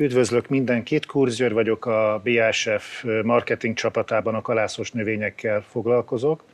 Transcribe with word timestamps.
Üdvözlök 0.00 0.48
mindenkit, 0.48 1.06
Kurzgyőr 1.06 1.52
vagyok, 1.52 1.86
a 1.86 2.20
BASF 2.24 3.04
marketing 3.22 3.74
csapatában 3.74 4.34
a 4.34 4.40
kalászos 4.40 4.90
növényekkel 4.90 5.62
foglalkozok. 5.62 6.44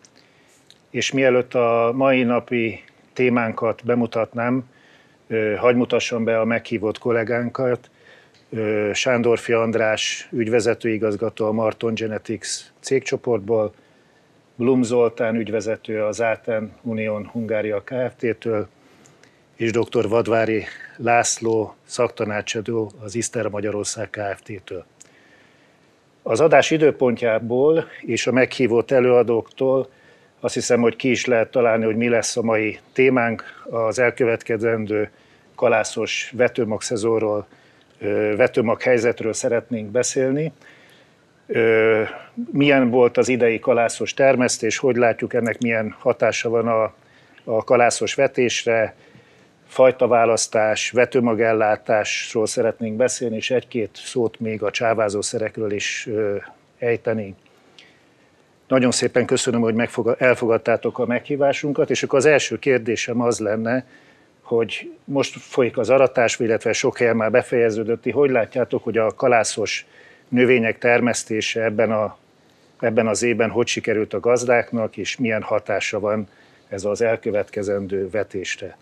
És 0.91 1.13
mielőtt 1.13 1.55
a 1.55 1.93
mai 1.95 2.23
napi 2.23 2.85
témánkat 3.13 3.85
bemutatnám, 3.85 4.71
hagy 5.57 5.77
mutassam 5.77 6.25
be 6.25 6.41
a 6.41 6.45
meghívott 6.45 6.99
kollégánkat. 6.99 7.91
Sándorfi 8.93 9.53
András, 9.53 10.29
ügyvezetőigazgató 10.33 11.47
a 11.47 11.53
Marton 11.53 11.95
Genetics 11.95 12.49
cégcsoportból, 12.81 13.75
Blum 14.55 14.83
Zoltán, 14.83 15.37
ügyvezető 15.37 16.03
az 16.03 16.23
Áten 16.23 16.73
Unión 16.83 17.27
Hungária 17.27 17.83
Kft-től, 17.85 18.69
és 19.57 19.71
dr. 19.71 20.09
Vadvári 20.09 20.65
László, 20.97 21.75
szaktanácsadó 21.85 22.93
az 23.01 23.15
Iszter 23.15 23.49
Magyarország 23.49 24.11
Kft-től. 24.11 24.85
Az 26.23 26.41
adás 26.41 26.71
időpontjából 26.71 27.89
és 28.01 28.27
a 28.27 28.33
meghívott 28.33 28.91
előadóktól 28.91 29.89
azt 30.41 30.55
hiszem, 30.55 30.81
hogy 30.81 30.97
ki 30.97 31.11
is 31.11 31.25
lehet 31.25 31.51
találni, 31.51 31.85
hogy 31.85 31.97
mi 31.97 32.09
lesz 32.09 32.37
a 32.37 32.43
mai 32.43 32.79
témánk 32.93 33.45
az 33.71 33.99
elkövetkezendő 33.99 35.11
kalászos 35.55 36.33
vetőmag 36.37 36.83
szezonról, 36.83 37.47
vetőmag 38.37 38.83
helyzetről 38.83 39.33
szeretnénk 39.33 39.91
beszélni. 39.91 40.53
Milyen 42.53 42.91
volt 42.91 43.17
az 43.17 43.29
idei 43.29 43.59
kalászos 43.59 44.15
termesztés, 44.15 44.79
hogy 44.79 44.97
látjuk 44.97 45.35
ennek 45.35 45.59
milyen 45.59 45.97
hatása 45.99 46.49
van 46.49 46.69
a, 46.69 46.95
a 47.45 47.65
kalászos 47.65 48.15
vetésre, 48.15 48.95
fajtaválasztás, 49.77 50.91
vetőmagellátásról 50.91 52.47
szeretnénk 52.47 52.97
beszélni, 52.97 53.37
és 53.37 53.51
egy-két 53.51 53.91
szót 53.93 54.41
még 54.41 54.63
a 54.63 54.71
csávázószerekről 54.71 55.73
is 55.73 56.09
ejteni. 56.79 57.35
Nagyon 58.69 58.91
szépen 58.91 59.27
köszönöm, 59.27 59.61
hogy 59.61 59.89
elfogadtátok 60.19 60.99
a 60.99 61.07
meghívásunkat, 61.07 61.91
és 61.91 62.03
akkor 62.03 62.19
az 62.19 62.25
első 62.25 62.59
kérdésem 62.59 63.21
az 63.21 63.39
lenne, 63.39 63.87
hogy 64.43 64.93
most 65.05 65.39
folyik 65.39 65.79
az 65.79 65.91
aratás, 65.91 66.39
illetve 66.39 66.73
sok 66.73 66.99
helyen 66.99 67.17
már 67.17 67.31
befejeződött, 67.31 68.11
hogy 68.11 68.31
látjátok, 68.31 68.85
hogy 68.85 68.99
a 68.99 69.15
kalászos 69.15 69.87
növények 70.29 70.79
termesztése 70.79 71.65
ebben, 71.65 71.93
a, 71.93 72.17
ebben 72.81 73.07
az 73.07 73.23
évben 73.23 73.51
hogy 73.51 73.67
sikerült 73.67 74.15
a 74.15 74.21
gazdáknak, 74.21 74.97
és 74.97 75.17
milyen 75.17 75.43
hatása 75.43 76.01
van 76.01 76.29
ez 76.69 76.85
az 76.85 77.03
elkövetkezendő 77.03 78.11
vetésre. 78.11 78.77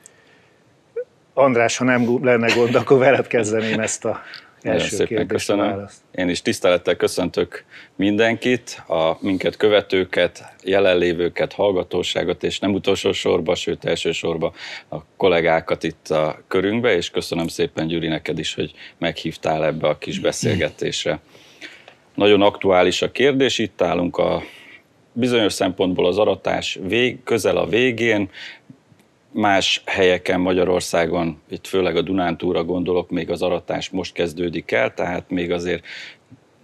András, 1.35 1.77
ha 1.77 1.85
nem 1.85 2.25
lenne 2.25 2.55
gond, 2.55 2.75
akkor 2.75 2.99
veled 2.99 3.27
kezdeném 3.27 3.81
ezt 3.81 4.05
a 4.05 4.23
első 4.63 4.97
szépen 4.97 5.27
köszönöm. 5.27 5.67
Választ. 5.67 6.01
Én 6.15 6.29
is 6.29 6.43
tisztelettel 6.43 6.97
köszöntök 6.97 7.65
mindenkit, 7.97 8.83
a 8.87 9.17
minket 9.21 9.57
követőket, 9.57 10.45
jelenlévőket, 10.63 11.53
hallgatóságot, 11.53 12.43
és 12.43 12.59
nem 12.59 12.75
utolsó 12.75 13.13
sorba, 13.13 13.55
sőt 13.55 13.85
elsősorban 13.85 14.53
a 14.89 14.97
kollégákat 15.17 15.83
itt 15.83 16.09
a 16.09 16.39
körünkbe, 16.49 16.97
és 16.97 17.11
köszönöm 17.11 17.49
szépen 17.49 17.87
Gyuri 17.87 18.09
neked 18.09 18.39
is, 18.39 18.55
hogy 18.55 18.73
meghívtál 18.99 19.65
ebbe 19.65 19.89
a 19.89 19.99
kis 19.99 20.19
beszélgetésre. 20.19 21.21
Nagyon 22.15 22.43
aktuális 22.43 23.03
a 23.03 23.11
kérdés, 23.11 23.59
itt 23.59 23.83
állunk 23.83 24.17
a 24.17 24.43
bizonyos 25.13 25.53
szempontból 25.53 26.07
az 26.07 26.19
aratás 26.19 26.79
vég, 26.83 27.23
közel 27.23 27.57
a 27.57 27.67
végén, 27.67 28.31
Más 29.37 29.83
helyeken 29.87 30.41
Magyarországon, 30.41 31.41
itt 31.49 31.67
főleg 31.67 31.97
a 31.97 32.03
Dunántúra 32.03 32.65
gondolok, 32.65 33.11
még 33.11 33.31
az 33.31 33.43
aratás 33.43 33.91
most 33.91 34.13
kezdődik 34.13 34.71
el, 34.71 34.95
tehát 34.95 35.31
még 35.31 35.53
azért 35.53 35.85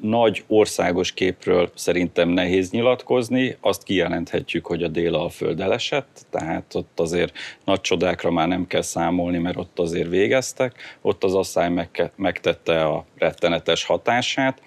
nagy 0.01 0.45
országos 0.47 1.13
képről 1.13 1.71
szerintem 1.75 2.29
nehéz 2.29 2.71
nyilatkozni. 2.71 3.57
Azt 3.61 3.83
kijelenthetjük, 3.83 4.67
hogy 4.67 4.83
a 4.83 4.89
Dél-Alföld 4.89 5.61
elesett, 5.61 6.27
tehát 6.31 6.75
ott 6.75 7.01
azért 7.01 7.37
nagy 7.65 7.81
csodákra 7.81 8.31
már 8.31 8.49
nem 8.49 8.67
kell 8.67 8.83
számolni, 8.83 9.39
mert 9.39 9.57
ott 9.57 9.79
azért 9.79 10.09
végeztek. 10.09 10.99
Ott 11.01 11.25
az 11.25 11.35
asszály 11.35 11.89
megtette 12.17 12.85
a 12.85 13.05
rettenetes 13.19 13.85
hatását. 13.85 14.63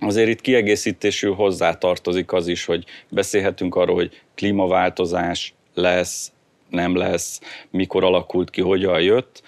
Azért 0.00 0.28
itt 0.28 0.40
kiegészítésül 0.40 1.34
hozzá 1.34 1.74
tartozik 1.74 2.32
az 2.32 2.48
is, 2.48 2.64
hogy 2.64 2.84
beszélhetünk 3.08 3.74
arról, 3.74 3.94
hogy 3.94 4.20
klímaváltozás 4.34 5.54
lesz, 5.74 6.32
nem 6.74 6.96
lesz, 6.96 7.40
mikor 7.70 8.04
alakult 8.04 8.50
ki, 8.50 8.60
hogyan 8.60 9.00
jött. 9.00 9.42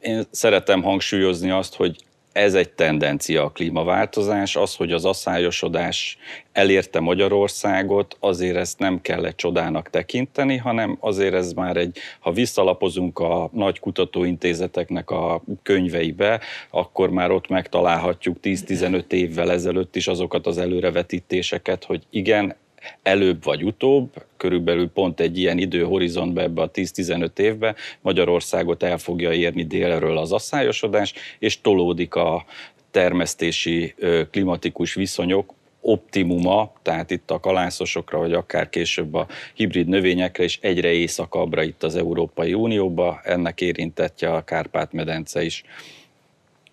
Én 0.00 0.22
szeretem 0.30 0.82
hangsúlyozni 0.82 1.50
azt, 1.50 1.74
hogy 1.74 1.96
ez 2.32 2.54
egy 2.54 2.70
tendencia 2.70 3.44
a 3.44 3.50
klímaváltozás, 3.50 4.56
az, 4.56 4.74
hogy 4.74 4.92
az 4.92 5.04
asszályosodás 5.04 6.18
elérte 6.52 7.00
Magyarországot, 7.00 8.16
azért 8.20 8.56
ezt 8.56 8.78
nem 8.78 9.00
kell 9.00 9.24
egy 9.24 9.34
csodának 9.34 9.90
tekinteni, 9.90 10.56
hanem 10.56 10.96
azért 11.00 11.34
ez 11.34 11.52
már 11.52 11.76
egy, 11.76 11.98
ha 12.20 12.32
visszalapozunk 12.32 13.18
a 13.18 13.50
nagy 13.52 13.80
kutatóintézeteknek 13.80 15.10
a 15.10 15.42
könyveibe, 15.62 16.40
akkor 16.70 17.10
már 17.10 17.30
ott 17.30 17.48
megtalálhatjuk 17.48 18.36
10-15 18.42 19.12
évvel 19.12 19.50
ezelőtt 19.50 19.96
is 19.96 20.06
azokat 20.06 20.46
az 20.46 20.58
előrevetítéseket, 20.58 21.84
hogy 21.84 22.02
igen, 22.10 22.54
előbb 23.02 23.44
vagy 23.44 23.64
utóbb, 23.64 24.24
körülbelül 24.36 24.88
pont 24.88 25.20
egy 25.20 25.38
ilyen 25.38 25.58
időhorizontban 25.58 26.44
ebbe 26.44 26.62
a 26.62 26.70
10-15 26.70 27.38
évbe 27.38 27.74
Magyarországot 28.00 28.82
el 28.82 28.98
fogja 28.98 29.32
érni 29.32 29.64
délről 29.64 30.18
az 30.18 30.32
asszályosodás, 30.32 31.14
és 31.38 31.60
tolódik 31.60 32.14
a 32.14 32.44
termesztési 32.90 33.94
klimatikus 34.30 34.94
viszonyok 34.94 35.54
optimuma, 35.80 36.72
tehát 36.82 37.10
itt 37.10 37.30
a 37.30 37.40
kalászosokra, 37.40 38.18
vagy 38.18 38.32
akár 38.32 38.68
később 38.68 39.14
a 39.14 39.26
hibrid 39.54 39.88
növényekre, 39.88 40.44
és 40.44 40.58
egyre 40.60 40.92
északabbra 40.92 41.62
itt 41.62 41.82
az 41.82 41.96
Európai 41.96 42.54
Unióba, 42.54 43.20
ennek 43.24 43.60
érintettje 43.60 44.32
a 44.32 44.44
Kárpát-medence 44.44 45.44
is. 45.44 45.64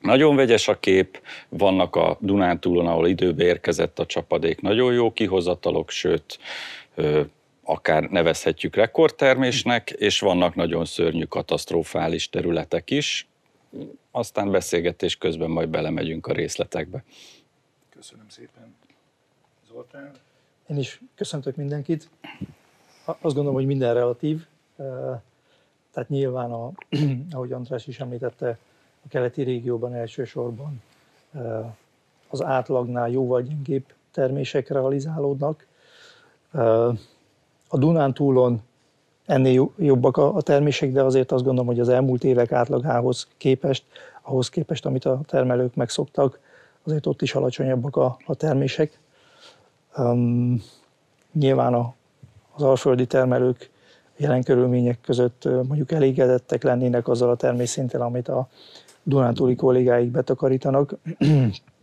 Nagyon 0.02 0.36
vegyes 0.36 0.68
a 0.68 0.80
kép, 0.80 1.22
vannak 1.50 1.96
a 1.96 2.18
Dunántúlon, 2.20 2.88
ahol 2.88 3.08
időbe 3.08 3.44
érkezett 3.44 4.00
a 4.00 4.06
csapadék, 4.06 4.62
nagyon 4.62 4.94
jó 4.94 5.14
kihozatalok, 5.14 5.90
sőt, 5.90 6.40
akár 7.64 8.04
nevezhetjük 8.04 8.76
rekordtermésnek, 8.76 9.90
és 9.90 10.20
vannak 10.20 10.56
nagyon 10.56 10.86
szörnyű 10.86 11.24
katasztrofális 11.24 12.30
területek 12.30 12.90
is. 12.90 13.28
Aztán 14.12 14.52
beszélgetés 14.52 15.18
közben 15.18 15.50
majd 15.50 15.70
belemegyünk 15.70 16.28
a 16.28 16.34
részletekbe. 16.34 17.04
Köszönöm 17.90 18.30
szépen. 18.30 18.76
Zoltán? 19.72 20.12
Én 20.68 20.78
is 20.78 21.02
köszöntök 21.16 21.56
mindenkit. 21.56 22.10
Azt 23.06 23.22
gondolom, 23.22 23.54
hogy 23.54 23.66
minden 23.66 23.94
relatív. 23.94 24.46
Tehát 25.92 26.10
nyilván, 26.10 26.52
a, 26.52 26.72
ahogy 27.32 27.52
András 27.52 27.88
is 27.88 28.00
említette, 28.00 28.58
a 29.06 29.08
keleti 29.10 29.44
régióban 29.44 29.94
elsősorban 29.94 30.82
az 32.30 32.44
átlagnál 32.44 33.10
jóval 33.10 33.42
gyengébb 33.42 33.86
termések 34.12 34.68
realizálódnak. 34.68 35.66
A 37.68 37.78
Dunántúlon 37.78 38.62
ennél 39.26 39.72
jobbak 39.78 40.18
a 40.18 40.42
termések, 40.42 40.92
de 40.92 41.04
azért 41.04 41.32
azt 41.32 41.44
gondolom, 41.44 41.68
hogy 41.68 41.80
az 41.80 41.90
elmúlt 41.90 42.24
évek 42.24 42.52
átlagához 42.52 43.28
képest, 43.38 43.84
ahhoz 44.22 44.50
képest, 44.50 44.86
amit 44.86 45.06
a 45.06 45.20
termelők 45.26 45.76
megszoktak, 45.76 46.40
azért 46.84 47.06
ott 47.06 47.22
is 47.22 47.36
alacsonyabbak 47.36 47.96
a, 47.96 48.18
termések. 48.36 49.00
Nyilván 51.34 51.74
a, 51.74 51.94
az 52.56 52.62
alföldi 52.62 53.06
termelők 53.06 53.70
jelen 54.20 54.44
körülmények 54.44 55.02
között 55.02 55.44
mondjuk 55.44 55.92
elégedettek 55.92 56.64
lennének 56.64 57.08
azzal 57.08 57.30
a 57.30 57.36
természinttel, 57.36 58.02
amit 58.02 58.28
a 58.28 58.48
Dunántúli 59.04 59.56
kollégáik 59.56 60.12
betakarítanak, 60.12 60.96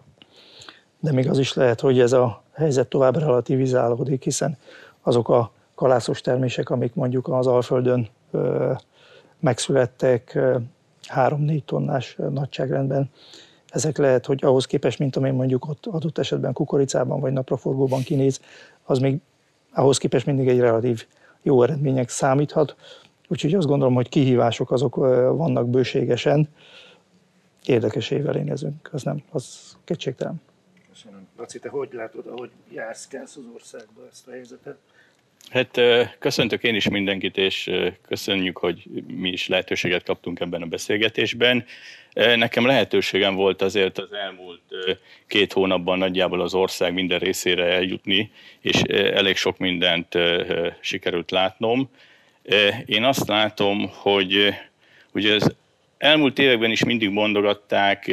de 1.00 1.12
még 1.12 1.28
az 1.28 1.38
is 1.38 1.54
lehet, 1.54 1.80
hogy 1.80 2.00
ez 2.00 2.12
a 2.12 2.42
helyzet 2.52 2.88
tovább 2.88 3.18
relativizálódik, 3.18 4.24
hiszen 4.24 4.56
azok 5.02 5.28
a 5.28 5.50
kalászos 5.74 6.20
termések, 6.20 6.70
amik 6.70 6.94
mondjuk 6.94 7.28
az 7.28 7.46
Alföldön 7.46 8.08
megszülettek 9.40 10.38
3-4 11.14 11.64
tonnás 11.64 12.16
nagyságrendben, 12.30 13.10
ezek 13.68 13.96
lehet, 13.96 14.26
hogy 14.26 14.44
ahhoz 14.44 14.66
képest, 14.66 14.98
mint 14.98 15.16
amely 15.16 15.30
mondjuk 15.30 15.68
ott 15.68 15.86
adott 15.86 16.18
esetben 16.18 16.52
kukoricában 16.52 17.20
vagy 17.20 17.32
napraforgóban 17.32 18.02
kinéz, 18.02 18.40
az 18.84 18.98
még 18.98 19.18
ahhoz 19.74 19.98
képest 19.98 20.26
mindig 20.26 20.48
egy 20.48 20.60
relatív 20.60 21.06
jó 21.46 21.62
eredmények 21.62 22.08
számíthat. 22.08 22.76
Úgyhogy 23.28 23.54
azt 23.54 23.66
gondolom, 23.66 23.94
hogy 23.94 24.08
kihívások 24.08 24.70
azok 24.70 24.94
vannak 25.36 25.68
bőségesen, 25.68 26.48
érdekes 27.64 28.10
évvel 28.10 28.36
énezünk, 28.36 28.88
az 28.92 29.02
nem, 29.02 29.22
az 29.30 29.76
kétségtelen. 29.84 30.40
Köszönöm. 30.88 31.26
Laci, 31.36 31.58
te 31.58 31.68
hogy 31.68 31.92
látod, 31.92 32.26
ahogy 32.26 32.50
jársz, 32.72 33.06
kelsz 33.06 33.36
az 33.36 33.44
országba 33.54 34.00
ezt 34.10 34.28
a 34.28 34.30
helyzetet? 34.30 34.76
Hát 35.50 35.80
köszöntök 36.18 36.62
én 36.62 36.74
is 36.74 36.88
mindenkit, 36.88 37.36
és 37.36 37.70
köszönjük, 38.08 38.58
hogy 38.58 38.82
mi 39.06 39.28
is 39.28 39.48
lehetőséget 39.48 40.02
kaptunk 40.02 40.40
ebben 40.40 40.62
a 40.62 40.66
beszélgetésben. 40.66 41.64
Nekem 42.14 42.66
lehetőségem 42.66 43.34
volt 43.34 43.62
azért 43.62 43.98
az 43.98 44.12
elmúlt 44.12 44.60
két 45.26 45.52
hónapban 45.52 45.98
nagyjából 45.98 46.40
az 46.40 46.54
ország 46.54 46.92
minden 46.92 47.18
részére 47.18 47.64
eljutni, 47.64 48.30
és 48.60 48.80
elég 48.90 49.36
sok 49.36 49.58
mindent 49.58 50.18
sikerült 50.80 51.30
látnom. 51.30 51.90
Én 52.86 53.04
azt 53.04 53.28
látom, 53.28 53.90
hogy 53.92 54.54
ugye 55.12 55.34
az 55.34 55.54
elmúlt 55.98 56.38
években 56.38 56.70
is 56.70 56.84
mindig 56.84 57.10
mondogatták 57.10 58.10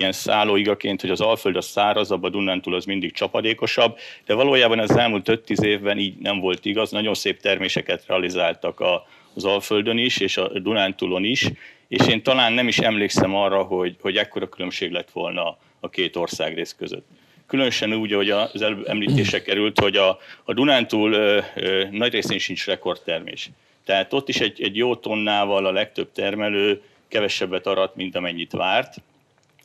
ilyen 0.00 0.12
szállóigaként, 0.12 1.00
hogy 1.00 1.10
az 1.10 1.20
Alföld 1.20 1.56
az 1.56 1.66
szárazabb, 1.66 2.22
a 2.22 2.28
Dunántúl 2.28 2.74
az 2.74 2.84
mindig 2.84 3.12
csapadékosabb, 3.12 3.98
de 4.26 4.34
valójában 4.34 4.78
az 4.78 4.96
elmúlt 4.96 5.42
5-10 5.46 5.62
évben 5.62 5.98
így 5.98 6.16
nem 6.18 6.40
volt 6.40 6.64
igaz. 6.64 6.90
Nagyon 6.90 7.14
szép 7.14 7.40
terméseket 7.40 8.04
realizáltak 8.06 8.80
a, 8.80 9.06
az 9.34 9.44
Alföldön 9.44 9.98
is, 9.98 10.18
és 10.18 10.36
a 10.36 10.58
Dunántúlon 10.58 11.24
is, 11.24 11.50
és 11.88 12.06
én 12.06 12.22
talán 12.22 12.52
nem 12.52 12.68
is 12.68 12.78
emlékszem 12.78 13.34
arra, 13.34 13.62
hogy, 13.62 13.96
hogy 14.00 14.16
ekkora 14.16 14.48
különbség 14.48 14.90
lett 14.90 15.10
volna 15.10 15.56
a 15.80 15.88
két 15.88 16.16
ország 16.16 16.54
rész 16.54 16.74
között. 16.78 17.06
Különösen 17.46 17.92
úgy, 17.92 18.12
hogy 18.12 18.30
az 18.30 18.62
előbb 18.62 18.88
említése 18.88 19.42
került, 19.42 19.80
hogy 19.80 19.96
a, 19.96 20.18
a 20.44 20.52
Dunántúl 20.52 21.12
ö, 21.12 21.40
ö, 21.54 21.84
nagy 21.90 22.12
részén 22.12 22.38
sincs 22.38 22.66
rekordtermés. 22.66 23.50
Tehát 23.84 24.12
ott 24.12 24.28
is 24.28 24.40
egy, 24.40 24.62
egy 24.62 24.76
jó 24.76 24.96
tonnával 24.96 25.66
a 25.66 25.72
legtöbb 25.72 26.12
termelő 26.12 26.82
kevesebbet 27.08 27.66
arat, 27.66 27.96
mint 27.96 28.16
amennyit 28.16 28.52
várt, 28.52 28.94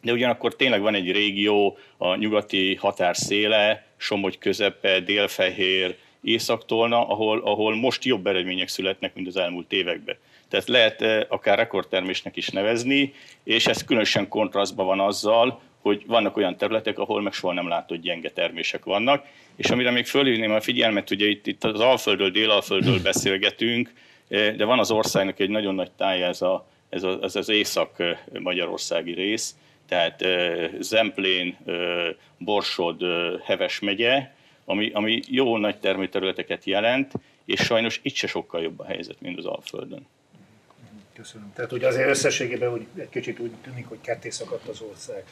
de 0.05 0.11
ugyanakkor 0.11 0.55
tényleg 0.55 0.81
van 0.81 0.95
egy 0.95 1.11
régió, 1.11 1.77
a 1.97 2.15
nyugati 2.15 2.75
határ 2.75 3.15
széle, 3.15 3.85
Somogy 3.97 4.37
közepe, 4.37 4.99
Délfehér, 4.99 5.95
Északtolna, 6.21 7.07
ahol, 7.07 7.41
ahol 7.43 7.75
most 7.75 8.03
jobb 8.03 8.27
eredmények 8.27 8.67
születnek, 8.67 9.15
mint 9.15 9.27
az 9.27 9.37
elmúlt 9.37 9.71
években. 9.71 10.15
Tehát 10.49 10.67
lehet 10.67 11.01
eh, 11.01 11.21
akár 11.27 11.57
rekordtermésnek 11.57 12.35
is 12.35 12.49
nevezni, 12.49 13.13
és 13.43 13.67
ez 13.67 13.83
különösen 13.83 14.27
kontrasztban 14.27 14.85
van 14.85 14.99
azzal, 14.99 15.61
hogy 15.81 16.03
vannak 16.07 16.37
olyan 16.37 16.57
területek, 16.57 16.99
ahol 16.99 17.21
meg 17.21 17.33
soha 17.33 17.53
nem 17.53 17.67
látott 17.67 18.01
gyenge 18.01 18.29
termések 18.29 18.83
vannak. 18.83 19.25
És 19.55 19.69
amire 19.69 19.91
még 19.91 20.05
fölhívném 20.05 20.51
a 20.51 20.61
figyelmet, 20.61 21.11
ugye 21.11 21.27
itt, 21.27 21.47
itt 21.47 21.63
az 21.63 21.79
Alföldről, 21.79 22.29
Délalföldről 22.29 23.01
beszélgetünk, 23.01 23.93
eh, 24.27 24.53
de 24.55 24.65
van 24.65 24.79
az 24.79 24.91
országnak 24.91 25.39
egy 25.39 25.49
nagyon 25.49 25.75
nagy 25.75 25.91
tája, 25.91 26.27
ez, 26.27 26.41
a, 26.41 26.67
ez, 26.89 27.03
a, 27.03 27.19
ez 27.21 27.35
az 27.35 27.49
észak-magyarországi 27.49 29.13
rész, 29.13 29.55
tehát 29.87 30.23
Zemplén, 30.79 31.57
Borsod, 32.37 33.01
Heves 33.43 33.79
megye, 33.79 34.31
ami, 34.65 34.91
ami 34.93 35.21
jó 35.27 35.57
nagy 35.57 35.79
termőterületeket 35.79 36.63
jelent, 36.63 37.11
és 37.45 37.59
sajnos 37.59 37.99
itt 38.03 38.15
se 38.15 38.27
sokkal 38.27 38.61
jobb 38.61 38.79
a 38.79 38.85
helyzet, 38.85 39.21
mint 39.21 39.37
az 39.37 39.45
Alföldön. 39.45 40.07
Köszönöm. 41.13 41.53
Tehát 41.55 41.71
ugye 41.71 41.87
azért 41.87 42.09
összességében 42.09 42.73
úgy, 42.73 42.85
egy 42.95 43.09
kicsit 43.09 43.39
úgy 43.39 43.51
tűnik, 43.63 43.87
hogy 43.87 44.01
ketté 44.01 44.29
szakadt 44.29 44.67
az 44.67 44.81
ország. 44.81 45.23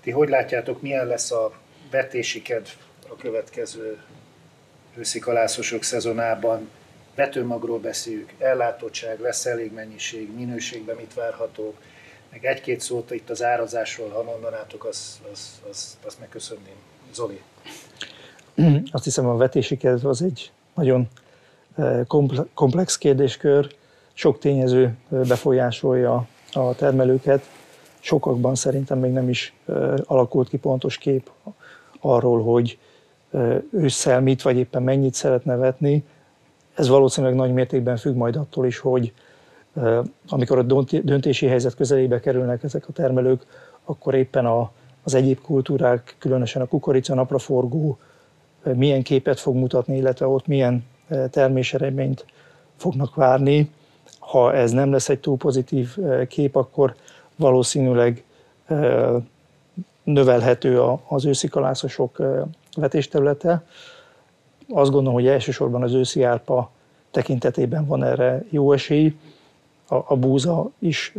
Ti 0.00 0.10
hogy 0.10 0.28
látjátok, 0.28 0.82
milyen 0.82 1.06
lesz 1.06 1.32
a 1.32 1.52
vetési 1.90 2.42
kedv 2.42 2.68
a 3.08 3.16
következő 3.16 3.98
őszi 4.96 5.18
kalászosok 5.18 5.82
szezonában? 5.82 6.70
Vetőmagról 7.14 7.78
beszéljük, 7.78 8.32
ellátottság, 8.38 9.20
lesz 9.20 9.46
elég 9.46 9.72
mennyiség, 9.72 10.34
minőségben 10.34 10.96
mit 10.96 11.14
várhatók, 11.14 11.76
meg 12.42 12.56
egy-két 12.56 12.80
szót 12.80 13.10
itt 13.10 13.30
az 13.30 13.42
árazásról, 13.42 14.08
ha 14.08 14.22
mondanátok, 14.22 14.84
azt 14.84 15.18
az, 15.32 15.60
az, 15.70 15.98
az 16.06 16.16
megköszönném. 16.20 16.74
Zoli. 17.14 17.40
Azt 18.92 19.04
hiszem 19.04 19.26
a 19.26 19.36
vetési 19.36 19.76
kedv 19.76 20.06
az 20.06 20.22
egy 20.22 20.52
nagyon 20.74 21.08
eh, 21.76 22.00
komplex 22.54 22.98
kérdéskör, 22.98 23.74
sok 24.12 24.38
tényező 24.38 24.84
eh, 24.84 25.20
befolyásolja 25.20 26.26
a 26.52 26.74
termelőket. 26.74 27.48
Sokakban 28.00 28.54
szerintem 28.54 28.98
még 28.98 29.12
nem 29.12 29.28
is 29.28 29.54
eh, 29.66 29.94
alakult 30.04 30.48
ki 30.48 30.56
pontos 30.56 30.98
kép 30.98 31.30
arról, 32.00 32.42
hogy 32.42 32.78
ősszel 33.70 34.20
mit 34.20 34.42
vagy 34.42 34.56
éppen 34.56 34.82
mennyit 34.82 35.14
szeretne 35.14 35.56
vetni. 35.56 36.04
Ez 36.74 36.88
valószínűleg 36.88 37.36
nagy 37.36 37.52
mértékben 37.52 37.96
függ 37.96 38.14
majd 38.14 38.36
attól 38.36 38.66
is, 38.66 38.78
hogy 38.78 39.12
amikor 40.28 40.58
a 40.58 40.62
döntési 41.02 41.46
helyzet 41.46 41.74
közelébe 41.74 42.20
kerülnek 42.20 42.62
ezek 42.62 42.88
a 42.88 42.92
termelők, 42.92 43.46
akkor 43.84 44.14
éppen 44.14 44.46
a, 44.46 44.70
az 45.02 45.14
egyéb 45.14 45.40
kultúrák, 45.40 46.16
különösen 46.18 46.62
a 46.62 46.66
kukorica, 46.66 47.14
napraforgó 47.14 47.98
milyen 48.74 49.02
képet 49.02 49.40
fog 49.40 49.54
mutatni, 49.54 49.96
illetve 49.96 50.26
ott 50.26 50.46
milyen 50.46 50.84
terméseredményt 51.30 52.24
fognak 52.76 53.14
várni. 53.14 53.70
Ha 54.18 54.54
ez 54.54 54.70
nem 54.70 54.92
lesz 54.92 55.08
egy 55.08 55.20
túl 55.20 55.36
pozitív 55.36 55.96
kép, 56.28 56.56
akkor 56.56 56.94
valószínűleg 57.36 58.24
növelhető 60.02 60.80
az 61.08 61.24
őszi 61.24 61.48
kalászosok 61.48 62.22
vetésterülete. 62.76 63.64
Azt 64.68 64.90
gondolom, 64.90 65.14
hogy 65.14 65.26
elsősorban 65.26 65.82
az 65.82 65.92
őszi 65.92 66.22
árpa 66.22 66.70
tekintetében 67.10 67.86
van 67.86 68.04
erre 68.04 68.44
jó 68.50 68.72
esély 68.72 69.16
a, 69.88 69.94
a 69.94 70.16
búza 70.16 70.70
is 70.78 71.14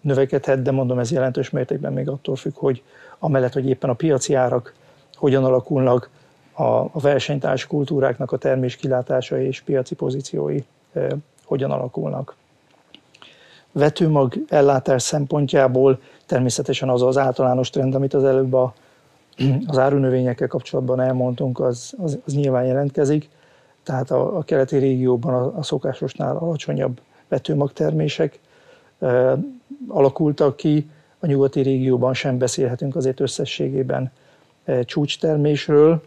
növekedhet, 0.00 0.62
de 0.62 0.70
mondom, 0.70 0.98
ez 0.98 1.10
jelentős 1.10 1.50
mértékben 1.50 1.92
még 1.92 2.08
attól 2.08 2.36
függ, 2.36 2.54
hogy 2.54 2.82
amellett, 3.18 3.52
hogy 3.52 3.68
éppen 3.68 3.90
a 3.90 3.94
piaci 3.94 4.34
árak 4.34 4.74
hogyan 5.14 5.44
alakulnak, 5.44 6.10
a, 6.52 6.62
a 6.62 7.00
versenytárs 7.00 7.66
kultúráknak 7.66 8.32
a 8.32 8.36
termés 8.36 8.76
kilátása 8.76 9.40
és 9.40 9.60
piaci 9.60 9.94
pozíciói 9.94 10.58
hogyan 11.44 11.70
alakulnak. 11.70 12.36
Vetőmag 13.72 14.34
ellátás 14.48 15.02
szempontjából 15.02 16.00
természetesen 16.26 16.88
az 16.88 17.02
az 17.02 17.18
általános 17.18 17.70
trend, 17.70 17.94
amit 17.94 18.14
az 18.14 18.24
előbb 18.24 18.52
a, 18.52 18.74
az 19.66 19.78
árunövényekkel 19.78 20.48
kapcsolatban 20.48 21.00
elmondtunk, 21.00 21.60
az, 21.60 21.94
az, 22.02 22.18
az 22.26 22.32
nyilván 22.32 22.64
jelentkezik. 22.64 23.28
Tehát 23.82 24.10
a, 24.10 24.36
a 24.36 24.42
keleti 24.42 24.76
régióban 24.76 25.34
a, 25.34 25.58
a 25.58 25.62
szokásosnál 25.62 26.36
alacsonyabb 26.36 27.00
vetőmagtermések 27.28 28.38
alakultak 29.88 30.56
ki, 30.56 30.90
a 31.18 31.26
nyugati 31.26 31.60
régióban 31.60 32.14
sem 32.14 32.38
beszélhetünk 32.38 32.96
azért 32.96 33.20
összességében 33.20 34.12
csúcstermésről. 34.84 36.02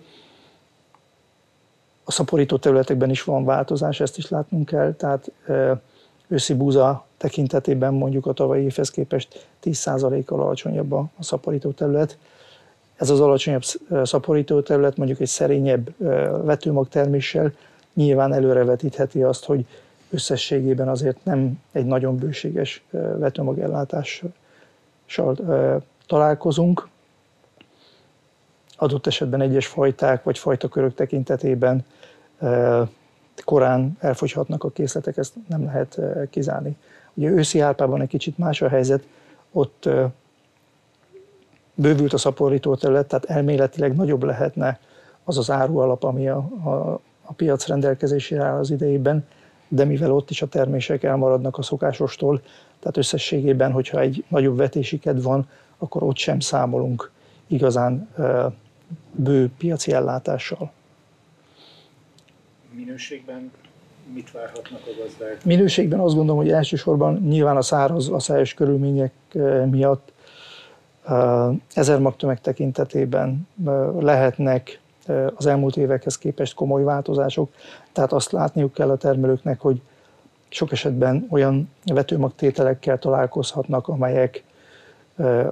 A 2.04 2.12
szaporító 2.12 2.58
területekben 2.58 3.10
is 3.10 3.24
van 3.24 3.46
változás, 3.46 4.00
ezt 4.00 4.18
is 4.18 4.30
látnunk 4.30 4.66
kell, 4.66 4.94
tehát 4.94 5.32
őszi 6.28 6.54
búza 6.54 7.06
tekintetében 7.18 7.94
mondjuk 7.94 8.26
a 8.26 8.34
tavalyi 8.34 8.64
évhez 8.64 8.90
képest 8.92 9.48
10%-kal 9.64 10.42
alacsonyabb 10.42 10.92
a 10.92 11.10
szaporító 11.20 11.72
terület. 11.72 12.18
Ez 12.96 13.10
az 13.10 13.20
alacsonyabb 13.20 13.64
szaporító 14.04 14.62
terület 14.62 14.98
mondjuk 14.98 15.20
egy 15.20 15.28
szerényebb 15.28 15.94
vetőmagterméssel 16.46 17.54
nyilván 17.94 18.34
előrevetítheti 18.34 19.24
azt, 19.24 19.46
hogy 19.46 19.66
összességében 20.12 20.88
azért 20.88 21.24
nem 21.24 21.62
egy 21.72 21.86
nagyon 21.86 22.18
bőséges 22.18 22.84
vetőmagellátással 23.18 24.34
találkozunk. 26.08 26.88
Adott 28.78 29.08
esetben 29.08 29.42
egyes 29.42 29.68
fajták 29.68 30.24
vagy 30.24 30.38
fajtakörök 30.38 30.94
tekintetében 30.94 31.86
korán 33.44 33.98
elfogyhatnak 34.00 34.64
a 34.64 34.70
készletek, 34.70 35.18
ezt 35.18 35.34
nem 35.48 35.64
lehet 35.64 36.00
kizárni. 36.30 36.78
Ugye 37.14 37.30
őszi 37.30 37.60
árpában 37.60 38.02
egy 38.02 38.08
kicsit 38.08 38.38
más 38.38 38.62
a 38.62 38.68
helyzet, 38.68 39.04
ott 39.52 39.90
bővült 41.74 42.14
a 42.14 42.18
szaporító 42.18 42.76
terület, 42.76 43.08
tehát 43.08 43.26
elméletileg 43.26 43.96
nagyobb 43.96 44.24
lehetne 44.24 44.80
az 45.24 45.38
az 45.38 45.52
árualap, 45.52 46.04
ami 46.04 46.30
a, 46.30 46.38
a, 46.64 47.00
a 47.24 47.34
piac 47.34 47.68
rendelkezésére 47.68 48.44
áll 48.44 48.58
az 48.58 48.70
idejében, 48.70 49.28
de 49.74 49.84
mivel 49.84 50.12
ott 50.12 50.30
is 50.30 50.42
a 50.42 50.48
termések 50.48 51.04
elmaradnak 51.04 51.58
a 51.58 51.62
szokásostól, 51.62 52.42
tehát 52.80 52.98
összességében, 52.98 53.72
hogyha 53.72 54.00
egy 54.00 54.24
nagyobb 54.28 54.58
vetési 54.58 55.00
kedv 55.00 55.24
van, 55.24 55.50
akkor 55.78 56.04
ott 56.04 56.18
sem 56.18 56.40
számolunk 56.40 57.12
igazán 57.48 58.10
bő 59.12 59.52
piaci 59.58 59.92
ellátással. 59.92 60.72
Minőségben 62.72 63.52
mit 64.14 64.32
várhatnak 64.32 64.82
a 64.86 65.02
gazdák? 65.04 65.46
Minőségben 65.46 66.00
azt 66.00 66.16
gondolom, 66.16 66.42
hogy 66.42 66.52
elsősorban 66.52 67.14
nyilván 67.14 67.58
a 67.58 67.62
száraz, 67.62 68.10
a 68.10 68.20
szájos 68.20 68.54
körülmények 68.54 69.14
miatt 69.70 70.12
ezer 71.74 72.00
magtömeg 72.00 72.42
tekintetében 72.42 73.48
lehetnek 74.00 74.80
az 75.36 75.46
elmúlt 75.46 75.78
évekhez 75.78 76.18
képest 76.18 76.54
komoly 76.54 76.84
változások, 76.84 77.54
tehát 77.92 78.12
azt 78.12 78.32
látniuk 78.32 78.74
kell 78.74 78.90
a 78.90 78.98
termelőknek, 78.98 79.60
hogy 79.60 79.82
sok 80.50 80.72
esetben 80.72 81.28
olyan 81.30 81.70
vetőmagtételekkel 81.86 83.00
találkozhatnak, 83.00 83.88
amelyek 83.88 84.44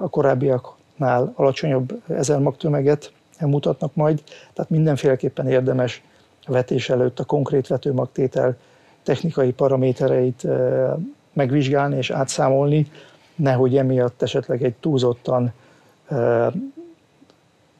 a 0.00 0.08
korábbiaknál 0.08 1.32
alacsonyabb 1.34 2.02
ezermagtömeget 2.08 3.12
mutatnak 3.40 3.94
majd, 3.94 4.22
tehát 4.52 4.70
mindenféleképpen 4.70 5.48
érdemes 5.48 6.02
vetés 6.46 6.90
előtt 6.90 7.18
a 7.18 7.24
konkrét 7.24 7.66
vetőmagtétel 7.66 8.56
technikai 9.02 9.52
paramétereit 9.52 10.46
megvizsgálni 11.32 11.96
és 11.96 12.10
átszámolni, 12.10 12.90
nehogy 13.34 13.76
emiatt 13.76 14.22
esetleg 14.22 14.62
egy 14.62 14.74
túlzottan 14.80 15.52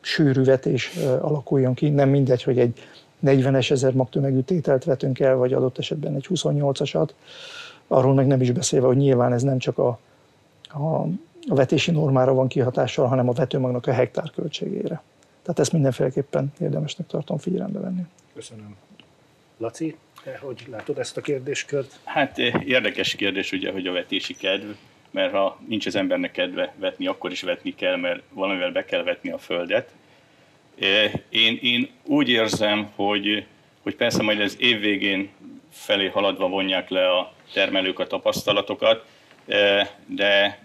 sűrű 0.01 0.45
vetés 0.45 0.97
alakuljon 1.21 1.75
ki. 1.75 1.89
Nem 1.89 2.09
mindegy, 2.09 2.43
hogy 2.43 2.59
egy 2.59 2.79
40-es 3.25 3.71
ezer 3.71 3.93
magtömegű 3.93 4.41
tételt 4.41 4.85
vetünk 4.85 5.21
el, 5.21 5.37
vagy 5.37 5.53
adott 5.53 5.79
esetben 5.79 6.15
egy 6.15 6.27
28-asat. 6.29 7.09
Arról 7.87 8.15
meg 8.15 8.27
nem 8.27 8.41
is 8.41 8.51
beszélve, 8.51 8.87
hogy 8.87 8.97
nyilván 8.97 9.33
ez 9.33 9.43
nem 9.43 9.59
csak 9.59 9.79
a, 9.79 9.99
a, 10.69 11.01
a 11.49 11.55
vetési 11.55 11.91
normára 11.91 12.35
van 12.35 12.49
kihatással, 12.49 13.07
hanem 13.07 13.29
a 13.29 13.33
vetőmagnak 13.33 13.87
a 13.87 13.93
hektár 13.93 14.31
költségére. 14.31 15.03
Tehát 15.43 15.59
ezt 15.59 15.73
mindenféleképpen 15.73 16.53
érdemesnek 16.61 17.07
tartom 17.07 17.39
figyelembe 17.39 17.79
venni. 17.79 18.03
Köszönöm. 18.35 18.77
Laci, 19.57 19.97
te 20.25 20.39
hogy 20.43 20.67
látod 20.71 20.99
ezt 20.99 21.17
a 21.17 21.21
kérdéskört? 21.21 22.01
Hát 22.05 22.39
érdekes 22.39 23.15
kérdés 23.15 23.53
ugye, 23.53 23.73
hogy 23.73 23.87
a 23.87 23.93
vetési 23.93 24.35
kedv, 24.35 24.67
mert 25.11 25.33
ha 25.33 25.59
nincs 25.67 25.87
az 25.87 25.97
embernek 25.97 26.33
kedve 26.33 26.75
vetni, 26.79 27.07
akkor 27.07 27.31
is 27.31 27.43
vetni 27.43 27.75
kell, 27.75 27.97
mert 27.97 28.23
valamivel 28.33 28.73
be 28.73 28.85
kell 28.85 29.03
vetni 29.03 29.31
a 29.31 29.39
földet. 29.39 29.91
Én, 31.29 31.59
én 31.63 31.89
úgy 32.05 32.29
érzem, 32.29 32.91
hogy, 32.95 33.45
hogy 33.83 33.97
persze 33.97 34.23
majd 34.23 34.41
az 34.41 34.57
év 34.61 34.81
végén 34.81 35.31
felé 35.71 36.07
haladva 36.07 36.49
vonják 36.49 36.89
le 36.89 37.11
a 37.11 37.33
termelők 37.53 37.99
a 37.99 38.07
tapasztalatokat, 38.07 39.05
de 40.07 40.63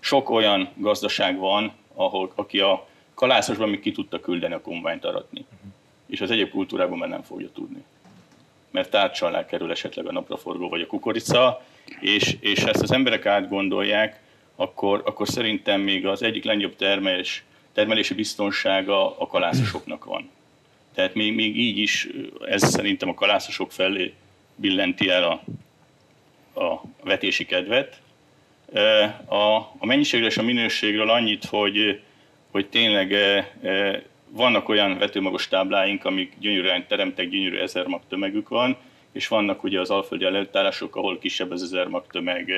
sok 0.00 0.30
olyan 0.30 0.68
gazdaság 0.74 1.38
van, 1.38 1.72
ahol, 1.94 2.32
aki 2.34 2.60
a 2.60 2.86
kalászosban 3.14 3.68
még 3.68 3.80
ki 3.80 3.92
tudta 3.92 4.20
küldeni 4.20 4.54
a 4.54 4.60
kombányt 4.60 5.04
aratni, 5.04 5.44
és 6.06 6.20
az 6.20 6.30
egyéb 6.30 6.50
kultúrában 6.50 6.98
már 6.98 7.08
nem 7.08 7.22
fogja 7.22 7.48
tudni. 7.54 7.84
Mert 8.70 8.90
tárcsal 8.90 9.28
alá 9.28 9.44
kerül 9.44 9.70
esetleg 9.70 10.06
a 10.06 10.12
napraforgó 10.12 10.68
vagy 10.68 10.80
a 10.80 10.86
kukorica, 10.86 11.62
és, 12.00 12.36
és 12.40 12.62
ezt 12.62 12.82
az 12.82 12.92
emberek 12.92 13.26
átgondolják, 13.26 14.20
akkor, 14.56 15.02
akkor 15.04 15.28
szerintem 15.28 15.80
még 15.80 16.06
az 16.06 16.22
egyik 16.22 16.44
legnagyobb 16.44 16.76
termelés, 16.76 17.44
termelési 17.76 18.14
biztonsága 18.14 19.18
a 19.18 19.26
kalászosoknak 19.26 20.04
van. 20.04 20.30
Tehát 20.94 21.14
még, 21.14 21.34
még 21.34 21.58
így 21.58 21.78
is 21.78 22.08
ez 22.46 22.70
szerintem 22.70 23.08
a 23.08 23.14
kalászosok 23.14 23.72
felé 23.72 24.14
billenti 24.54 25.08
el 25.08 25.24
a, 25.24 25.42
a 26.60 26.82
vetési 27.02 27.44
kedvet. 27.44 28.00
A, 29.24 29.56
a 29.78 29.86
mennyiségről 29.86 30.28
és 30.28 30.36
a 30.36 30.42
minőségről 30.42 31.10
annyit, 31.10 31.44
hogy, 31.44 32.00
hogy 32.50 32.66
tényleg 32.68 33.14
vannak 34.28 34.68
olyan 34.68 34.98
vetőmagos 34.98 35.48
tábláink, 35.48 36.04
amik 36.04 36.32
gyönyörűen 36.38 36.86
teremtek, 36.86 37.28
gyönyörű 37.28 37.56
ezer 37.56 37.86
mag 37.86 38.00
tömegük 38.08 38.48
van, 38.48 38.76
és 39.12 39.28
vannak 39.28 39.62
ugye 39.62 39.80
az 39.80 39.90
alföldi 39.90 40.24
előttárások, 40.24 40.96
ahol 40.96 41.18
kisebb 41.18 41.50
az 41.50 41.62
ezer 41.62 41.86
mag 41.86 42.06
tömeg, 42.10 42.52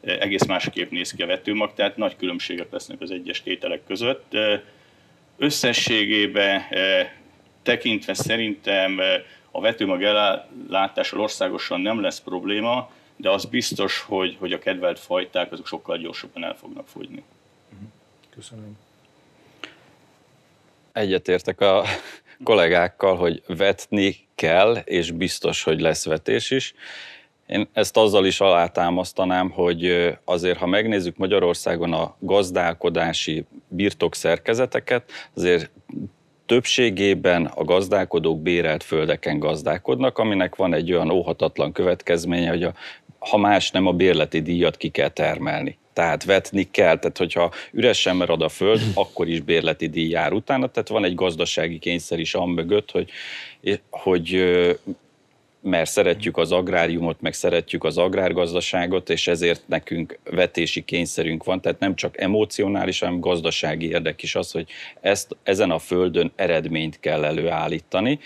egész 0.00 0.44
másképp 0.44 0.90
néz 0.90 1.12
ki 1.12 1.22
a 1.22 1.26
vetőmag, 1.26 1.74
tehát 1.74 1.96
nagy 1.96 2.16
különbségek 2.16 2.70
lesznek 2.70 3.00
az 3.00 3.10
egyes 3.10 3.42
tételek 3.42 3.80
között. 3.86 4.36
Összességében 5.36 6.62
tekintve 7.62 8.14
szerintem 8.14 9.00
a 9.50 9.60
vetőmag 9.60 10.02
ellátással 10.02 11.20
országosan 11.20 11.80
nem 11.80 12.00
lesz 12.00 12.20
probléma, 12.20 12.90
de 13.16 13.30
az 13.30 13.44
biztos, 13.44 14.00
hogy, 14.00 14.36
hogy 14.38 14.52
a 14.52 14.58
kedvelt 14.58 14.98
fajták 14.98 15.52
azok 15.52 15.66
sokkal 15.66 15.98
gyorsabban 15.98 16.44
el 16.44 16.54
fognak 16.54 16.88
fogyni. 16.88 17.22
Köszönöm. 18.34 18.78
Egyetértek 20.92 21.60
a 21.60 21.84
kollégákkal, 22.42 23.16
hogy 23.16 23.42
vetni 23.46 24.16
kell, 24.34 24.76
és 24.76 25.10
biztos, 25.10 25.62
hogy 25.62 25.80
lesz 25.80 26.04
vetés 26.04 26.50
is. 26.50 26.74
Én 27.48 27.68
ezt 27.72 27.96
azzal 27.96 28.26
is 28.26 28.40
alátámasztanám, 28.40 29.50
hogy 29.50 30.12
azért, 30.24 30.58
ha 30.58 30.66
megnézzük 30.66 31.16
Magyarországon 31.16 31.92
a 31.92 32.16
gazdálkodási 32.18 33.44
birtokszerkezeteket, 33.68 35.10
azért 35.34 35.70
többségében 36.46 37.44
a 37.44 37.64
gazdálkodók 37.64 38.42
bérelt 38.42 38.82
földeken 38.82 39.38
gazdálkodnak, 39.38 40.18
aminek 40.18 40.56
van 40.56 40.74
egy 40.74 40.92
olyan 40.92 41.10
óhatatlan 41.10 41.72
következménye, 41.72 42.48
hogy 42.48 42.62
a, 42.62 42.74
ha 43.18 43.36
más 43.36 43.70
nem, 43.70 43.86
a 43.86 43.92
bérleti 43.92 44.42
díjat 44.42 44.76
ki 44.76 44.88
kell 44.88 45.08
termelni. 45.08 45.78
Tehát 45.92 46.24
vetni 46.24 46.70
kell, 46.70 46.98
tehát 46.98 47.18
hogyha 47.18 47.52
üresen 47.72 48.16
marad 48.16 48.42
a 48.42 48.48
föld, 48.48 48.80
akkor 48.94 49.28
is 49.28 49.40
bérleti 49.40 49.86
díj 49.86 50.08
jár 50.08 50.32
utána, 50.32 50.66
tehát 50.66 50.88
van 50.88 51.04
egy 51.04 51.14
gazdasági 51.14 51.78
kényszer 51.78 52.18
is 52.18 52.36
mögött, 52.54 52.90
hogy, 52.90 53.10
hogy 53.90 54.46
mert 55.68 55.90
szeretjük 55.90 56.36
az 56.36 56.52
agráriumot, 56.52 57.20
meg 57.20 57.34
szeretjük 57.34 57.84
az 57.84 57.98
agrárgazdaságot, 57.98 59.10
és 59.10 59.26
ezért 59.26 59.62
nekünk 59.66 60.18
vetési 60.24 60.84
kényszerünk 60.84 61.44
van, 61.44 61.60
tehát 61.60 61.78
nem 61.78 61.94
csak 61.94 62.20
emocionális, 62.20 62.98
hanem 62.98 63.20
gazdasági 63.20 63.88
érdek 63.88 64.22
is 64.22 64.34
az, 64.34 64.50
hogy 64.50 64.66
ezt, 65.00 65.36
ezen 65.42 65.70
a 65.70 65.78
földön 65.78 66.32
eredményt 66.36 67.00
kell 67.00 67.24
előállítani. 67.24 68.18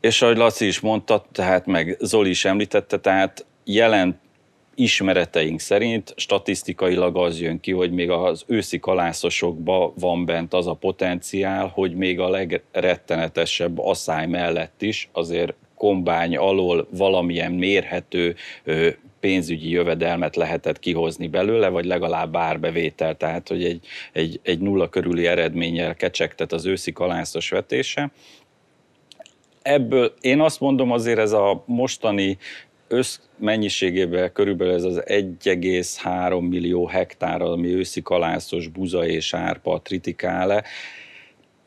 És 0.00 0.22
ahogy 0.22 0.36
Laci 0.36 0.66
is 0.66 0.80
mondta, 0.80 1.26
tehát 1.32 1.66
meg 1.66 1.96
Zoli 2.00 2.30
is 2.30 2.44
említette, 2.44 2.98
tehát 2.98 3.46
jelen 3.64 4.20
ismereteink 4.78 5.60
szerint 5.60 6.12
statisztikailag 6.16 7.16
az 7.16 7.40
jön 7.40 7.60
ki, 7.60 7.72
hogy 7.72 7.92
még 7.92 8.10
az 8.10 8.44
őszi 8.46 8.78
kalászosokban 8.78 9.92
van 9.98 10.24
bent 10.24 10.54
az 10.54 10.66
a 10.66 10.74
potenciál, 10.74 11.66
hogy 11.66 11.94
még 11.94 12.20
a 12.20 12.28
legrettenetesebb 12.28 13.78
asszály 13.78 14.26
mellett 14.26 14.82
is 14.82 15.08
azért 15.12 15.54
kombány 15.78 16.36
alól 16.36 16.88
valamilyen 16.90 17.52
mérhető 17.52 18.36
pénzügyi 19.20 19.70
jövedelmet 19.70 20.36
lehetett 20.36 20.78
kihozni 20.78 21.28
belőle, 21.28 21.68
vagy 21.68 21.84
legalább 21.84 22.36
árbevétel, 22.36 23.16
tehát 23.16 23.48
hogy 23.48 23.64
egy, 23.64 23.86
egy, 24.12 24.40
egy 24.42 24.58
nulla 24.58 24.88
körüli 24.88 25.26
eredménnyel 25.26 25.94
kecsegtet 25.94 26.52
az 26.52 26.66
őszi 26.66 26.92
kalászos 26.92 27.50
vetése. 27.50 28.10
Ebből 29.62 30.14
én 30.20 30.40
azt 30.40 30.60
mondom 30.60 30.90
azért 30.90 31.18
ez 31.18 31.32
a 31.32 31.62
mostani 31.66 32.38
össz 32.88 33.18
mennyiségében 33.38 34.32
körülbelül 34.32 34.74
ez 34.74 34.84
az 34.84 35.02
1,3 35.06 36.48
millió 36.48 36.86
hektár, 36.86 37.42
ami 37.42 37.74
őszi 37.74 38.02
kalászos, 38.02 38.68
buza 38.68 39.06
és 39.06 39.34
árpa, 39.34 39.80
tritikále, 39.82 40.64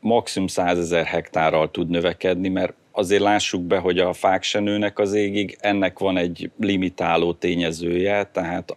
maximum 0.00 0.48
100 0.48 0.78
ezer 0.78 1.04
hektárral 1.04 1.70
tud 1.70 1.88
növekedni, 1.88 2.48
mert 2.48 2.74
azért 2.92 3.22
lássuk 3.22 3.62
be, 3.62 3.78
hogy 3.78 3.98
a 3.98 4.12
fák 4.12 4.42
se 4.42 4.60
nőnek 4.60 4.98
az 4.98 5.14
égig, 5.14 5.56
ennek 5.60 5.98
van 5.98 6.16
egy 6.16 6.50
limitáló 6.60 7.32
tényezője, 7.32 8.24
tehát 8.24 8.76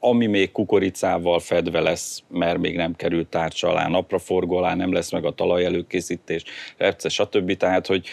ami 0.00 0.26
még 0.26 0.52
kukoricával 0.52 1.40
fedve 1.40 1.80
lesz, 1.80 2.22
mert 2.28 2.58
még 2.58 2.76
nem 2.76 2.96
került 2.96 3.28
tárcsa 3.28 3.68
alá, 3.68 3.88
napraforgó 3.88 4.56
alá, 4.56 4.74
nem 4.74 4.92
lesz 4.92 5.12
meg 5.12 5.24
a 5.24 5.34
talaj 5.34 5.64
előkészítés, 5.64 6.42
repce, 6.76 7.08
stb. 7.08 7.56
Tehát, 7.56 7.86
hogy 7.86 8.06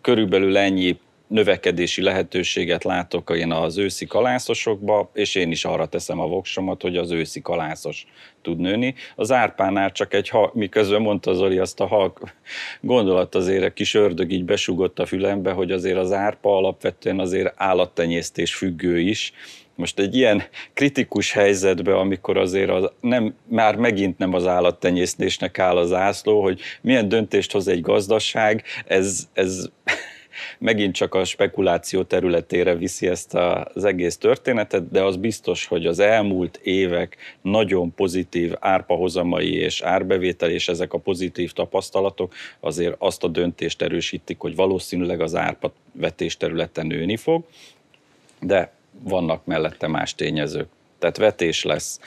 körülbelül 0.00 0.56
ennyi 0.56 0.98
növekedési 1.30 2.02
lehetőséget 2.02 2.84
látok 2.84 3.30
én 3.36 3.52
az 3.52 3.78
őszi 3.78 4.06
kalászosokba, 4.06 5.10
és 5.14 5.34
én 5.34 5.50
is 5.50 5.64
arra 5.64 5.86
teszem 5.86 6.20
a 6.20 6.26
voksomat, 6.26 6.82
hogy 6.82 6.96
az 6.96 7.10
őszi 7.10 7.40
kalászos 7.40 8.06
tud 8.42 8.58
nőni. 8.58 8.94
Az 9.16 9.32
árpánál 9.32 9.92
csak 9.92 10.14
egy, 10.14 10.28
ha, 10.28 10.50
miközben 10.54 11.02
mondta 11.02 11.34
Zoli 11.34 11.58
azt 11.58 11.80
a 11.80 11.86
halk 11.86 12.34
gondolat 12.80 13.34
azért, 13.34 13.64
egy 13.64 13.72
kis 13.72 13.94
ördög 13.94 14.32
így 14.32 14.44
besugott 14.44 14.98
a 14.98 15.06
fülembe, 15.06 15.52
hogy 15.52 15.70
azért 15.70 15.98
az 15.98 16.12
árpa 16.12 16.56
alapvetően 16.56 17.18
azért 17.18 17.52
állattenyésztés 17.56 18.54
függő 18.54 19.00
is, 19.00 19.32
most 19.74 19.98
egy 19.98 20.16
ilyen 20.16 20.42
kritikus 20.74 21.32
helyzetben, 21.32 21.94
amikor 21.94 22.36
azért 22.36 22.70
az 22.70 22.90
nem, 23.00 23.34
már 23.48 23.76
megint 23.76 24.18
nem 24.18 24.34
az 24.34 24.46
állattenyésztésnek 24.46 25.58
áll 25.58 25.76
az 25.76 25.92
ászló, 25.92 26.42
hogy 26.42 26.60
milyen 26.80 27.08
döntést 27.08 27.52
hoz 27.52 27.68
egy 27.68 27.80
gazdaság, 27.80 28.64
ez, 28.86 29.28
ez 29.32 29.70
megint 30.58 30.94
csak 30.94 31.14
a 31.14 31.24
spekuláció 31.24 32.02
területére 32.02 32.74
viszi 32.74 33.06
ezt 33.06 33.34
az 33.34 33.84
egész 33.84 34.16
történetet, 34.16 34.90
de 34.90 35.02
az 35.02 35.16
biztos, 35.16 35.66
hogy 35.66 35.86
az 35.86 35.98
elmúlt 35.98 36.60
évek 36.62 37.16
nagyon 37.42 37.94
pozitív 37.94 38.52
árpahozamai 38.60 39.54
és 39.54 39.80
árbevétel, 39.80 40.50
és 40.50 40.68
ezek 40.68 40.92
a 40.92 40.98
pozitív 40.98 41.52
tapasztalatok 41.52 42.34
azért 42.60 42.94
azt 42.98 43.24
a 43.24 43.28
döntést 43.28 43.82
erősítik, 43.82 44.38
hogy 44.38 44.54
valószínűleg 44.54 45.20
az 45.20 45.34
árpa 45.34 45.72
vetés 45.92 46.36
területen 46.36 46.86
nőni 46.86 47.16
fog, 47.16 47.44
de 48.40 48.72
vannak 49.02 49.44
mellette 49.44 49.86
más 49.86 50.14
tényezők. 50.14 50.68
Tehát 50.98 51.16
vetés 51.16 51.64
lesz. 51.64 52.00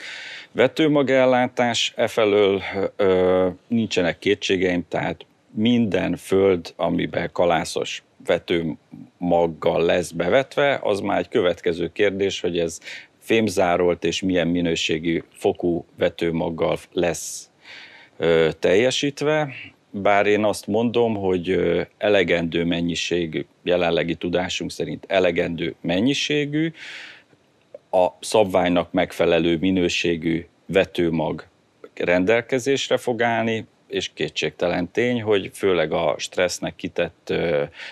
Vetőmagellátás, 0.52 1.92
efelől 1.96 2.62
ö, 2.96 3.48
nincsenek 3.66 4.18
kétségeim, 4.18 4.84
tehát 4.88 5.26
minden 5.50 6.16
föld, 6.16 6.72
amiben 6.76 7.30
kalászos 7.32 8.02
vetőmaggal 8.26 9.82
lesz 9.82 10.10
bevetve, 10.10 10.80
az 10.82 11.00
már 11.00 11.18
egy 11.18 11.28
következő 11.28 11.92
kérdés, 11.92 12.40
hogy 12.40 12.58
ez 12.58 12.80
fémzárolt 13.18 14.04
és 14.04 14.22
milyen 14.22 14.48
minőségű 14.48 15.22
fokú 15.32 15.84
vetőmaggal 15.98 16.78
lesz 16.92 17.50
ö, 18.16 18.50
teljesítve. 18.58 19.54
bár 19.90 20.26
én 20.26 20.44
azt 20.44 20.66
mondom, 20.66 21.14
hogy 21.14 21.60
elegendő 21.98 22.64
mennyiségű, 22.64 23.44
jelenlegi 23.62 24.14
tudásunk 24.14 24.70
szerint 24.70 25.04
elegendő 25.08 25.74
mennyiségű, 25.80 26.72
a 27.90 28.08
szabványnak 28.20 28.92
megfelelő 28.92 29.58
minőségű 29.58 30.46
vetőmag 30.66 31.46
rendelkezésre 31.94 32.96
fog 32.96 33.22
állni, 33.22 33.66
és 33.94 34.10
kétségtelen 34.14 34.90
tény, 34.90 35.22
hogy 35.22 35.50
főleg 35.52 35.92
a 35.92 36.14
stressznek 36.18 36.76
kitett 36.76 37.32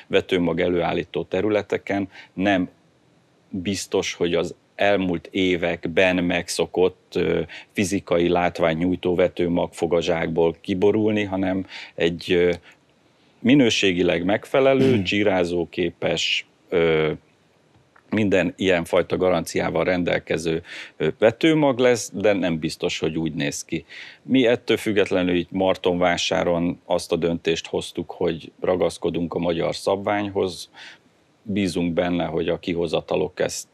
vetőmag 0.07 0.61
előállító 0.61 1.23
területeken 1.23 2.09
nem 2.33 2.69
biztos, 3.49 4.15
hogy 4.15 4.35
az 4.35 4.55
elmúlt 4.75 5.29
években 5.31 6.25
megszokott 6.25 7.19
fizikai 7.73 8.29
látványnyújtó 8.29 9.15
vetőmag 9.15 9.73
fog 9.73 9.95
a 9.95 10.03
zsákból 10.03 10.57
kiborulni, 10.61 11.23
hanem 11.23 11.67
egy 11.95 12.49
minőségileg 13.39 14.25
megfelelő, 14.25 14.93
hmm. 14.93 15.05
csírázóképes, 15.05 16.47
minden 18.13 18.55
ilyenfajta 18.57 19.17
garanciával 19.17 19.85
rendelkező 19.85 20.63
vetőmag 21.19 21.79
lesz, 21.79 22.11
de 22.15 22.33
nem 22.33 22.59
biztos, 22.59 22.99
hogy 22.99 23.19
úgy 23.19 23.35
néz 23.35 23.65
ki. 23.65 23.85
Mi 24.23 24.47
ettől 24.47 24.77
függetlenül 24.77 25.35
itt 25.35 25.51
Martonvásáron 25.51 26.81
azt 26.85 27.13
a 27.13 27.17
döntést 27.17 27.67
hoztuk, 27.67 28.11
hogy 28.11 28.53
ragaszkodunk 28.61 29.35
a 29.35 29.39
magyar 29.39 29.75
szabványhoz, 29.75 30.71
bízunk 31.43 31.93
benne, 31.93 32.25
hogy 32.25 32.49
a 32.49 32.59
kihozatalok 32.59 33.41
ezt 33.41 33.69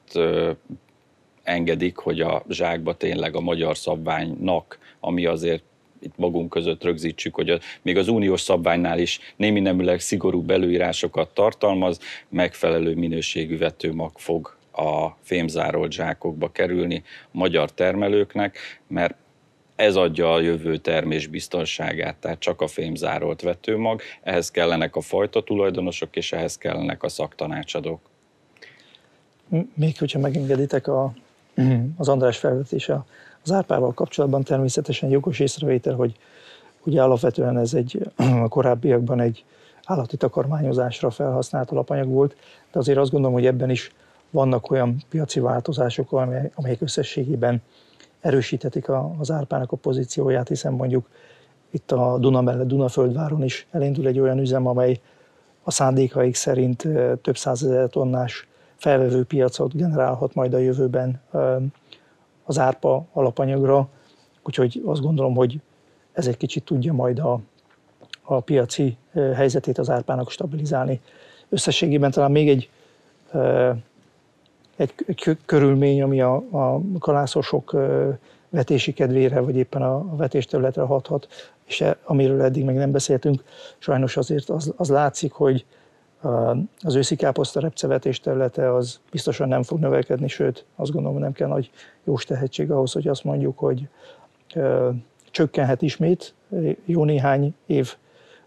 engedik, 1.42 1.96
hogy 1.96 2.20
a 2.20 2.42
zsákba 2.48 2.96
tényleg 2.96 3.36
a 3.36 3.40
magyar 3.40 3.76
szabványnak, 3.76 4.78
ami 5.00 5.26
azért 5.26 5.62
itt 6.00 6.16
magunk 6.16 6.50
között 6.50 6.84
rögzítsük, 6.84 7.34
hogy 7.34 7.50
a, 7.50 7.58
még 7.82 7.96
az 7.96 8.08
uniós 8.08 8.40
szabványnál 8.40 8.98
is 8.98 9.20
némi 9.36 9.60
nemüleg 9.60 10.00
szigorú 10.00 10.42
belőírásokat 10.42 11.34
tartalmaz, 11.34 11.98
megfelelő 12.28 12.94
minőségű 12.94 13.58
vetőmag 13.58 14.12
fog 14.14 14.56
a 14.72 15.16
fémzárolt 15.22 15.92
zsákokba 15.92 16.52
kerülni 16.52 17.02
a 17.04 17.28
magyar 17.30 17.72
termelőknek, 17.72 18.58
mert 18.86 19.14
ez 19.76 19.96
adja 19.96 20.32
a 20.32 20.40
jövő 20.40 20.76
termés 20.76 21.26
biztonságát, 21.26 22.16
tehát 22.16 22.38
csak 22.38 22.60
a 22.60 22.66
fémzárolt 22.66 23.42
vetőmag, 23.42 24.02
ehhez 24.22 24.50
kellenek 24.50 24.96
a 24.96 25.00
fajta 25.00 25.42
tulajdonosok, 25.42 26.16
és 26.16 26.32
ehhez 26.32 26.58
kellenek 26.58 27.02
a 27.02 27.08
szaktanácsadók. 27.08 28.00
Még 29.74 29.98
hogyha 29.98 30.18
megengeditek, 30.18 30.86
a, 30.86 31.12
az 31.96 32.08
András 32.08 32.38
felvetése 32.38 33.04
az 33.42 33.52
árpával 33.52 33.94
kapcsolatban 33.94 34.42
természetesen 34.42 35.10
jogos 35.10 35.40
észrevétel, 35.40 35.94
hogy 35.94 36.16
ugye 36.84 37.02
alapvetően 37.02 37.58
ez 37.58 37.74
egy 37.74 38.10
a 38.16 38.48
korábbiakban 38.48 39.20
egy 39.20 39.44
állati 39.84 40.16
takarmányozásra 40.16 41.10
felhasznált 41.10 41.70
alapanyag 41.70 42.08
volt, 42.08 42.36
de 42.72 42.78
azért 42.78 42.98
azt 42.98 43.10
gondolom, 43.10 43.34
hogy 43.34 43.46
ebben 43.46 43.70
is 43.70 43.92
vannak 44.30 44.70
olyan 44.70 44.96
piaci 45.08 45.40
változások, 45.40 46.12
amelyek 46.54 46.80
összességében 46.80 47.62
erősíthetik 48.20 48.88
az 49.18 49.30
árpának 49.30 49.72
a 49.72 49.76
pozícióját, 49.76 50.48
hiszen 50.48 50.72
mondjuk 50.72 51.08
itt 51.70 51.92
a 51.92 52.18
Duna 52.18 52.40
mellett 52.40 52.66
Dunaföldváron 52.66 53.42
is 53.42 53.66
elindul 53.70 54.06
egy 54.06 54.18
olyan 54.18 54.38
üzem, 54.38 54.66
amely 54.66 55.00
a 55.62 55.70
szándékaik 55.70 56.34
szerint 56.34 56.88
több 57.22 57.36
százezer 57.36 57.88
tonnás 57.88 58.48
felvevő 58.78 59.24
piacot 59.24 59.76
generálhat 59.76 60.34
majd 60.34 60.54
a 60.54 60.58
jövőben 60.58 61.20
az 62.44 62.58
árpa 62.58 63.06
alapanyagra, 63.12 63.88
úgyhogy 64.42 64.82
azt 64.84 65.00
gondolom, 65.00 65.34
hogy 65.34 65.60
ez 66.12 66.26
egy 66.26 66.36
kicsit 66.36 66.64
tudja 66.64 66.92
majd 66.92 67.18
a, 67.18 67.40
a 68.22 68.40
piaci 68.40 68.96
helyzetét 69.12 69.78
az 69.78 69.90
árpának 69.90 70.30
stabilizálni. 70.30 71.00
Összességében 71.48 72.10
talán 72.10 72.30
még 72.30 72.48
egy, 72.48 72.70
egy, 74.76 74.94
egy 75.06 75.36
körülmény, 75.46 76.02
ami 76.02 76.20
a, 76.20 76.34
a 76.34 76.80
kalászosok 76.98 77.76
vetési 78.48 78.92
kedvére, 78.92 79.40
vagy 79.40 79.56
éppen 79.56 79.82
a 79.82 80.16
vetésterületre 80.16 80.82
hathat, 80.82 81.28
és 81.66 81.80
e, 81.80 81.96
amiről 82.04 82.42
eddig 82.42 82.64
még 82.64 82.76
nem 82.76 82.90
beszéltünk, 82.90 83.44
sajnos 83.78 84.16
azért 84.16 84.48
az, 84.48 84.72
az 84.76 84.88
látszik, 84.88 85.32
hogy 85.32 85.64
az 86.80 86.94
őszi 86.94 87.16
káposzta 87.16 87.60
repcevetés 87.60 88.20
területe 88.20 88.74
az 88.74 89.00
biztosan 89.10 89.48
nem 89.48 89.62
fog 89.62 89.78
növekedni, 89.78 90.28
sőt 90.28 90.64
azt 90.76 90.92
gondolom, 90.92 91.18
nem 91.18 91.32
kell 91.32 91.48
nagy 91.48 91.70
jós 92.04 92.24
tehetség 92.24 92.70
ahhoz, 92.70 92.92
hogy 92.92 93.08
azt 93.08 93.24
mondjuk, 93.24 93.58
hogy 93.58 93.88
csökkenhet 95.30 95.82
ismét, 95.82 96.34
jó 96.84 97.04
néhány 97.04 97.54
év 97.66 97.94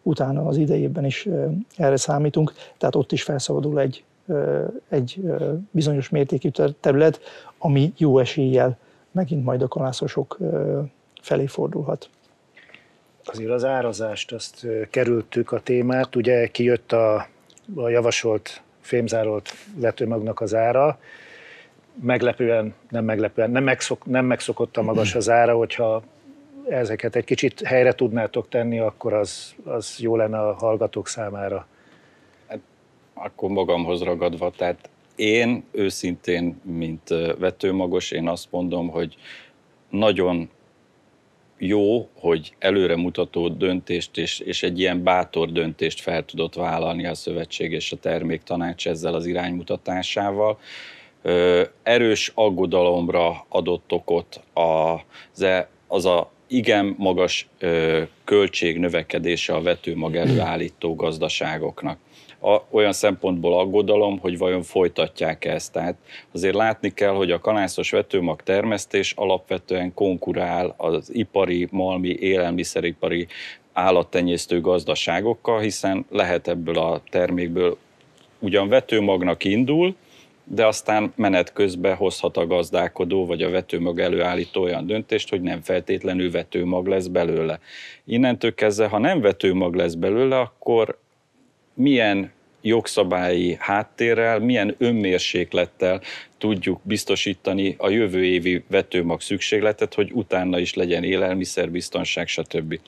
utána 0.01 0.45
az 0.45 0.57
idejében 0.57 1.05
is 1.05 1.27
erre 1.75 1.97
számítunk, 1.97 2.53
tehát 2.77 2.95
ott 2.95 3.12
is 3.12 3.23
felszabadul 3.23 3.79
egy, 3.79 4.03
egy 4.89 5.23
bizonyos 5.71 6.10
mértékű 6.10 6.49
terület, 6.79 7.19
ami 7.57 7.93
jó 7.97 8.19
eséllyel 8.19 8.77
megint 9.12 9.43
majd 9.43 9.62
a 9.62 9.67
kalászosok 9.67 10.38
felé 11.21 11.45
fordulhat. 11.45 12.10
Azért 13.25 13.51
az 13.51 13.65
árazást, 13.65 14.31
azt 14.31 14.67
kerültük 14.89 15.51
a 15.51 15.60
témát, 15.60 16.15
ugye 16.15 16.47
kijött 16.47 16.91
a 16.91 17.27
a 17.75 17.89
javasolt 17.89 18.62
fémzárolt 18.81 19.53
vetőmagnak 19.75 20.41
az 20.41 20.55
ára, 20.55 20.99
meglepően, 22.01 22.73
nem 22.89 23.03
meglepően, 23.03 23.51
nem, 23.51 23.63
megszok, 23.63 24.05
nem 24.05 24.25
megszokott 24.25 24.81
magas 24.81 25.15
az 25.15 25.29
ára, 25.29 25.55
hogyha 25.55 26.03
ezeket 26.69 27.15
egy 27.15 27.23
kicsit 27.23 27.62
helyre 27.62 27.93
tudnátok 27.93 28.49
tenni, 28.49 28.79
akkor 28.79 29.13
az, 29.13 29.55
az 29.63 29.95
jó 29.99 30.15
lenne 30.15 30.39
a 30.39 30.53
hallgatók 30.53 31.07
számára. 31.07 31.67
Hát, 32.47 32.60
akkor 33.13 33.49
magamhoz 33.49 34.01
ragadva, 34.01 34.51
tehát 34.57 34.89
én 35.15 35.63
őszintén, 35.71 36.62
mint 36.63 37.10
vetőmagos, 37.39 38.12
én 38.12 38.27
azt 38.27 38.47
mondom, 38.49 38.89
hogy 38.89 39.15
nagyon 39.89 40.49
jó, 41.63 42.10
hogy 42.19 42.54
előremutató 42.60 43.47
döntést 43.47 44.17
és, 44.17 44.39
és 44.39 44.63
egy 44.63 44.80
ilyen 44.80 45.04
bátor 45.04 45.52
döntést 45.52 46.02
fel 46.02 46.26
tudott 46.26 46.56
vállalni 46.56 47.06
a 47.06 47.15
szövetség 47.15 47.71
és 47.71 47.91
a 47.91 47.95
terméktanács 47.95 48.88
ezzel 48.88 49.13
az 49.13 49.26
iránymutatásával. 49.26 50.60
Erős 51.84 52.32
aggodalomra 52.36 53.45
adott 53.50 53.91
okot 53.91 54.41
az, 54.54 55.45
az 55.88 56.06
a 56.06 56.32
igen 56.47 56.95
magas 56.97 57.47
költség 58.24 58.78
növekedése 58.78 59.54
a 59.54 59.62
vetőmag 59.62 60.15
előállító 60.15 60.95
gazdaságoknak 60.95 61.97
a, 62.41 62.62
olyan 62.69 62.93
szempontból 62.93 63.60
aggodalom, 63.60 64.19
hogy 64.19 64.38
vajon 64.38 64.62
folytatják 64.62 65.45
ezt. 65.45 65.71
Tehát 65.71 65.95
azért 66.34 66.56
látni 66.56 66.93
kell, 66.93 67.13
hogy 67.13 67.32
a 67.32 67.39
kanászos 67.39 67.91
vetőmag 67.91 68.41
termesztés 68.41 69.13
alapvetően 69.15 69.93
konkurál 69.93 70.73
az 70.77 71.10
ipari, 71.13 71.67
malmi, 71.71 72.10
élelmiszeripari 72.19 73.27
állattenyésztő 73.73 74.62
gazdaságokkal, 74.62 75.60
hiszen 75.60 76.06
lehet 76.10 76.47
ebből 76.47 76.77
a 76.77 77.01
termékből 77.10 77.77
ugyan 78.39 78.67
vetőmagnak 78.67 79.43
indul, 79.43 79.95
de 80.43 80.65
aztán 80.65 81.13
menet 81.15 81.54
közben 81.54 81.95
hozhat 81.95 82.38
a 82.38 82.47
gazdálkodó 82.47 83.25
vagy 83.25 83.41
a 83.41 83.49
vetőmag 83.49 83.99
előállító 83.99 84.62
olyan 84.62 84.86
döntést, 84.86 85.30
hogy 85.30 85.41
nem 85.41 85.62
feltétlenül 85.62 86.32
vetőmag 86.32 86.88
lesz 86.88 87.08
belőle. 87.08 87.60
Innentől 88.06 88.54
kezdve, 88.54 88.88
ha 88.88 88.97
nem 88.97 89.21
vetőmag 89.21 89.75
lesz 89.75 89.93
belőle, 89.93 90.39
akkor 90.39 90.97
milyen 91.73 92.31
jogszabályi 92.62 93.57
háttérrel, 93.60 94.39
milyen 94.39 94.75
önmérséklettel 94.77 96.01
tudjuk 96.38 96.79
biztosítani 96.84 97.75
a 97.77 97.89
jövő 97.89 98.25
évi 98.25 98.63
vetőmag 98.67 99.21
szükségletet, 99.21 99.93
hogy 99.93 100.12
utána 100.13 100.60
is 100.60 100.73
legyen 100.73 101.03
élelmiszerbiztonság, 101.03 102.27
stb. 102.27 102.79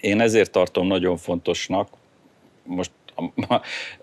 Én 0.00 0.20
ezért 0.20 0.50
tartom 0.50 0.86
nagyon 0.86 1.16
fontosnak, 1.16 1.88
most 2.62 2.90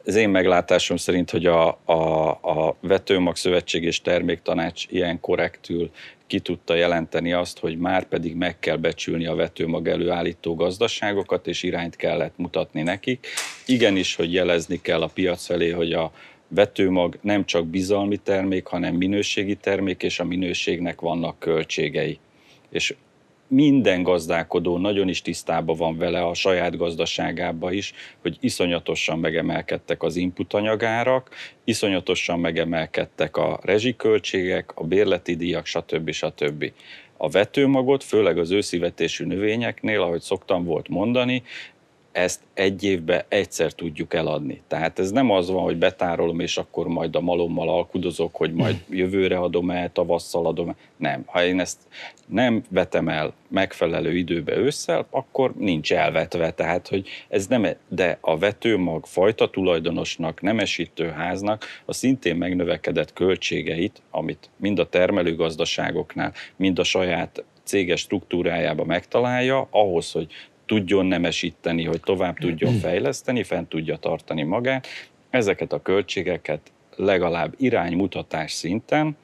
az 0.06 0.16
én 0.16 0.30
meglátásom 0.30 0.98
szerint, 0.98 1.30
hogy 1.30 1.46
a, 1.46 1.80
a, 1.86 2.30
a 2.30 2.76
Vetőmag 2.82 3.36
Szövetség 3.36 3.84
és 3.84 4.02
Terméktanács 4.02 4.86
ilyen 4.90 5.20
korrektül 5.20 5.92
ki 6.28 6.40
tudta 6.40 6.76
jelenteni 6.76 7.34
azt, 7.34 7.60
hogy 7.60 7.78
már 7.78 8.08
pedig 8.08 8.36
meg 8.36 8.60
kell 8.60 8.78
becsülni 8.78 9.26
a 9.26 9.36
vetőmag 9.36 9.88
előállító 9.88 10.56
gazdaságokat, 10.56 11.48
és 11.48 11.64
irányt 11.64 11.96
kellett 11.96 12.34
mutatni 12.38 12.82
nekik. 12.82 13.28
Igenis, 13.66 14.16
hogy 14.16 14.34
jelezni 14.34 14.82
kell 14.82 15.02
a 15.02 15.12
piac 15.14 15.46
felé, 15.46 15.70
hogy 15.70 15.94
a 15.94 16.12
vetőmag 16.48 17.18
nem 17.22 17.46
csak 17.46 17.68
bizalmi 17.68 18.18
termék, 18.18 18.66
hanem 18.66 18.96
minőségi 18.96 19.56
termék, 19.56 20.04
és 20.04 20.20
a 20.20 20.24
minőségnek 20.24 21.02
vannak 21.02 21.40
költségei. 21.40 22.20
És 22.70 22.96
minden 23.54 24.04
gazdálkodó 24.04 24.78
nagyon 24.78 25.08
is 25.08 25.22
tisztában 25.22 25.76
van 25.76 25.98
vele 25.98 26.22
a 26.22 26.34
saját 26.34 26.78
gazdaságába 26.78 27.72
is, 27.72 27.94
hogy 28.22 28.38
iszonyatosan 28.40 29.20
megemelkedtek 29.20 30.04
az 30.04 30.16
inputanyagárak, 30.16 31.30
iszonyatosan 31.64 32.40
megemelkedtek 32.40 33.38
a 33.38 33.60
rezsiköltségek, 33.64 34.72
a 34.76 34.84
bérleti 34.84 35.36
díjak, 35.36 35.66
stb. 35.66 36.12
stb. 36.12 36.72
A 37.18 37.30
vetőmagot, 37.30 38.04
főleg 38.04 38.38
az 38.38 38.52
őszivetésű 38.52 39.26
növényeknél, 39.26 40.02
ahogy 40.02 40.22
szoktam 40.22 40.64
volt 40.64 40.88
mondani, 40.88 41.44
ezt 42.12 42.40
egy 42.54 42.84
évben 42.84 43.24
egyszer 43.28 43.72
tudjuk 43.72 44.14
eladni. 44.14 44.62
Tehát 44.68 45.00
ez 45.00 45.12
nem 45.12 45.32
az 45.32 45.50
van, 45.50 45.64
hogy 45.64 45.78
betárolom, 45.78 46.40
és 46.40 46.58
akkor 46.58 46.88
majd 46.88 47.16
a 47.16 47.22
malommal 47.22 47.70
alkudozok, 47.70 48.36
hogy 48.36 48.54
majd 48.54 48.84
jövőre 48.90 49.38
adom 49.38 49.70
el, 49.70 49.92
tavasszal 49.92 50.46
adom 50.46 50.70
el. 50.70 50.76
Nem. 50.98 51.24
Ha 51.26 51.44
én 51.44 51.60
ezt 51.60 51.78
nem 52.26 52.64
vetem 52.70 53.10
el 53.10 53.34
megfelelő 53.48 54.16
időbe 54.16 54.58
ősszel, 54.58 55.08
akkor 55.10 55.54
nincs 55.58 55.94
elvetve. 55.94 56.52
Tehát, 56.52 56.88
hogy 56.88 57.08
ez 57.30 57.48
nem, 57.48 57.66
e- 57.66 57.78
de 57.88 58.18
a 58.22 58.38
vetőmag 58.38 59.06
fajta 59.06 59.50
tulajdonosnak, 59.50 60.42
nemesítő 60.42 61.10
háznak 61.10 61.66
a 61.86 61.94
szintén 61.94 62.36
megnövekedett 62.36 63.14
költségeit, 63.14 64.02
amit 64.12 64.50
mind 64.58 64.80
a 64.80 64.90
termelőgazdaságoknál, 64.90 66.34
mind 66.56 66.80
a 66.80 66.84
saját 66.84 67.44
céges 67.64 68.00
struktúrájába 68.00 68.86
megtalálja, 68.86 69.68
ahhoz, 69.70 70.12
hogy 70.12 70.28
tudjon 70.72 71.06
nemesíteni, 71.06 71.84
hogy 71.84 72.00
tovább 72.00 72.38
tudjon 72.38 72.74
fejleszteni, 72.74 73.44
fent 73.44 73.70
tudja 73.70 73.98
tartani 73.98 74.44
magát. 74.44 74.88
Ezeket 75.30 75.74
a 75.74 75.82
költségeket 75.82 76.72
legalább 76.96 77.54
iránymutatás 77.58 78.52
szinten 78.52 79.18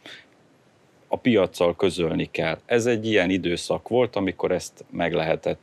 a 1.07 1.17
piaccal 1.17 1.75
közölni 1.75 2.29
kell. 2.31 2.59
Ez 2.65 2.85
egy 2.85 3.05
ilyen 3.05 3.29
időszak 3.29 3.87
volt, 3.87 4.15
amikor 4.15 4.51
ezt 4.51 4.85
meg 4.89 5.13
lehetett 5.13 5.59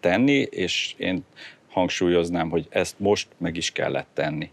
tenni, 0.00 0.46
és 0.50 0.94
én 0.96 1.24
hangsúlyoznám, 1.68 2.50
hogy 2.50 2.66
ezt 2.70 2.98
most 2.98 3.28
meg 3.36 3.56
is 3.56 3.70
kellett 3.70 4.08
tenni. 4.12 4.50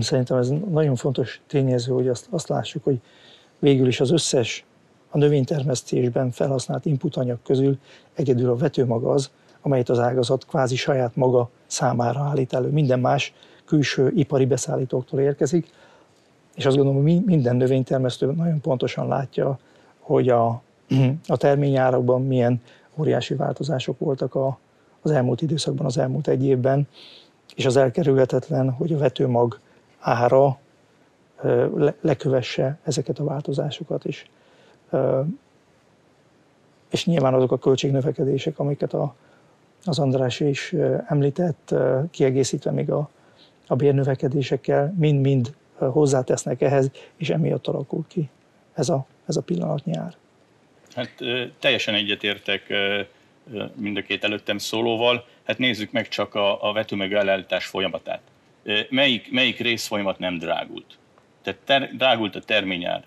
Szerintem 0.00 0.36
ez 0.36 0.48
nagyon 0.70 0.96
fontos 0.96 1.40
tényező, 1.46 1.92
hogy 1.92 2.08
azt, 2.08 2.26
azt 2.30 2.48
lássuk, 2.48 2.84
hogy 2.84 2.96
végül 3.58 3.86
is 3.86 4.00
az 4.00 4.10
összes 4.10 4.64
a 5.12 5.18
növénytermesztésben 5.18 6.30
felhasznált 6.30 6.86
inputanyag 6.86 7.38
közül 7.42 7.78
egyedül 8.14 8.50
a 8.50 8.56
vetőmag 8.56 9.04
az, 9.04 9.30
amelyet 9.60 9.88
az 9.88 9.98
ágazat 9.98 10.46
kvázi 10.46 10.76
saját 10.76 11.16
maga 11.16 11.50
számára 11.66 12.20
állít 12.20 12.52
elő. 12.52 12.68
Minden 12.68 13.00
más 13.00 13.34
külső 13.64 14.12
ipari 14.14 14.46
beszállítóktól 14.46 15.20
érkezik, 15.20 15.70
és 16.54 16.66
azt 16.66 16.76
gondolom, 16.76 17.02
hogy 17.02 17.24
minden 17.24 17.56
növénytermesztő 17.56 18.32
nagyon 18.32 18.60
pontosan 18.60 19.08
látja, 19.08 19.58
hogy 19.98 20.28
a, 20.28 20.46
a 21.26 21.36
terményárakban 21.36 22.26
milyen 22.26 22.60
óriási 22.96 23.34
változások 23.34 23.98
voltak 23.98 24.34
a, 24.34 24.58
az 25.02 25.10
elmúlt 25.10 25.42
időszakban, 25.42 25.86
az 25.86 25.98
elmúlt 25.98 26.28
egy 26.28 26.44
évben, 26.44 26.88
és 27.54 27.66
az 27.66 27.76
elkerülhetetlen, 27.76 28.70
hogy 28.70 28.92
a 28.92 28.98
vetőmag 28.98 29.58
ára 29.98 30.58
lekövesse 32.00 32.78
ezeket 32.82 33.18
a 33.18 33.24
változásokat 33.24 34.04
is 34.04 34.30
és 36.90 37.06
nyilván 37.06 37.34
azok 37.34 37.52
a 37.52 37.58
költségnövekedések, 37.58 38.58
amiket 38.58 38.92
a, 38.92 39.14
az 39.84 39.98
András 39.98 40.40
is 40.40 40.74
említett, 41.06 41.74
kiegészítve 42.10 42.70
még 42.70 42.90
a, 42.90 43.10
a 43.66 43.74
bérnövekedésekkel, 43.74 44.94
mind-mind 44.98 45.54
hozzátesznek 45.78 46.60
ehhez, 46.60 46.90
és 47.16 47.30
emiatt 47.30 47.66
alakul 47.66 48.04
ki 48.08 48.28
ez 48.74 48.88
a, 48.88 49.06
ez 49.26 49.36
a 49.36 49.42
pillanat 49.42 49.84
nyár. 49.84 50.14
Hát 50.94 51.14
teljesen 51.58 51.94
egyetértek 51.94 52.72
mind 53.74 53.96
a 53.96 54.02
két 54.02 54.24
előttem 54.24 54.58
szólóval. 54.58 55.24
Hát 55.42 55.58
nézzük 55.58 55.92
meg 55.92 56.08
csak 56.08 56.34
a, 56.34 56.68
a 56.68 56.72
vetőmeg 56.72 57.12
elállítás 57.12 57.66
folyamatát. 57.66 58.20
Melyik, 58.90 59.32
melyik 59.32 59.58
részfolyamat 59.58 60.18
nem 60.18 60.38
drágult? 60.38 60.98
Tehát 61.42 61.60
ter, 61.64 61.96
drágult 61.96 62.36
a 62.36 62.40
terményár, 62.40 63.04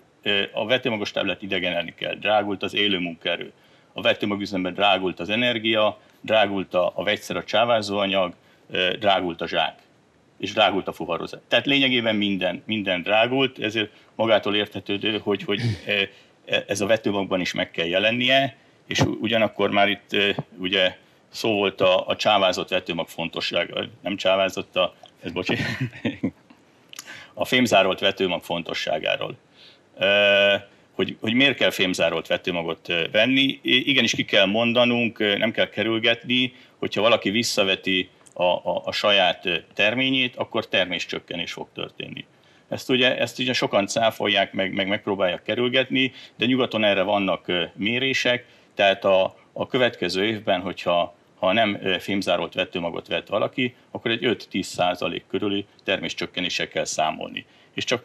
a 0.52 0.66
vetőmagos 0.66 1.10
terület 1.10 1.42
idegenelni 1.42 1.94
kell, 1.94 2.14
drágult 2.14 2.62
az 2.62 2.74
élő 2.74 2.98
munkaerő, 2.98 3.52
a 3.92 4.00
vetőmagüzemben 4.00 4.74
drágult 4.74 5.20
az 5.20 5.28
energia, 5.28 5.98
drágult 6.20 6.74
a, 6.74 6.92
a 6.94 7.02
vegyszer, 7.04 7.36
a 7.36 7.44
csávázóanyag, 7.44 8.34
drágult 8.98 9.40
a 9.40 9.48
zsák, 9.48 9.78
és 10.38 10.52
drágult 10.52 10.88
a 10.88 10.92
fuvarozat. 10.92 11.42
Tehát 11.48 11.66
lényegében 11.66 12.16
minden, 12.16 12.62
minden 12.66 13.02
drágult, 13.02 13.58
ezért 13.58 13.90
magától 14.14 14.54
értetődő, 14.54 15.18
hogy, 15.18 15.42
hogy 15.42 15.60
ez 16.66 16.80
a 16.80 16.86
vetőmagban 16.86 17.40
is 17.40 17.52
meg 17.52 17.70
kell 17.70 17.86
jelennie, 17.86 18.56
és 18.86 19.00
ugyanakkor 19.00 19.70
már 19.70 19.88
itt 19.88 20.16
ugye 20.58 20.96
szó 21.28 21.52
volt 21.52 21.80
a, 21.80 22.06
a 22.06 22.16
csávázott 22.16 22.68
vetőmag 22.68 23.08
fontossága, 23.08 23.84
nem 24.02 24.16
csávázott 24.16 24.76
a, 24.76 24.94
ez 25.22 25.32
bocsi, 25.32 25.56
a 27.34 27.44
fémzárolt 27.44 28.00
vetőmag 28.00 28.42
fontosságáról 28.42 29.36
hogy, 30.92 31.16
hogy 31.20 31.34
miért 31.34 31.56
kell 31.56 31.70
fémzárolt 31.70 32.26
vetőmagot 32.26 32.92
venni. 33.12 33.60
Igenis 33.62 34.14
ki 34.14 34.24
kell 34.24 34.46
mondanunk, 34.46 35.18
nem 35.18 35.50
kell 35.50 35.68
kerülgetni, 35.68 36.52
hogyha 36.78 37.00
valaki 37.00 37.30
visszaveti 37.30 38.08
a, 38.32 38.42
a, 38.42 38.82
a 38.84 38.92
saját 38.92 39.48
terményét, 39.74 40.36
akkor 40.36 40.68
terméscsökkenés 40.68 41.52
fog 41.52 41.68
történni. 41.74 42.24
Ezt 42.68 42.90
ugye, 42.90 43.18
ezt 43.18 43.38
ugye 43.38 43.52
sokan 43.52 43.86
cáfolják, 43.86 44.52
meg, 44.52 44.72
meg 44.72 44.88
megpróbálják 44.88 45.42
kerülgetni, 45.42 46.12
de 46.36 46.46
nyugaton 46.46 46.84
erre 46.84 47.02
vannak 47.02 47.52
mérések, 47.74 48.46
tehát 48.74 49.04
a, 49.04 49.36
a 49.52 49.66
következő 49.66 50.24
évben, 50.24 50.60
hogyha 50.60 51.14
ha 51.38 51.52
nem 51.52 51.80
fémzárolt 51.98 52.54
vetőmagot 52.54 53.08
vett 53.08 53.28
valaki, 53.28 53.74
akkor 53.90 54.10
egy 54.10 54.46
5-10 54.52 54.62
százalék 54.62 55.24
körüli 55.28 55.66
kell 56.72 56.84
számolni. 56.84 57.46
És 57.76 57.84
csak 57.84 58.04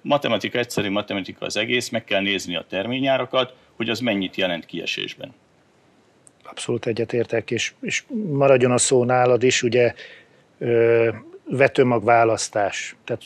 matematika, 0.00 0.58
egyszerű 0.58 0.90
matematika 0.90 1.46
az 1.46 1.56
egész, 1.56 1.88
meg 1.88 2.04
kell 2.04 2.20
nézni 2.20 2.56
a 2.56 2.64
terményárakat, 2.68 3.54
hogy 3.76 3.88
az 3.88 4.00
mennyit 4.00 4.36
jelent 4.36 4.66
kiesésben. 4.66 5.34
Abszolút 6.42 6.86
egyetértek, 6.86 7.50
és, 7.50 7.72
és 7.80 8.04
maradjon 8.32 8.70
a 8.70 8.78
szó 8.78 9.04
nálad 9.04 9.42
is, 9.42 9.62
ugye 9.62 9.94
vetőmag 11.44 12.04
választás. 12.04 12.96
Tehát 13.04 13.22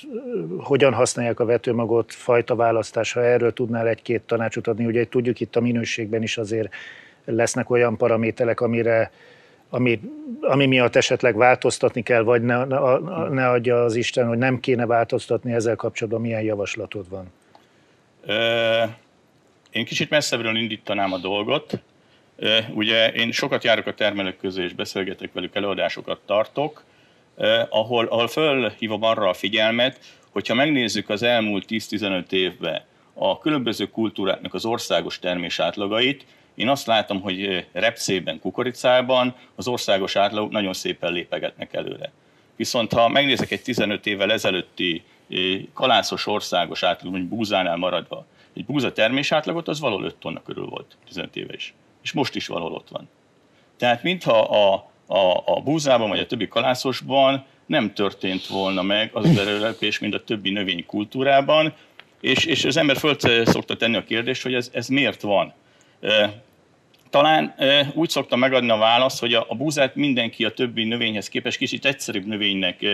hogyan 0.58 0.92
használják 0.92 1.40
a 1.40 1.44
vetőmagot, 1.44 2.12
fajta 2.12 2.54
választás, 2.54 3.12
ha 3.12 3.24
erről 3.24 3.52
tudnál 3.52 3.88
egy-két 3.88 4.22
tanácsot 4.22 4.66
adni. 4.66 4.86
Ugye 4.86 5.08
tudjuk 5.08 5.40
itt 5.40 5.56
a 5.56 5.60
minőségben 5.60 6.22
is 6.22 6.38
azért 6.38 6.74
lesznek 7.24 7.70
olyan 7.70 7.96
paramételek, 7.96 8.60
amire 8.60 9.10
ami, 9.70 10.00
ami 10.40 10.66
miatt 10.66 10.96
esetleg 10.96 11.36
változtatni 11.36 12.02
kell, 12.02 12.22
vagy 12.22 12.42
ne, 12.42 12.64
ne, 13.28 13.48
adja 13.48 13.84
az 13.84 13.94
Isten, 13.94 14.26
hogy 14.26 14.38
nem 14.38 14.60
kéne 14.60 14.86
változtatni 14.86 15.52
ezzel 15.52 15.76
kapcsolatban, 15.76 16.22
milyen 16.22 16.42
javaslatod 16.42 17.06
van? 17.08 17.32
Én 19.70 19.84
kicsit 19.84 20.10
messzebbről 20.10 20.56
indítanám 20.56 21.12
a 21.12 21.18
dolgot. 21.18 21.80
Ugye 22.74 23.12
én 23.12 23.32
sokat 23.32 23.64
járok 23.64 23.86
a 23.86 23.94
termelők 23.94 24.38
közé, 24.38 24.62
és 24.62 24.72
beszélgetek 24.72 25.32
velük, 25.32 25.54
előadásokat 25.54 26.20
tartok, 26.26 26.84
ahol, 27.68 28.06
ahol 28.06 28.28
fölhívom 28.28 29.02
arra 29.02 29.28
a 29.28 29.34
figyelmet, 29.34 29.98
hogyha 30.30 30.54
megnézzük 30.54 31.08
az 31.08 31.22
elmúlt 31.22 31.64
10-15 31.68 32.32
évben 32.32 32.82
a 33.14 33.38
különböző 33.38 33.86
kultúráknak 33.86 34.54
az 34.54 34.64
országos 34.64 35.18
termés 35.18 35.60
átlagait, 35.60 36.24
én 36.56 36.68
azt 36.68 36.86
látom, 36.86 37.20
hogy 37.20 37.66
repcében, 37.72 38.40
kukoricában 38.40 39.34
az 39.54 39.68
országos 39.68 40.16
átlagok 40.16 40.50
nagyon 40.50 40.72
szépen 40.72 41.12
lépegetnek 41.12 41.72
előre. 41.72 42.12
Viszont 42.56 42.92
ha 42.92 43.08
megnézek 43.08 43.50
egy 43.50 43.62
15 43.62 44.06
évvel 44.06 44.32
ezelőtti 44.32 45.04
kalászos 45.74 46.26
országos 46.26 46.82
átlag, 46.82 47.12
mondjuk 47.12 47.32
búzánál 47.32 47.76
maradva, 47.76 48.26
egy 48.54 48.64
búza 48.64 48.92
termés 48.92 49.32
átlagot, 49.32 49.68
az 49.68 49.80
valahol 49.80 50.04
5 50.04 50.14
tonna 50.14 50.42
körül 50.42 50.66
volt 50.66 50.96
15 51.06 51.36
éve 51.36 51.54
is. 51.54 51.74
És 52.02 52.12
most 52.12 52.34
is 52.34 52.46
valahol 52.46 52.72
ott 52.72 52.88
van. 52.88 53.08
Tehát 53.76 54.02
mintha 54.02 54.40
a, 54.40 54.90
a, 55.06 55.42
a 55.44 55.60
búzában 55.60 56.08
vagy 56.08 56.18
a 56.18 56.26
többi 56.26 56.48
kalászosban 56.48 57.44
nem 57.66 57.94
történt 57.94 58.46
volna 58.46 58.82
meg 58.82 59.10
az 59.12 59.24
az 59.24 59.38
erőlépés, 59.38 59.98
mint 59.98 60.14
a 60.14 60.24
többi 60.24 60.50
növénykultúrában, 60.50 61.74
és, 62.20 62.44
és 62.44 62.64
az 62.64 62.76
ember 62.76 62.96
föl 62.96 63.16
szokta 63.44 63.76
tenni 63.76 63.96
a 63.96 64.04
kérdést, 64.04 64.42
hogy 64.42 64.54
ez, 64.54 64.70
ez 64.72 64.88
miért 64.88 65.20
van 65.20 65.54
talán 67.16 67.54
úgy 67.94 68.08
szoktam 68.08 68.38
megadni 68.38 68.70
a 68.70 68.76
választ, 68.76 69.20
hogy 69.20 69.34
a, 69.34 69.46
búzát 69.56 69.94
mindenki 69.94 70.44
a 70.44 70.50
többi 70.50 70.84
növényhez 70.84 71.28
képest 71.28 71.58
kicsit 71.58 71.84
egyszerűbb 71.84 72.26
növénynek 72.26 72.84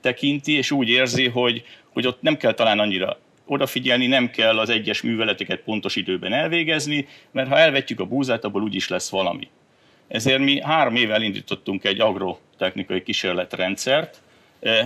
tekinti, 0.00 0.56
és 0.56 0.70
úgy 0.70 0.88
érzi, 0.88 1.28
hogy, 1.28 1.64
hogy 1.92 2.06
ott 2.06 2.22
nem 2.22 2.36
kell 2.36 2.52
talán 2.52 2.78
annyira 2.78 3.18
odafigyelni, 3.46 4.06
nem 4.06 4.30
kell 4.30 4.58
az 4.58 4.68
egyes 4.68 5.02
műveleteket 5.02 5.60
pontos 5.60 5.96
időben 5.96 6.32
elvégezni, 6.32 7.06
mert 7.30 7.48
ha 7.48 7.58
elvetjük 7.58 8.00
a 8.00 8.04
búzát, 8.04 8.44
abból 8.44 8.62
úgyis 8.62 8.88
lesz 8.88 9.10
valami. 9.10 9.48
Ezért 10.08 10.38
mi 10.38 10.60
három 10.60 10.96
éve 10.96 11.14
elindítottunk 11.14 11.84
egy 11.84 12.00
agrotechnikai 12.00 13.02
kísérletrendszert, 13.02 14.22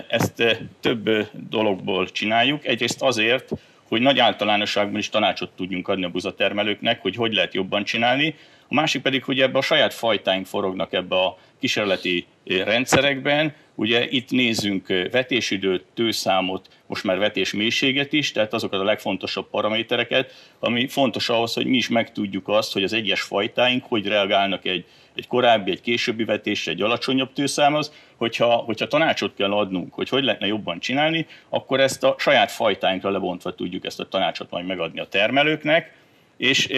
ezt 0.09 0.59
több 0.81 1.11
dologból 1.49 2.11
csináljuk. 2.11 2.67
Egyrészt 2.67 3.03
azért, 3.03 3.51
hogy 3.89 4.01
nagy 4.01 4.19
általánosságban 4.19 4.99
is 4.99 5.09
tanácsot 5.09 5.51
tudjunk 5.57 5.89
adni 5.89 6.05
a 6.05 6.09
buzatermelőknek, 6.09 7.03
hogy 7.03 7.15
hogy 7.15 7.35
lehet 7.35 7.55
jobban 7.55 7.85
csinálni. 7.85 8.35
A 8.69 8.75
másik 8.75 9.03
pedig, 9.03 9.25
hogy 9.25 9.41
ebbe 9.41 9.59
a 9.59 9.63
saját 9.63 9.95
fajtáink 9.95 10.47
forognak 10.47 10.93
ebbe 10.93 11.17
a 11.17 11.39
kísérleti 11.59 12.27
rendszerekben, 12.45 13.55
Ugye 13.79 14.07
itt 14.11 14.31
nézzünk 14.31 14.87
vetésidőt, 15.11 15.85
tőszámot, 15.95 16.69
most 16.87 17.05
már 17.05 17.19
vetés 17.19 17.53
mélységet 17.53 18.13
is, 18.13 18.33
tehát 18.33 18.53
azokat 18.53 18.81
a 18.81 18.85
legfontosabb 18.85 19.51
paramétereket, 19.51 20.33
ami 20.59 20.89
fontos 20.89 21.29
ahhoz, 21.29 21.55
hogy 21.55 21.67
mi 21.67 21.77
is 21.77 21.89
megtudjuk 21.89 22.49
azt, 22.49 22.73
hogy 22.73 22.83
az 22.83 22.93
egyes 22.93 23.23
fajtáink 23.23 23.85
hogy 23.85 24.07
reagálnak 24.07 24.65
egy, 24.65 24.85
egy 25.15 25.27
korábbi, 25.27 25.71
egy 25.71 25.81
későbbi 25.81 26.25
vetésre, 26.25 26.73
egy 26.73 26.83
alacsonyabb 26.83 27.33
tőszámhoz, 27.33 27.93
hogyha, 28.17 28.57
hogyha 28.57 28.87
tanácsot 28.87 29.35
kell 29.35 29.53
adnunk, 29.53 29.95
hogy 29.95 30.09
hogy 30.09 30.25
lehetne 30.25 30.47
jobban 30.47 30.81
csinálni, 30.81 31.27
akkor 31.49 31.81
ezt 31.81 32.05
a 32.05 32.15
saját 32.19 32.51
fajtáinkra 32.51 33.11
lebontva 33.11 33.55
tudjuk 33.55 33.85
ezt 33.85 34.01
a 34.01 34.09
tanácsot 34.09 34.51
majd 34.51 34.67
megadni 34.67 35.01
a 35.01 35.09
termelőknek, 35.09 35.95
és 36.37 36.69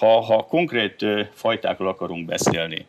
ha, 0.00 0.20
ha 0.20 0.44
konkrét 0.44 1.04
fajtákról 1.34 1.88
akarunk 1.88 2.26
beszélni, 2.26 2.86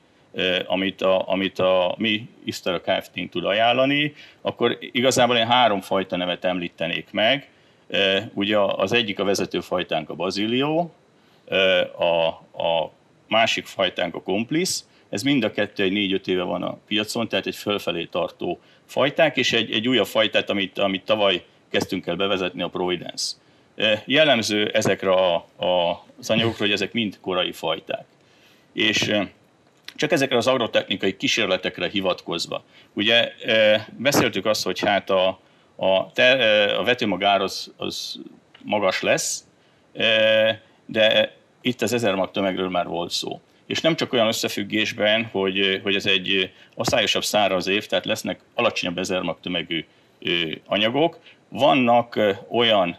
amit 0.68 1.02
a, 1.02 1.30
amit 1.30 1.60
a 1.60 1.96
mi 1.98 2.28
Isztara 2.44 2.82
kft 2.82 3.30
tud 3.30 3.46
ajánlani, 3.46 4.14
akkor 4.42 4.78
igazából 4.80 5.38
én 5.38 5.48
három 5.48 5.82
fajta 5.82 6.16
nevet 6.16 6.46
említenék 6.46 7.08
meg. 7.12 7.50
Ugye 8.34 8.58
az 8.60 8.94
egyik 8.94 9.20
a 9.20 9.24
vezető 9.24 9.60
fajtánk 9.60 10.10
a 10.10 10.16
bazilió, 10.16 10.94
a, 11.98 12.28
a 12.64 12.92
másik 13.28 13.66
fajtánk 13.66 14.16
a 14.16 14.22
komplisz, 14.22 14.86
ez 15.10 15.24
mind 15.24 15.44
a 15.44 15.52
kettő 15.52 15.84
egy 15.84 15.92
négy-öt 15.92 16.28
éve 16.28 16.44
van 16.44 16.64
a 16.64 16.78
piacon, 16.88 17.28
tehát 17.28 17.46
egy 17.46 17.56
fölfelé 17.56 18.04
tartó 18.04 18.60
fajták, 18.86 19.38
és 19.38 19.54
egy, 19.54 19.72
egy 19.72 19.88
újabb 19.88 20.06
fajtát, 20.06 20.50
amit, 20.50 20.78
amit 20.78 21.06
tavaly 21.06 21.44
kezdtünk 21.70 22.08
el 22.08 22.16
bevezetni, 22.16 22.62
a 22.62 22.68
Providence. 22.68 23.36
Jellemző 24.06 24.68
ezekre 24.74 25.12
a, 25.12 25.36
a, 25.58 26.04
az 26.22 26.30
anyagokra, 26.30 26.64
hogy 26.66 26.74
ezek 26.74 26.94
mind 26.94 27.18
korai 27.22 27.52
fajták. 27.52 28.06
És 28.74 29.14
csak 29.96 30.12
ezekre 30.12 30.38
az 30.38 30.48
agrotechnikai 30.48 31.18
kísérletekre 31.18 31.90
hivatkozva. 31.90 32.64
Ugye 32.94 33.32
beszéltük 33.98 34.46
azt, 34.46 34.64
hogy 34.64 34.80
hát 34.80 35.10
a, 35.10 35.40
a, 35.76 36.12
te, 36.12 36.32
a 36.76 36.84
vetőmagár 36.84 37.42
az, 37.42 37.74
az 37.78 38.20
magas 38.64 39.02
lesz, 39.02 39.44
de 40.86 41.36
itt 41.62 41.82
az 41.82 41.94
ezer 41.94 42.16
mag 42.16 42.32
tömegről 42.32 42.70
már 42.70 42.88
volt 42.88 43.12
szó. 43.12 43.42
És 43.66 43.82
nem 43.82 43.96
csak 43.96 44.14
olyan 44.14 44.28
összefüggésben, 44.28 45.26
hogy, 45.26 45.80
hogy 45.84 45.96
ez 45.96 46.06
egy 46.06 46.52
aszályosabb 46.76 47.24
száraz 47.24 47.68
év, 47.68 47.86
tehát 47.86 48.06
lesznek 48.06 48.40
alacsonyabb 48.54 48.98
ezer 48.98 49.22
mag 49.22 49.38
tömegű 49.42 49.86
anyagok, 50.66 51.20
vannak 51.50 52.20
olyan 52.50 52.98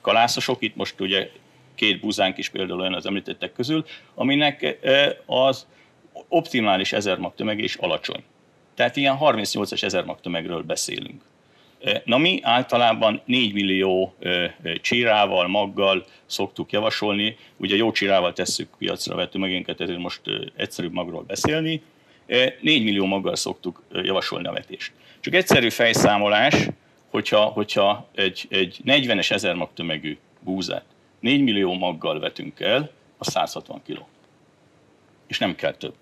kalászosok, 0.00 0.62
itt 0.62 0.76
most 0.76 1.00
ugye 1.00 1.30
két 1.76 2.00
búzánk 2.00 2.38
is 2.38 2.48
például 2.48 2.80
olyan 2.80 2.94
az 2.94 3.06
említettek 3.06 3.52
közül, 3.52 3.84
aminek 4.14 4.78
az 5.26 5.66
optimális 6.28 6.92
ezermag 6.92 7.34
tömege 7.34 7.62
is 7.62 7.74
alacsony. 7.74 8.22
Tehát 8.74 8.96
ilyen 8.96 9.16
38-as 9.20 9.82
ezermag 9.82 10.20
tömegről 10.20 10.62
beszélünk. 10.62 11.22
Na 12.04 12.18
mi 12.18 12.40
általában 12.42 13.22
4 13.24 13.52
millió 13.52 14.14
csírával, 14.80 15.48
maggal 15.48 16.04
szoktuk 16.26 16.72
javasolni, 16.72 17.36
ugye 17.56 17.76
jó 17.76 17.92
csírával 17.92 18.32
tesszük 18.32 18.68
piacra 18.78 19.14
vető 19.14 19.38
megénket, 19.38 19.80
ezért 19.80 19.98
most 19.98 20.20
egyszerűbb 20.56 20.92
magról 20.92 21.22
beszélni, 21.22 21.82
4 22.26 22.60
millió 22.60 23.04
maggal 23.04 23.36
szoktuk 23.36 23.82
javasolni 23.92 24.46
a 24.46 24.52
vetést. 24.52 24.92
Csak 25.20 25.34
egyszerű 25.34 25.68
fejszámolás, 25.68 26.68
hogyha, 27.10 27.44
hogyha 27.44 28.08
egy, 28.14 28.46
egy 28.48 28.80
40-es 28.84 29.30
ezermag 29.30 29.68
tömegű 29.74 30.18
búzát 30.40 30.84
4 31.20 31.42
millió 31.42 31.74
maggal 31.74 32.20
vetünk 32.20 32.60
el, 32.60 32.90
a 33.18 33.24
160 33.24 33.82
kg. 33.86 34.04
És 35.26 35.38
nem 35.38 35.54
kell 35.54 35.74
több. 35.74 35.94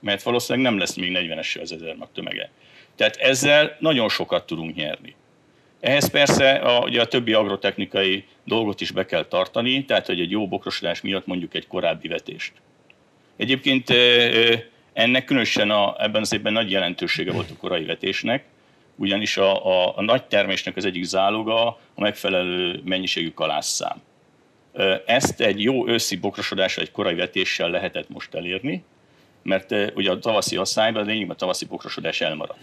Mert 0.00 0.22
valószínűleg 0.22 0.70
nem 0.70 0.78
lesz 0.78 0.94
még 0.94 1.12
40-es 1.14 1.60
az 1.60 1.72
ezermag 1.72 2.08
tömege. 2.12 2.50
Tehát 2.96 3.16
ezzel 3.16 3.76
nagyon 3.80 4.08
sokat 4.08 4.46
tudunk 4.46 4.74
nyerni. 4.74 5.14
Ehhez 5.80 6.10
persze 6.10 6.52
a, 6.52 6.84
ugye 6.84 7.00
a 7.00 7.06
többi 7.06 7.32
agrotechnikai 7.32 8.24
dolgot 8.44 8.80
is 8.80 8.90
be 8.90 9.06
kell 9.06 9.24
tartani, 9.24 9.84
tehát 9.84 10.06
hogy 10.06 10.20
egy 10.20 10.30
jó 10.30 10.48
bokrosodás 10.48 11.00
miatt 11.00 11.26
mondjuk 11.26 11.54
egy 11.54 11.66
korábbi 11.66 12.08
vetést. 12.08 12.52
Egyébként 13.36 13.90
ennek 14.92 15.24
különösen 15.24 15.70
a, 15.70 15.94
ebben 15.98 16.20
az 16.20 16.32
évben 16.32 16.52
nagy 16.52 16.70
jelentősége 16.70 17.32
volt 17.32 17.50
a 17.50 17.56
korai 17.56 17.84
vetésnek, 17.84 18.44
ugyanis 18.96 19.36
a, 19.36 19.66
a, 19.66 19.96
a 19.96 20.02
nagy 20.02 20.24
termésnek 20.24 20.76
az 20.76 20.84
egyik 20.84 21.04
záloga 21.04 21.66
a 21.66 22.00
megfelelő 22.00 22.80
mennyiségű 22.84 23.30
kalásszám. 23.30 24.02
Ezt 25.06 25.40
egy 25.40 25.62
jó 25.62 25.88
őszi 25.88 26.16
bokrosodásra, 26.16 26.82
egy 26.82 26.90
korai 26.90 27.14
vetéssel 27.14 27.70
lehetett 27.70 28.08
most 28.08 28.34
elérni, 28.34 28.84
mert 29.42 29.74
ugye 29.94 30.10
a 30.10 30.18
tavaszi 30.18 30.56
asszályban 30.56 31.02
a 31.02 31.06
lényegben 31.06 31.34
a 31.34 31.38
tavaszi 31.38 31.64
bokrosodás 31.64 32.20
elmarad. 32.20 32.56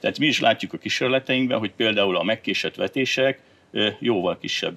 Tehát 0.00 0.18
mi 0.18 0.26
is 0.26 0.40
látjuk 0.40 0.72
a 0.72 0.78
kísérleteinkben, 0.78 1.58
hogy 1.58 1.72
például 1.76 2.16
a 2.16 2.22
megkésett 2.22 2.74
vetések 2.74 3.40
jóval 3.98 4.38
kisebb 4.38 4.76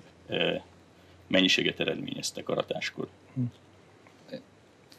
mennyiséget 1.28 1.80
eredményeztek 1.80 2.50
aratáskor. 2.50 3.08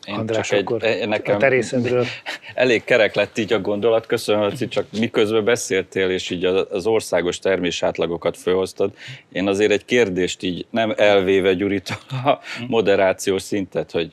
Én 0.09 0.15
András, 0.15 0.49
csak 0.49 0.61
akkor 0.61 0.85
egy, 0.85 1.09
nekem 1.09 1.35
a 1.35 1.39
terészedről. 1.39 2.05
Elég 2.55 2.85
kerek 2.85 3.15
lett 3.15 3.39
így 3.39 3.53
a 3.53 3.61
gondolat, 3.61 4.07
köszönöm, 4.07 4.43
hogy 4.43 4.69
csak 4.69 4.87
miközben 4.99 5.45
beszéltél, 5.45 6.11
és 6.11 6.31
így 6.31 6.45
az 6.45 6.87
országos 6.87 7.39
termés 7.39 7.83
átlagokat 7.83 8.37
felhoztad. 8.37 8.93
Én 9.33 9.49
azért 9.49 9.71
egy 9.71 9.85
kérdést 9.85 10.43
így 10.43 10.67
nem 10.71 10.95
elvéve 10.97 11.55
gyúrítom 11.55 11.97
a 12.25 12.39
moderációs 12.69 13.43
szintet, 13.43 13.91
hogy 13.91 14.13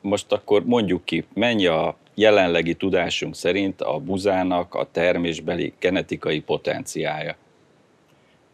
most 0.00 0.32
akkor 0.32 0.64
mondjuk 0.64 1.04
ki, 1.04 1.24
mennyi 1.34 1.66
a 1.66 1.96
jelenlegi 2.14 2.74
tudásunk 2.74 3.34
szerint 3.34 3.80
a 3.80 3.98
buzának 3.98 4.74
a 4.74 4.88
termésbeli 4.92 5.72
genetikai 5.78 6.40
potenciája? 6.40 7.36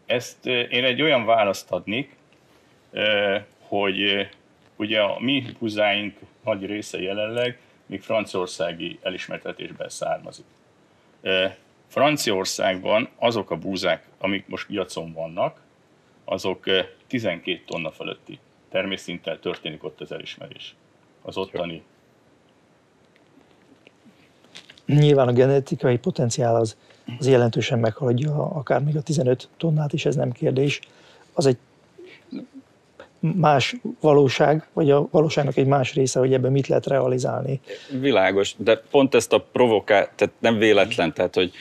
Ezt 0.05 0.45
én 0.45 0.83
egy 0.83 1.01
olyan 1.01 1.25
választ 1.25 1.71
adnék, 1.71 2.15
hogy 3.67 4.27
ugye 4.75 4.99
a 4.99 5.17
mi 5.19 5.43
buzáink 5.59 6.13
nagy 6.43 6.65
része 6.65 7.01
jelenleg 7.01 7.59
még 7.85 8.01
franciaországi 8.01 8.99
elismertetésben 9.01 9.89
származik. 9.89 10.45
Franciaországban 11.87 13.09
azok 13.15 13.51
a 13.51 13.57
búzák, 13.57 14.07
amik 14.17 14.47
most 14.47 14.67
piacon 14.67 15.13
vannak, 15.13 15.61
azok 16.25 16.63
12 17.07 17.61
tonna 17.65 17.91
fölötti 17.91 18.39
természinttel 18.69 19.39
történik 19.39 19.83
ott 19.83 20.01
az 20.01 20.11
elismerés. 20.11 20.75
Az 21.21 21.37
ottani. 21.37 21.83
Nyilván 24.85 25.27
a 25.27 25.33
genetikai 25.33 25.97
potenciál 25.97 26.55
az, 26.55 26.77
az 27.19 27.27
jelentősen 27.27 27.79
meghaladja 27.79 28.51
akár 28.51 28.83
még 28.83 28.95
a 28.95 29.01
15 29.01 29.49
tonnát 29.57 29.93
is, 29.93 30.05
ez 30.05 30.15
nem 30.15 30.31
kérdés. 30.31 30.79
Az 31.33 31.45
egy 31.45 31.57
más 33.19 33.75
valóság, 34.01 34.67
vagy 34.73 34.91
a 34.91 35.07
valóságnak 35.11 35.57
egy 35.57 35.65
más 35.65 35.93
része, 35.93 36.19
hogy 36.19 36.33
ebben 36.33 36.51
mit 36.51 36.67
lehet 36.67 36.85
realizálni. 36.87 37.59
Világos, 37.99 38.53
de 38.57 38.81
pont 38.91 39.15
ezt 39.15 39.33
a 39.33 39.47
provokál, 39.51 40.09
tehát 40.15 40.33
nem 40.39 40.57
véletlen, 40.57 41.13
tehát 41.13 41.35
hogy 41.35 41.51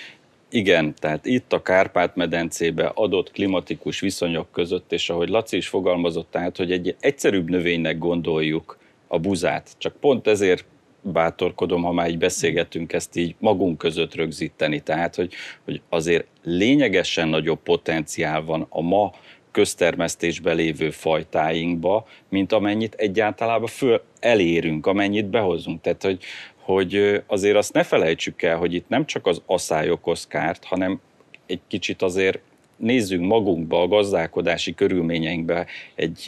igen, 0.50 0.94
tehát 0.98 1.26
itt 1.26 1.52
a 1.52 1.62
Kárpát-medencébe 1.62 2.92
adott 2.94 3.30
klimatikus 3.30 4.00
viszonyok 4.00 4.52
között, 4.52 4.92
és 4.92 5.10
ahogy 5.10 5.28
Laci 5.28 5.56
is 5.56 5.68
fogalmazott, 5.68 6.30
tehát, 6.30 6.56
hogy 6.56 6.72
egy 6.72 6.96
egyszerűbb 7.00 7.50
növénynek 7.50 7.98
gondoljuk 7.98 8.78
a 9.06 9.18
buzát, 9.18 9.70
csak 9.78 9.96
pont 10.00 10.26
ezért 10.26 10.64
bátorkodom, 11.00 11.82
ha 11.82 11.92
már 11.92 12.08
így 12.08 12.18
beszélgetünk, 12.18 12.92
ezt 12.92 13.16
így 13.16 13.34
magunk 13.38 13.78
között 13.78 14.14
rögzíteni. 14.14 14.80
Tehát, 14.80 15.14
hogy, 15.14 15.32
hogy 15.64 15.80
azért 15.88 16.26
lényegesen 16.42 17.28
nagyobb 17.28 17.58
potenciál 17.62 18.44
van 18.44 18.66
a 18.68 18.80
ma 18.80 19.12
köztermesztésben 19.58 20.56
lévő 20.56 20.90
fajtáinkba, 20.90 22.06
mint 22.28 22.52
amennyit 22.52 22.94
egyáltalában 22.94 23.66
föl 23.66 24.02
elérünk, 24.20 24.86
amennyit 24.86 25.26
behozunk. 25.26 25.80
Tehát, 25.80 26.02
hogy, 26.02 26.18
hogy 26.56 27.22
azért 27.26 27.56
azt 27.56 27.72
ne 27.72 27.82
felejtsük 27.82 28.42
el, 28.42 28.56
hogy 28.56 28.74
itt 28.74 28.88
nem 28.88 29.06
csak 29.06 29.26
az 29.26 29.42
asszály 29.46 29.90
okoz 29.90 30.26
kárt, 30.26 30.64
hanem 30.64 31.00
egy 31.46 31.60
kicsit 31.68 32.02
azért 32.02 32.38
nézzünk 32.76 33.26
magunkba, 33.26 33.82
a 33.82 33.88
gazdálkodási 33.88 34.74
körülményeinkbe 34.74 35.66
egy 35.94 36.24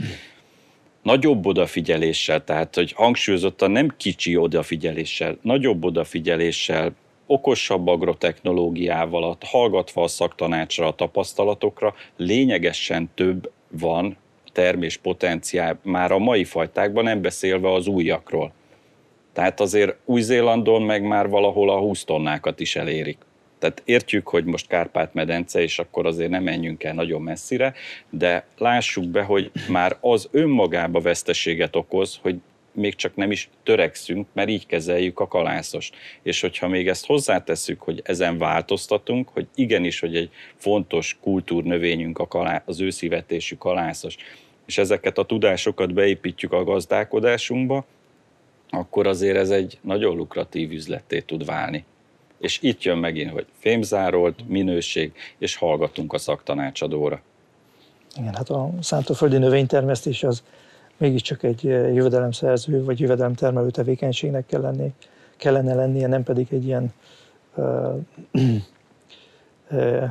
nagyobb 1.03 1.47
odafigyeléssel, 1.47 2.45
tehát 2.45 2.75
hogy 2.75 2.93
hangsúlyozottan 2.93 3.71
nem 3.71 3.95
kicsi 3.97 4.37
odafigyeléssel, 4.37 5.39
nagyobb 5.43 5.85
odafigyeléssel 5.85 6.93
okosabb 7.31 7.87
agrotechnológiával, 7.87 9.37
hallgatva 9.41 10.03
a 10.03 10.09
szaktanácsra, 10.09 10.87
a 10.87 10.95
tapasztalatokra, 10.95 11.95
lényegesen 12.17 13.11
több 13.15 13.51
van 13.69 14.17
termés 14.53 14.97
potenciál 14.97 15.79
már 15.83 16.13
a 16.13 16.19
mai 16.19 16.45
fajtákban, 16.45 17.05
nem 17.05 17.21
beszélve 17.21 17.73
az 17.73 17.87
újakról. 17.87 18.53
Tehát 19.33 19.61
azért 19.61 19.97
Új-Zélandon 20.05 20.83
meg 20.83 21.03
már 21.03 21.29
valahol 21.29 21.71
a 21.71 21.79
20 21.79 22.05
tonnákat 22.05 22.61
is 22.61 22.77
elérik. 22.77 23.19
Tehát 23.59 23.83
értjük, 23.85 24.29
hogy 24.29 24.45
most 24.45 24.67
Kárpát-medence, 24.67 25.63
és 25.63 25.79
akkor 25.79 26.07
azért 26.07 26.31
nem 26.31 26.43
menjünk 26.43 26.85
el 26.85 26.95
nagyon 26.95 27.23
messzire, 27.23 27.75
de 28.11 28.47
lássuk 28.59 29.05
be, 29.05 29.23
hogy 29.23 29.51
már 29.69 29.97
az 30.01 30.29
önmagába 30.31 31.01
veszteséget 31.01 31.77
okoz, 31.77 32.19
hogy 32.23 32.41
még 32.73 32.95
csak 32.95 33.17
nem 33.17 33.31
is 33.31 33.49
törekszünk, 33.63 34.27
mert 34.33 34.49
így 34.49 34.67
kezeljük 34.67 35.21
a 35.21 35.29
kalászost. 35.29 35.95
És 36.23 36.41
hogyha 36.41 36.69
még 36.69 36.89
ezt 36.89 37.07
hozzátesszük, 37.07 37.81
hogy 37.81 38.01
ezen 38.05 38.39
változtatunk, 38.39 39.29
hogy 39.29 39.47
igenis, 39.55 40.01
hogy 40.01 40.17
egy 40.17 40.31
fontos 40.57 41.19
kultúrnövényünk 41.21 42.19
a 42.19 42.29
kalá, 42.29 42.63
az 42.67 42.81
őszivetésű 42.81 43.57
kalászos, 43.57 44.17
és 44.67 44.79
ezeket 44.79 45.19
a 45.19 45.25
tudásokat 45.25 45.95
beépítjük 45.95 46.53
a 46.53 46.65
gazdálkodásunkba, 46.65 47.85
akkor 48.71 49.07
azért 49.07 49.37
ez 49.37 49.51
egy 49.51 49.79
nagyon 49.81 50.17
lukratív 50.17 50.73
üzletté 50.73 51.21
tud 51.21 51.45
válni. 51.45 51.85
És 52.39 52.59
itt 52.63 52.83
jön 52.83 52.99
megint, 52.99 53.31
hogy 53.31 53.47
fémzárolt, 53.59 54.49
minőség, 54.49 55.13
és 55.39 55.57
hallgatunk 55.57 56.13
a 56.13 56.19
szaktanácsadóra. 56.19 57.23
Igen, 58.17 58.35
hát 58.35 58.49
a 58.49 58.71
szántóföldi 58.81 59.39
növénytermesztés 59.39 60.23
az 60.23 60.43
mégiscsak 61.01 61.43
egy 61.43 61.67
eh, 61.67 61.95
jövedelemszerző 61.95 62.85
vagy 62.85 63.01
jövedelemtermelő 63.01 63.71
tevékenységnek 63.71 64.47
kell 64.47 64.61
lenni, 64.61 64.93
kellene 65.37 65.75
lennie, 65.75 66.07
nem 66.07 66.23
pedig 66.23 66.47
egy 66.51 66.65
ilyen 66.65 66.93
uh, 67.55 67.95
uh, 69.71 70.05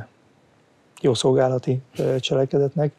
jó 1.00 1.14
szolgálati 1.14 1.80
cselekedetnek. 2.20 2.92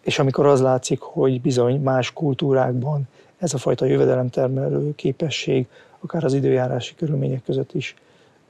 És 0.00 0.18
amikor 0.18 0.46
az 0.46 0.60
látszik, 0.60 1.00
hogy 1.00 1.40
bizony 1.40 1.80
más 1.80 2.12
kultúrákban 2.12 3.08
ez 3.38 3.54
a 3.54 3.58
fajta 3.58 3.84
jövedelemtermelő 3.84 4.94
képesség, 4.94 5.66
akár 6.00 6.24
az 6.24 6.34
időjárási 6.34 6.94
körülmények 6.94 7.42
között 7.42 7.74
is 7.74 7.94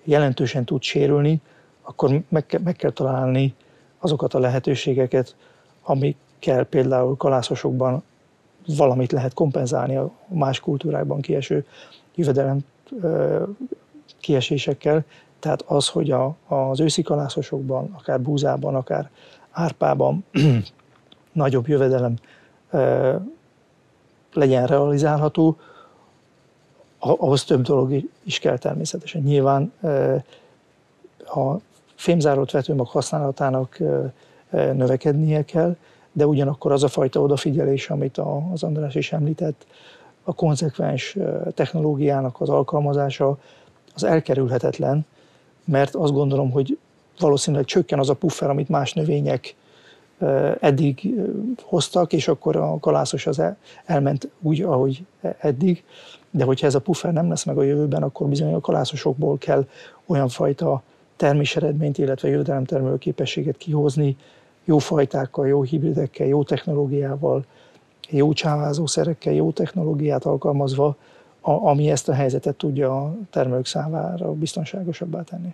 jelentősen 0.04 0.64
tud 0.64 0.82
sérülni, 0.82 1.40
akkor 1.82 2.22
meg, 2.28 2.46
ke- 2.46 2.62
meg 2.62 2.76
kell 2.76 2.90
találni 2.90 3.54
azokat 3.98 4.34
a 4.34 4.38
lehetőségeket, 4.38 5.36
amikkel 5.82 6.64
például 6.64 7.16
kalászosokban 7.16 8.02
valamit 8.66 9.12
lehet 9.12 9.34
kompenzálni 9.34 9.96
a 9.96 10.10
más 10.26 10.60
kultúrákban 10.60 11.20
kieső 11.20 11.66
jövedelem 12.14 12.58
kiesésekkel. 14.20 15.04
Tehát 15.38 15.62
az, 15.62 15.88
hogy 15.88 16.10
a, 16.10 16.36
az 16.48 16.80
őszi 16.80 17.02
kalászosokban, 17.02 17.90
akár 17.98 18.20
búzában, 18.20 18.74
akár 18.74 19.10
árpában 19.50 20.24
nagyobb 21.32 21.68
jövedelem 21.68 22.14
legyen 24.32 24.66
realizálható, 24.66 25.56
ahhoz 26.98 27.44
több 27.44 27.62
dolog 27.62 27.92
is 28.22 28.38
kell 28.38 28.58
természetesen. 28.58 29.22
Nyilván 29.22 29.72
a 31.24 31.54
fémzárolt 31.94 32.50
vetőmag 32.50 32.86
használatának 32.86 33.78
növekednie 34.50 35.44
kell, 35.44 35.76
de 36.12 36.26
ugyanakkor 36.26 36.72
az 36.72 36.82
a 36.82 36.88
fajta 36.88 37.20
odafigyelés, 37.20 37.90
amit 37.90 38.20
az 38.52 38.62
András 38.62 38.94
is 38.94 39.12
említett, 39.12 39.66
a 40.22 40.34
konzekvens 40.34 41.16
technológiának 41.54 42.40
az 42.40 42.48
alkalmazása, 42.48 43.38
az 43.94 44.04
elkerülhetetlen, 44.04 45.06
mert 45.64 45.94
azt 45.94 46.12
gondolom, 46.12 46.50
hogy 46.50 46.78
valószínűleg 47.18 47.66
csökken 47.66 47.98
az 47.98 48.08
a 48.08 48.14
puffer, 48.14 48.50
amit 48.50 48.68
más 48.68 48.92
növények 48.92 49.54
eddig 50.60 51.14
hoztak, 51.62 52.12
és 52.12 52.28
akkor 52.28 52.56
a 52.56 52.78
kalászos 52.80 53.26
az 53.26 53.42
elment 53.84 54.28
úgy, 54.40 54.62
ahogy 54.62 55.04
eddig, 55.38 55.84
de 56.30 56.44
hogyha 56.44 56.66
ez 56.66 56.74
a 56.74 56.80
puffer 56.80 57.12
nem 57.12 57.28
lesz 57.28 57.44
meg 57.44 57.58
a 57.58 57.62
jövőben, 57.62 58.02
akkor 58.02 58.28
bizony 58.28 58.54
a 58.54 58.60
kalászosokból 58.60 59.38
kell 59.38 59.66
olyan 60.06 60.28
fajta 60.28 60.82
terméseredményt, 61.16 61.98
illetve 61.98 62.28
jövedelemtermelő 62.28 62.98
képességet 62.98 63.56
kihozni, 63.56 64.16
jó 64.70 64.78
fajtákkal, 64.78 65.46
jó 65.46 65.62
hibridekkel, 65.62 66.26
jó 66.26 66.42
technológiával, 66.42 67.44
jó 68.10 68.32
csávázószerekkel, 68.32 69.32
jó 69.32 69.50
technológiát 69.50 70.24
alkalmazva, 70.24 70.96
ami 71.40 71.90
ezt 71.90 72.08
a 72.08 72.14
helyzetet 72.14 72.56
tudja 72.56 73.02
a 73.02 73.16
termelők 73.30 73.66
számára 73.66 74.32
biztonságosabbá 74.32 75.22
tenni. 75.22 75.48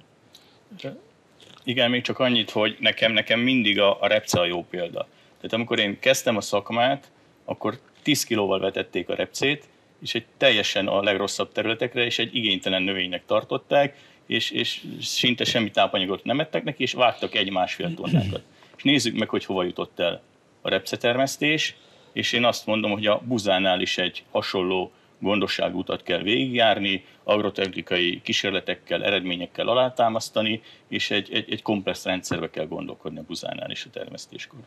Igen, 1.64 1.90
még 1.90 2.02
csak 2.02 2.18
annyit, 2.18 2.50
hogy 2.50 2.76
nekem, 2.80 3.12
nekem 3.12 3.40
mindig 3.40 3.80
a, 3.80 4.00
a 4.00 4.06
repce 4.06 4.40
a 4.40 4.44
jó 4.44 4.64
példa. 4.70 5.06
Tehát 5.36 5.52
amikor 5.52 5.78
én 5.78 5.98
kezdtem 5.98 6.36
a 6.36 6.40
szakmát, 6.40 7.10
akkor 7.44 7.78
10 8.02 8.24
kilóval 8.24 8.60
vetették 8.60 9.08
a 9.08 9.14
repcét, 9.14 9.68
és 10.02 10.14
egy 10.14 10.24
teljesen 10.36 10.86
a 10.86 11.02
legrosszabb 11.02 11.52
területekre, 11.52 12.04
és 12.04 12.18
egy 12.18 12.34
igénytelen 12.34 12.82
növénynek 12.82 13.22
tartották, 13.26 13.96
és, 14.26 14.50
és 14.50 14.84
szinte 15.00 15.44
semmi 15.44 15.70
tápanyagot 15.70 16.24
nem 16.24 16.40
ettek 16.40 16.64
neki, 16.64 16.82
és 16.82 16.92
vágtak 16.92 17.34
egy-másfél 17.34 17.94
tonnákat. 17.94 18.42
Nézzük 18.86 19.18
meg, 19.18 19.28
hogy 19.28 19.44
hova 19.44 19.62
jutott 19.62 19.98
el 19.98 20.22
a 20.62 20.68
repcetermesztés, 20.68 21.76
és 22.12 22.32
én 22.32 22.44
azt 22.44 22.66
mondom, 22.66 22.90
hogy 22.90 23.06
a 23.06 23.20
buzánál 23.24 23.80
is 23.80 23.98
egy 23.98 24.24
hasonló 24.30 24.90
gondosságútat 25.18 26.02
kell 26.02 26.22
végigjárni, 26.22 27.04
agrotechnikai 27.24 28.20
kísérletekkel, 28.24 29.04
eredményekkel 29.04 29.68
alátámasztani, 29.68 30.60
és 30.88 31.10
egy, 31.10 31.28
egy, 31.32 31.52
egy 31.52 31.62
komplex 31.62 32.04
rendszerbe 32.04 32.50
kell 32.50 32.66
gondolkodni 32.66 33.18
a 33.18 33.22
buzánál 33.26 33.70
is 33.70 33.84
a 33.84 33.90
termesztéskor. 33.90 34.60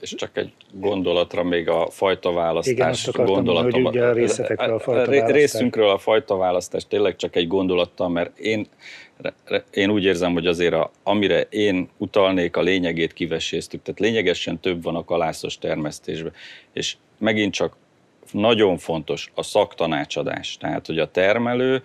És 0.00 0.14
csak 0.14 0.36
egy 0.36 0.52
gondolatra 0.72 1.42
még 1.42 1.68
a 1.68 1.90
fajtaválasztás 1.90 3.06
Igen, 3.06 3.26
gondolatom. 3.26 3.82
Hogy 3.82 3.96
ugye 3.96 4.06
a 4.06 4.12
részletekről 4.12 4.74
a 4.74 4.78
fajtaválasztás. 4.78 5.32
Részünkről 5.32 5.88
a 5.88 5.98
fajtaválasztás 5.98 6.86
tényleg 6.86 7.16
csak 7.16 7.36
egy 7.36 7.46
gondolattal, 7.46 8.08
mert 8.08 8.38
én, 8.38 8.66
én 9.72 9.90
úgy 9.90 10.04
érzem, 10.04 10.32
hogy 10.32 10.46
azért 10.46 10.74
a, 10.74 10.90
amire 11.02 11.40
én 11.40 11.88
utalnék, 11.96 12.56
a 12.56 12.62
lényegét 12.62 13.12
kiveséztük. 13.12 13.82
Tehát 13.82 14.00
lényegesen 14.00 14.60
több 14.60 14.82
van 14.82 14.96
a 14.96 15.04
kalászos 15.04 15.58
termesztésben. 15.58 16.32
És 16.72 16.96
megint 17.18 17.52
csak 17.52 17.76
nagyon 18.32 18.78
fontos 18.78 19.32
a 19.34 19.42
szaktanácsadás. 19.42 20.56
Tehát, 20.56 20.86
hogy 20.86 20.98
a 20.98 21.10
termelő 21.10 21.82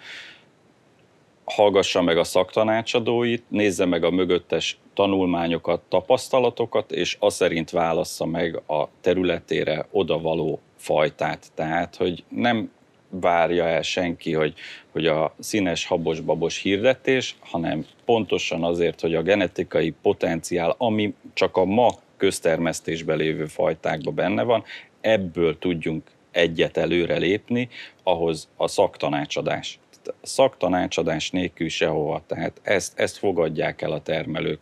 hallgassa 1.45 2.01
meg 2.01 2.17
a 2.17 2.23
szaktanácsadóit, 2.23 3.43
nézze 3.47 3.85
meg 3.85 4.03
a 4.03 4.11
mögöttes 4.11 4.77
tanulmányokat, 4.93 5.81
tapasztalatokat, 5.89 6.91
és 6.91 7.17
az 7.19 7.33
szerint 7.33 7.69
válassza 7.69 8.25
meg 8.25 8.61
a 8.67 8.87
területére 9.01 9.87
odavaló 9.91 10.59
fajtát. 10.77 11.47
Tehát, 11.55 11.95
hogy 11.95 12.23
nem 12.29 12.71
várja 13.19 13.65
el 13.65 13.81
senki, 13.81 14.33
hogy, 14.33 14.53
hogy 14.91 15.05
a 15.05 15.35
színes 15.39 15.85
habos-babos 15.85 16.57
hirdetés, 16.57 17.35
hanem 17.39 17.85
pontosan 18.05 18.63
azért, 18.63 19.01
hogy 19.01 19.15
a 19.15 19.21
genetikai 19.21 19.93
potenciál, 20.01 20.75
ami 20.77 21.13
csak 21.33 21.57
a 21.57 21.65
ma 21.65 21.89
köztermesztésben 22.17 23.17
lévő 23.17 23.45
fajtákban 23.45 24.15
benne 24.15 24.43
van, 24.43 24.63
ebből 25.01 25.57
tudjunk 25.59 26.03
egyet 26.31 26.77
előre 26.77 27.17
lépni, 27.17 27.69
ahhoz 28.03 28.47
a 28.55 28.67
szaktanácsadás. 28.67 29.79
Szaktanácsadás 30.21 31.29
nélkül 31.29 31.69
sehova, 31.69 32.23
tehát 32.27 32.59
ezt, 32.63 32.99
ezt 32.99 33.17
fogadják 33.17 33.81
el 33.81 33.91
a 33.91 34.01
termelők. 34.01 34.59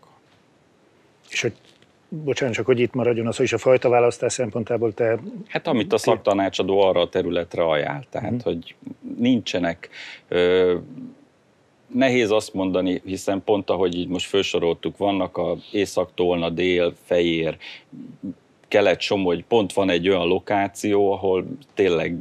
És 1.30 1.42
hogy 1.42 1.54
bocsánat, 2.24 2.56
csak 2.56 2.66
hogy 2.66 2.80
itt 2.80 2.94
maradjon 2.94 3.28
az, 3.28 3.38
hogy 3.38 3.50
a 3.54 3.58
fajta 3.58 3.90
választás 3.90 4.34
szempontából 4.34 4.94
te... 4.94 5.20
Hát 5.48 5.68
amit 5.68 5.94
a 5.94 5.98
szaktanácsadó 5.98 6.80
arra 6.80 7.02
a 7.02 7.10
területre 7.10 7.64
ajánl, 7.64 8.04
tehát 8.10 8.32
uh-huh. 8.32 8.54
hogy 8.54 8.76
nincsenek 9.18 9.90
ö, 10.28 10.76
nehéz 11.88 12.32
azt 12.32 12.54
mondani, 12.54 13.02
hiszen 13.06 13.44
pont 13.44 13.70
ahogy 13.70 13.96
így 13.96 14.08
most 14.08 14.28
felsoroltuk, 14.28 14.98
vannak 14.98 15.38
a 15.38 15.58
északtól, 15.72 16.44
a 16.44 16.50
dél, 16.50 16.94
fejér, 17.04 17.58
kelet-somogy, 18.68 19.44
pont 19.44 19.74
van 19.74 19.90
egy 19.90 20.10
olyan 20.10 20.28
lokáció, 20.28 21.12
ahol 21.12 21.46
tényleg 21.74 22.18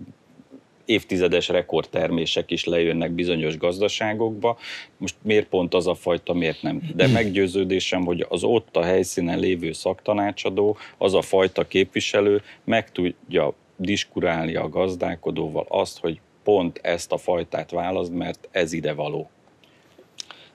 évtizedes 0.84 1.48
rekordtermések 1.48 2.50
is 2.50 2.64
lejönnek 2.64 3.10
bizonyos 3.10 3.56
gazdaságokba. 3.56 4.58
Most 4.96 5.14
miért 5.22 5.46
pont 5.46 5.74
az 5.74 5.86
a 5.86 5.94
fajta, 5.94 6.32
miért 6.32 6.62
nem? 6.62 6.82
De 6.96 7.06
meggyőződésem, 7.06 8.04
hogy 8.04 8.26
az 8.28 8.44
ott 8.44 8.76
a 8.76 8.82
helyszínen 8.82 9.38
lévő 9.38 9.72
szaktanácsadó, 9.72 10.76
az 10.98 11.14
a 11.14 11.22
fajta 11.22 11.66
képviselő 11.66 12.42
meg 12.64 12.92
tudja 12.92 13.54
diskurálni 13.76 14.54
a 14.54 14.68
gazdálkodóval 14.68 15.66
azt, 15.68 15.98
hogy 15.98 16.20
pont 16.42 16.78
ezt 16.82 17.12
a 17.12 17.16
fajtát 17.16 17.70
választ, 17.70 18.12
mert 18.12 18.48
ez 18.50 18.72
ide 18.72 18.92
való. 18.92 19.30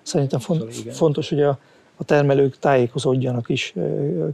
Szerintem 0.02 0.40
font, 0.40 0.74
fontos, 0.74 1.30
hogy 1.30 1.42
a, 1.42 1.60
a 1.96 2.04
termelők 2.04 2.60
tájékozódjanak 2.60 3.50
is 3.50 3.74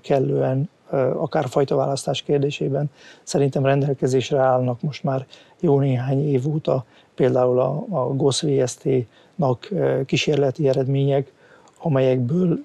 kellően 0.01 0.69
akár 1.17 1.47
fajtaválasztás 1.47 2.21
kérdésében 2.21 2.89
szerintem 3.23 3.65
rendelkezésre 3.65 4.39
állnak 4.39 4.81
most 4.81 5.03
már 5.03 5.25
jó 5.59 5.79
néhány 5.79 6.29
év 6.29 6.47
óta 6.47 6.85
például 7.15 7.59
a, 7.59 7.85
a 7.89 8.15
GOSZ 8.15 8.41
VST-nak 8.41 9.69
kísérleti 10.05 10.67
eredmények, 10.67 11.31
amelyekből 11.81 12.59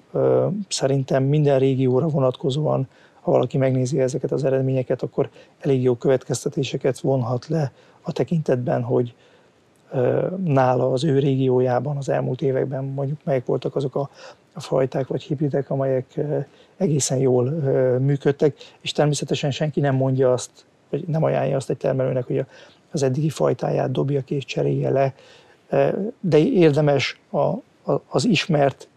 szerintem 0.67 1.23
minden 1.23 1.59
régióra 1.59 2.07
vonatkozóan, 2.07 2.87
ha 3.21 3.31
valaki 3.31 3.57
megnézi 3.57 3.99
ezeket 3.99 4.31
az 4.31 4.43
eredményeket, 4.43 5.01
akkor 5.01 5.29
elég 5.59 5.83
jó 5.83 5.95
következtetéseket 5.95 6.99
vonhat 6.99 7.47
le 7.47 7.71
a 8.01 8.11
tekintetben, 8.11 8.83
hogy 8.83 9.13
nála 10.43 10.91
az 10.91 11.03
ő 11.03 11.19
régiójában 11.19 11.97
az 11.97 12.09
elmúlt 12.09 12.41
években 12.41 12.83
mondjuk 12.83 13.19
melyek 13.23 13.45
voltak 13.45 13.75
azok 13.75 13.95
a 13.95 14.09
fajták 14.55 15.07
vagy 15.07 15.23
hibridek, 15.23 15.69
amelyek 15.69 16.19
egészen 16.77 17.17
jól 17.17 17.49
működtek, 17.99 18.55
és 18.81 18.91
természetesen 18.91 19.51
senki 19.51 19.79
nem 19.79 19.95
mondja 19.95 20.31
azt, 20.31 20.51
vagy 20.89 21.03
nem 21.07 21.23
ajánlja 21.23 21.55
azt 21.55 21.69
egy 21.69 21.77
termelőnek, 21.77 22.25
hogy 22.25 22.45
az 22.91 23.03
eddigi 23.03 23.29
fajtáját 23.29 23.91
dobja 23.91 24.21
ki 24.21 24.35
és 24.35 24.45
cserélje 24.45 24.89
le, 24.89 25.13
de 26.19 26.37
érdemes 26.37 27.19
a, 27.31 27.53
az 28.07 28.25
ismert 28.25 28.87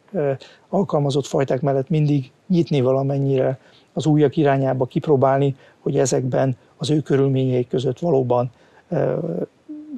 alkalmazott 0.69 1.27
fajták 1.27 1.61
mellett 1.61 1.89
mindig 1.89 2.31
nyitni 2.47 2.81
valamennyire 2.81 3.59
az 3.93 4.07
újak 4.07 4.37
irányába, 4.37 4.87
kipróbálni, 4.87 5.57
hogy 5.79 5.99
ezekben 5.99 6.57
az 6.77 6.91
ő 6.91 7.01
körülményeik 7.01 7.69
között 7.69 7.99
valóban 7.99 8.51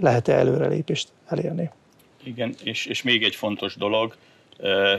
lehet-e 0.01 0.33
előrelépést 0.33 1.09
elérni. 1.27 1.71
Igen, 2.25 2.55
és, 2.63 2.87
és 2.87 3.03
még 3.03 3.23
egy 3.23 3.35
fontos 3.35 3.77
dolog, 3.77 4.17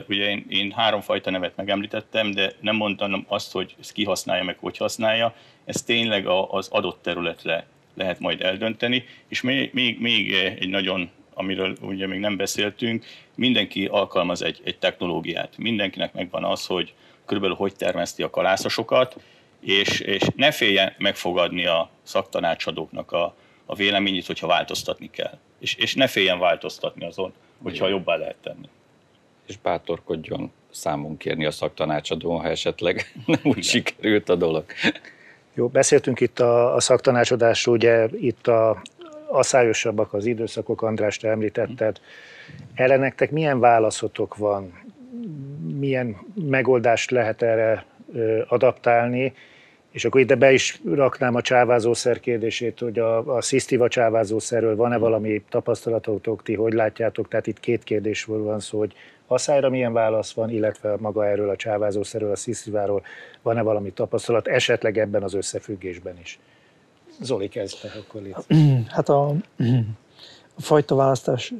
ugye 0.08 0.30
én, 0.30 0.46
én 0.50 0.72
három 0.72 1.02
fajta 1.02 1.30
nevet 1.30 1.56
megemlítettem, 1.56 2.32
de 2.32 2.54
nem 2.60 2.76
mondtam 2.76 3.26
azt, 3.28 3.52
hogy 3.52 3.76
ezt 3.80 3.92
ki 3.92 4.04
használja, 4.04 4.44
meg 4.44 4.58
hogy 4.60 4.78
használja, 4.78 5.36
ez 5.66 5.84
tényleg 5.84 6.28
az 6.28 6.68
adott 6.68 7.02
területre 7.02 7.68
lehet 7.94 8.20
majd 8.20 8.42
eldönteni, 8.42 9.06
és 9.28 9.42
még, 9.42 9.70
még, 9.74 10.00
még 10.00 10.34
egy 10.34 10.70
nagyon, 10.70 11.10
amiről 11.34 11.76
ugye 11.82 12.08
még 12.08 12.20
nem 12.20 12.38
beszéltünk, 12.38 13.06
mindenki 13.36 13.86
alkalmaz 13.86 14.42
egy, 14.42 14.62
egy 14.64 14.78
technológiát. 14.78 15.58
Mindenkinek 15.58 16.14
megvan 16.14 16.44
az, 16.44 16.66
hogy 16.66 16.94
körülbelül 17.26 17.56
hogy 17.56 17.76
termeszti 17.76 18.24
a 18.24 18.30
kalászosokat, 18.30 19.16
és, 19.60 20.00
és 20.00 20.22
ne 20.36 20.52
féljen 20.52 20.94
megfogadni 20.98 21.66
a 21.66 21.90
szaktanácsadóknak 22.04 23.12
a, 23.12 23.36
a 23.66 23.76
véleményét, 23.76 24.26
hogyha 24.26 24.48
változtatni 24.48 25.10
kell. 25.10 25.38
És, 25.60 25.76
és 25.76 25.94
ne 25.94 26.08
féljen 26.08 26.40
változtatni 26.40 27.06
azon, 27.06 27.34
hogyha 27.64 27.88
jobbá 27.88 28.16
lehet 28.16 28.36
tenni. 28.42 28.70
És 29.48 29.58
bátorkodjon 29.58 30.52
számunk 30.72 31.18
kérni 31.18 31.46
a 31.46 31.52
szaktanácsadón, 31.52 32.40
ha 32.40 32.48
esetleg 32.48 33.12
nem 33.26 33.40
úgy 33.44 33.58
Igen. 33.58 33.62
sikerült 33.62 34.30
a 34.30 34.36
dolog. 34.36 34.66
Jó, 35.54 35.68
beszéltünk 35.68 36.20
itt 36.20 36.40
a, 36.40 36.76
a 36.76 36.80
szaktanácsadásról, 36.80 37.76
ugye 37.76 38.08
itt 38.20 38.48
a 38.48 38.82
aszályosabbak 39.28 40.14
az 40.14 40.26
időszakok, 40.26 40.82
András, 40.82 41.18
te 41.18 41.30
említetted. 41.30 42.00
Erre 42.74 42.98
nektek 42.98 43.32
milyen 43.32 43.60
válaszotok 43.60 44.36
van? 44.36 44.82
Milyen 45.78 46.18
megoldást 46.34 47.12
lehet 47.12 47.42
erre 47.42 47.86
adaptálni? 48.48 49.34
És 49.98 50.06
akkor 50.06 50.22
ide 50.22 50.36
be 50.36 50.54
is 50.54 50.82
raknám 50.86 51.36
a 51.36 51.42
csávázószer 51.42 52.20
kérdését, 52.20 52.80
hogy 52.80 53.00
a, 53.00 53.36
a 53.36 53.42
szisztiva 53.42 53.88
csávázószerről 53.88 54.76
van-e 54.76 54.98
valami 54.98 55.44
tapasztalatotok, 55.50 56.44
ti 56.44 56.56
hogy 56.56 56.74
látjátok? 56.74 57.28
Tehát 57.28 57.48
itt 57.48 57.60
két 57.60 57.84
kérdésről 57.84 58.44
van 58.44 58.60
szó, 58.60 58.78
hogy 58.78 58.94
asszályra 59.28 59.70
milyen 59.70 59.94
válasz 59.94 60.32
van, 60.32 60.50
illetve 60.50 60.96
maga 61.00 61.28
erről 61.28 61.50
a 61.50 61.56
csávázószerről, 61.56 62.32
a 62.32 62.36
szisztiváról 62.36 63.04
van-e 63.42 63.62
valami 63.62 63.92
tapasztalat, 63.92 64.48
esetleg 64.48 64.98
ebben 64.98 65.24
az 65.24 65.34
összefüggésben 65.34 66.18
is. 66.22 66.40
Zoli, 67.22 67.48
kezdte 67.48 67.92
akkor 68.00 68.22
itt. 68.28 68.46
Hát 68.96 69.10
a, 69.10 69.28
a 70.56 70.62
fajta 70.62 70.96
választás 70.96 71.54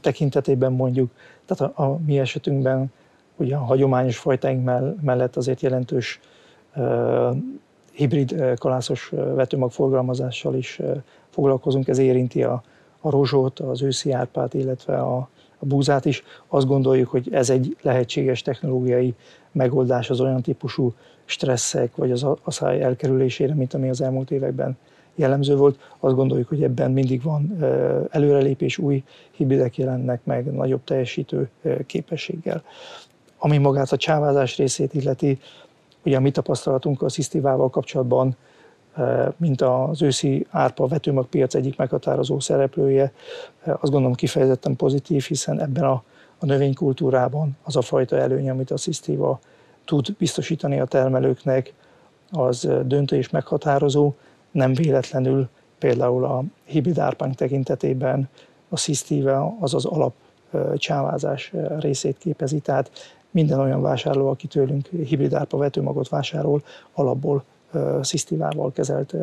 tekintetében 0.00 0.72
mondjuk, 0.72 1.10
tehát 1.46 1.74
a, 1.76 1.82
a 1.82 1.98
mi 2.06 2.18
esetünkben 2.18 2.92
ugye 3.36 3.56
a 3.56 3.64
hagyományos 3.64 4.18
fajtáink 4.18 4.64
mellett 5.00 5.36
azért 5.36 5.60
jelentős 5.60 6.20
hibrid 7.98 8.54
kalászos 8.58 9.12
vetőmagforgalmazással 9.34 10.54
is 10.54 10.80
foglalkozunk. 11.30 11.88
Ez 11.88 11.98
érinti 11.98 12.42
a, 12.42 12.62
a 13.00 13.10
rozsót, 13.10 13.58
az 13.58 13.82
őszi 13.82 14.12
árpát, 14.12 14.54
illetve 14.54 14.98
a, 14.98 15.16
a 15.58 15.66
búzát 15.66 16.04
is. 16.04 16.22
Azt 16.48 16.66
gondoljuk, 16.66 17.08
hogy 17.08 17.28
ez 17.32 17.50
egy 17.50 17.76
lehetséges 17.82 18.42
technológiai 18.42 19.14
megoldás 19.52 20.10
az 20.10 20.20
olyan 20.20 20.42
típusú 20.42 20.94
stresszek 21.24 21.96
vagy 21.96 22.10
az 22.10 22.26
asszály 22.42 22.82
elkerülésére, 22.82 23.54
mint 23.54 23.74
ami 23.74 23.88
az 23.88 24.00
elmúlt 24.00 24.30
években 24.30 24.76
jellemző 25.14 25.56
volt. 25.56 25.78
Azt 25.98 26.14
gondoljuk, 26.14 26.48
hogy 26.48 26.62
ebben 26.62 26.90
mindig 26.90 27.22
van 27.22 27.64
előrelépés, 28.10 28.78
új 28.78 29.02
hibridek 29.30 29.76
jelennek 29.76 30.20
meg 30.24 30.52
nagyobb 30.52 30.84
teljesítő 30.84 31.48
képességgel. 31.86 32.62
Ami 33.38 33.58
magát 33.58 33.92
a 33.92 33.96
csávázás 33.96 34.56
részét 34.56 34.94
illeti, 34.94 35.38
Ugye 36.08 36.16
a 36.16 36.20
mi 36.20 36.30
tapasztalatunk 36.30 37.02
a 37.02 37.08
szisztívával 37.08 37.70
kapcsolatban, 37.70 38.36
e, 38.94 39.32
mint 39.36 39.60
az 39.60 40.02
őszi 40.02 40.46
árpa 40.50 40.86
vetőmagpiac 40.86 41.54
egyik 41.54 41.76
meghatározó 41.76 42.40
szereplője, 42.40 43.12
e, 43.64 43.72
azt 43.72 43.92
gondolom 43.92 44.14
kifejezetten 44.14 44.76
pozitív, 44.76 45.24
hiszen 45.24 45.60
ebben 45.60 45.84
a, 45.84 46.02
a 46.38 46.46
növénykultúrában 46.46 47.56
az 47.62 47.76
a 47.76 47.80
fajta 47.82 48.16
előny, 48.16 48.50
amit 48.50 48.70
a 48.70 48.76
szisztíva 48.76 49.38
tud 49.84 50.16
biztosítani 50.18 50.80
a 50.80 50.84
termelőknek, 50.84 51.74
az 52.30 52.68
döntő 52.84 53.16
és 53.16 53.30
meghatározó. 53.30 54.12
Nem 54.50 54.74
véletlenül 54.74 55.48
például 55.78 56.24
a 56.24 56.42
hibrid 56.64 56.98
árpánk 56.98 57.34
tekintetében 57.34 58.28
a 58.68 58.76
szisztíva 58.76 59.56
az 59.60 59.74
az 59.74 59.84
alap 59.84 60.14
e, 60.52 60.76
csávázás 60.76 61.52
részét 61.78 62.18
képezi, 62.18 62.58
tehát 62.58 62.90
minden 63.30 63.60
olyan 63.60 63.82
vásárló, 63.82 64.28
aki 64.28 64.46
tőlünk 64.46 64.86
hibrid 64.86 65.34
árpa 65.34 65.56
vetőmagot 65.56 66.08
vásárol, 66.08 66.62
alapból 66.92 67.44
szisztivával 68.00 68.72
kezelt 68.72 69.14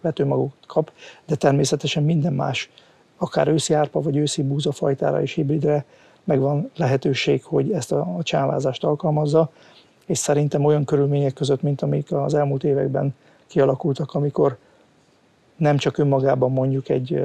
vetőmagot 0.00 0.52
kap, 0.66 0.92
de 1.26 1.34
természetesen 1.34 2.02
minden 2.02 2.32
más, 2.32 2.70
akár 3.16 3.48
őszi 3.48 3.74
árpa 3.74 4.00
vagy 4.00 4.16
őszi 4.16 4.42
búzafajtára 4.42 5.22
és 5.22 5.32
hibridre 5.32 5.84
megvan 6.24 6.70
lehetőség, 6.76 7.44
hogy 7.44 7.72
ezt 7.72 7.92
a 7.92 8.18
csávázást 8.22 8.84
alkalmazza, 8.84 9.50
és 10.06 10.18
szerintem 10.18 10.64
olyan 10.64 10.84
körülmények 10.84 11.32
között, 11.32 11.62
mint 11.62 11.82
amik 11.82 12.12
az 12.12 12.34
elmúlt 12.34 12.64
években 12.64 13.14
kialakultak, 13.46 14.14
amikor 14.14 14.56
nem 15.56 15.76
csak 15.76 15.98
önmagában 15.98 16.52
mondjuk 16.52 16.88
egy, 16.88 17.24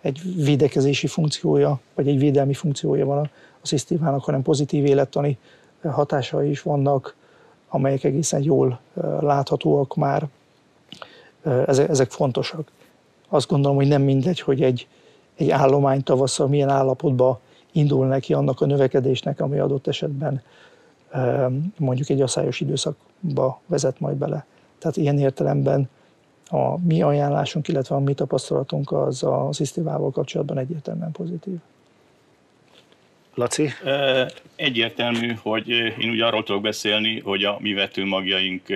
egy 0.00 0.20
védekezési 0.44 1.06
funkciója, 1.06 1.80
vagy 1.94 2.08
egy 2.08 2.18
védelmi 2.18 2.54
funkciója 2.54 3.06
van 3.06 3.30
a 3.64 3.66
szisztívának, 3.66 4.24
hanem 4.24 4.42
pozitív 4.42 4.84
élettani 4.84 5.38
hatásai 5.82 6.50
is 6.50 6.62
vannak, 6.62 7.14
amelyek 7.68 8.04
egészen 8.04 8.42
jól 8.42 8.80
láthatóak 9.20 9.94
már. 9.94 10.28
Ezek, 11.66 12.10
fontosak. 12.10 12.70
Azt 13.28 13.48
gondolom, 13.48 13.76
hogy 13.76 13.88
nem 13.88 14.02
mindegy, 14.02 14.40
hogy 14.40 14.62
egy, 14.62 14.88
egy 15.34 15.50
állomány 15.50 16.02
tavasszal 16.02 16.48
milyen 16.48 16.68
állapotba 16.68 17.40
indul 17.72 18.06
neki 18.06 18.34
annak 18.34 18.60
a 18.60 18.66
növekedésnek, 18.66 19.40
ami 19.40 19.58
adott 19.58 19.86
esetben 19.86 20.42
mondjuk 21.78 22.08
egy 22.08 22.20
asszályos 22.20 22.60
időszakba 22.60 23.60
vezet 23.66 24.00
majd 24.00 24.16
bele. 24.16 24.46
Tehát 24.78 24.96
ilyen 24.96 25.18
értelemben 25.18 25.88
a 26.46 26.78
mi 26.80 27.02
ajánlásunk, 27.02 27.68
illetve 27.68 27.94
a 27.94 27.98
mi 27.98 28.14
tapasztalatunk 28.14 28.92
az 28.92 29.22
a 29.22 29.48
szisztivával 29.52 30.10
kapcsolatban 30.10 30.58
egyértelműen 30.58 31.12
pozitív. 31.12 31.58
Laci? 33.34 33.70
Egyértelmű, 34.56 35.34
hogy 35.42 35.68
én 35.68 36.10
ugye 36.10 36.26
arról 36.26 36.42
tudok 36.42 36.62
beszélni, 36.62 37.20
hogy 37.20 37.44
a 37.44 37.56
mi 37.60 37.72
vetőmagjaink 37.72 38.66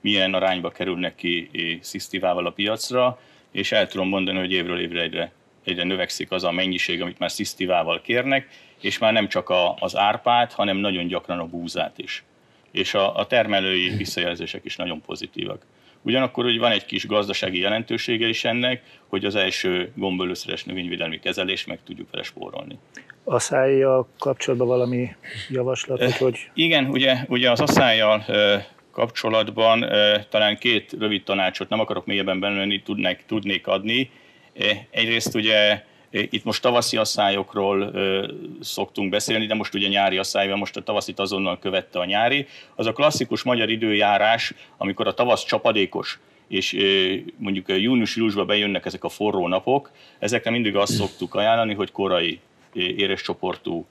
milyen 0.00 0.34
arányba 0.34 0.70
kerülnek 0.70 1.14
ki 1.14 1.50
szisztivával 1.80 2.46
a 2.46 2.50
piacra, 2.50 3.20
és 3.50 3.72
el 3.72 3.86
tudom 3.86 4.08
mondani, 4.08 4.38
hogy 4.38 4.52
évről 4.52 4.80
évre 4.80 5.00
egyre, 5.00 5.32
egyre 5.64 5.84
növekszik 5.84 6.30
az 6.30 6.44
a 6.44 6.50
mennyiség, 6.50 7.02
amit 7.02 7.18
már 7.18 7.30
szisztivával 7.30 8.00
kérnek, 8.00 8.48
és 8.80 8.98
már 8.98 9.12
nem 9.12 9.28
csak 9.28 9.48
a, 9.48 9.74
az 9.78 9.96
árpát, 9.96 10.52
hanem 10.52 10.76
nagyon 10.76 11.06
gyakran 11.06 11.38
a 11.38 11.46
búzát 11.46 11.98
is. 11.98 12.24
És 12.70 12.94
a, 12.94 13.16
a 13.16 13.26
termelői 13.26 13.88
visszajelzések 13.96 14.64
is 14.64 14.76
nagyon 14.76 15.00
pozitívak. 15.00 15.64
Ugyanakkor 16.06 16.44
hogy 16.44 16.58
van 16.58 16.72
egy 16.72 16.84
kis 16.84 17.06
gazdasági 17.06 17.58
jelentősége 17.58 18.28
is 18.28 18.44
ennek, 18.44 18.82
hogy 19.06 19.24
az 19.24 19.34
első 19.34 19.92
gombölőszeres 19.94 20.64
növényvédelmi 20.64 21.18
kezelést 21.18 21.66
meg 21.66 21.78
tudjuk 21.84 22.10
vele 22.10 22.22
spórolni. 22.22 22.78
Aszályjal 23.24 24.08
kapcsolatban 24.18 24.68
valami 24.68 25.08
javaslatot, 25.50 26.16
hogy... 26.16 26.50
Igen, 26.54 26.84
ugye, 26.84 27.16
ugye 27.28 27.50
az 27.50 27.60
aszályjal 27.60 28.24
kapcsolatban 28.90 29.84
talán 30.28 30.56
két 30.56 30.96
rövid 30.98 31.22
tanácsot 31.22 31.68
nem 31.68 31.80
akarok 31.80 32.06
mélyebben 32.06 32.40
benvenni, 32.40 32.82
tudnék, 32.82 33.24
tudnék 33.26 33.66
adni. 33.66 34.10
Egyrészt 34.90 35.34
ugye 35.34 35.84
itt 36.30 36.44
most 36.44 36.62
tavaszi 36.62 36.96
asszályokról 36.96 37.92
szoktunk 38.60 39.10
beszélni, 39.10 39.46
de 39.46 39.54
most 39.54 39.74
ugye 39.74 39.88
nyári 39.88 40.18
asszályban, 40.18 40.58
most 40.58 40.76
a 40.76 40.82
tavaszit 40.82 41.18
azonnal 41.18 41.58
követte 41.58 41.98
a 41.98 42.04
nyári. 42.04 42.46
Az 42.74 42.86
a 42.86 42.92
klasszikus 42.92 43.42
magyar 43.42 43.68
időjárás, 43.68 44.54
amikor 44.76 45.06
a 45.06 45.14
tavasz 45.14 45.44
csapadékos, 45.44 46.18
és 46.48 46.76
mondjuk 47.36 47.68
június-júliusban 47.68 48.46
bejönnek 48.46 48.86
ezek 48.86 49.04
a 49.04 49.08
forró 49.08 49.48
napok, 49.48 49.90
ezekre 50.18 50.50
mindig 50.50 50.76
azt 50.76 50.92
szoktuk 50.92 51.34
ajánlani, 51.34 51.74
hogy 51.74 51.92
korai 51.92 52.40
éres 52.72 53.22
csoportú 53.22 53.86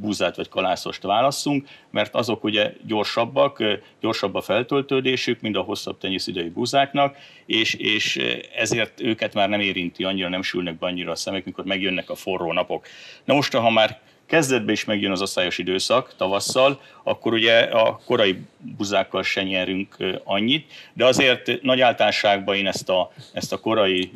búzát 0.00 0.36
vagy 0.36 0.48
kalászost 0.48 1.02
válasszunk, 1.02 1.68
mert 1.90 2.14
azok 2.14 2.44
ugye 2.44 2.72
gyorsabbak, 2.86 3.62
gyorsabb 4.00 4.34
a 4.34 4.40
feltöltődésük, 4.40 5.40
mint 5.40 5.56
a 5.56 5.60
hosszabb 5.60 5.98
tenyészidei 5.98 6.48
búzáknak, 6.48 7.16
és, 7.46 7.74
és 7.74 8.20
ezért 8.54 9.00
őket 9.00 9.34
már 9.34 9.48
nem 9.48 9.60
érinti 9.60 10.04
annyira, 10.04 10.28
nem 10.28 10.42
sülnek 10.42 10.78
be 10.78 10.86
annyira 10.86 11.10
a 11.10 11.16
szemek, 11.16 11.44
mikor 11.44 11.64
megjönnek 11.64 12.10
a 12.10 12.14
forró 12.14 12.52
napok. 12.52 12.86
Na 13.24 13.34
most, 13.34 13.52
ha 13.52 13.70
már 13.70 14.00
kezdetben 14.30 14.74
is 14.74 14.84
megjön 14.84 15.10
az 15.10 15.20
asszályos 15.20 15.58
időszak 15.58 16.14
tavasszal, 16.16 16.80
akkor 17.02 17.32
ugye 17.32 17.58
a 17.60 18.00
korai 18.04 18.38
buzákkal 18.58 19.22
se 19.22 19.42
nyerünk 19.42 19.96
annyit, 20.24 20.72
de 20.92 21.04
azért 21.04 21.62
nagy 21.62 21.80
általánosságban 21.80 22.56
én 22.56 22.66
ezt 22.66 22.88
a, 22.88 23.12
ezt 23.32 23.52
a 23.52 23.60
korai 23.60 24.10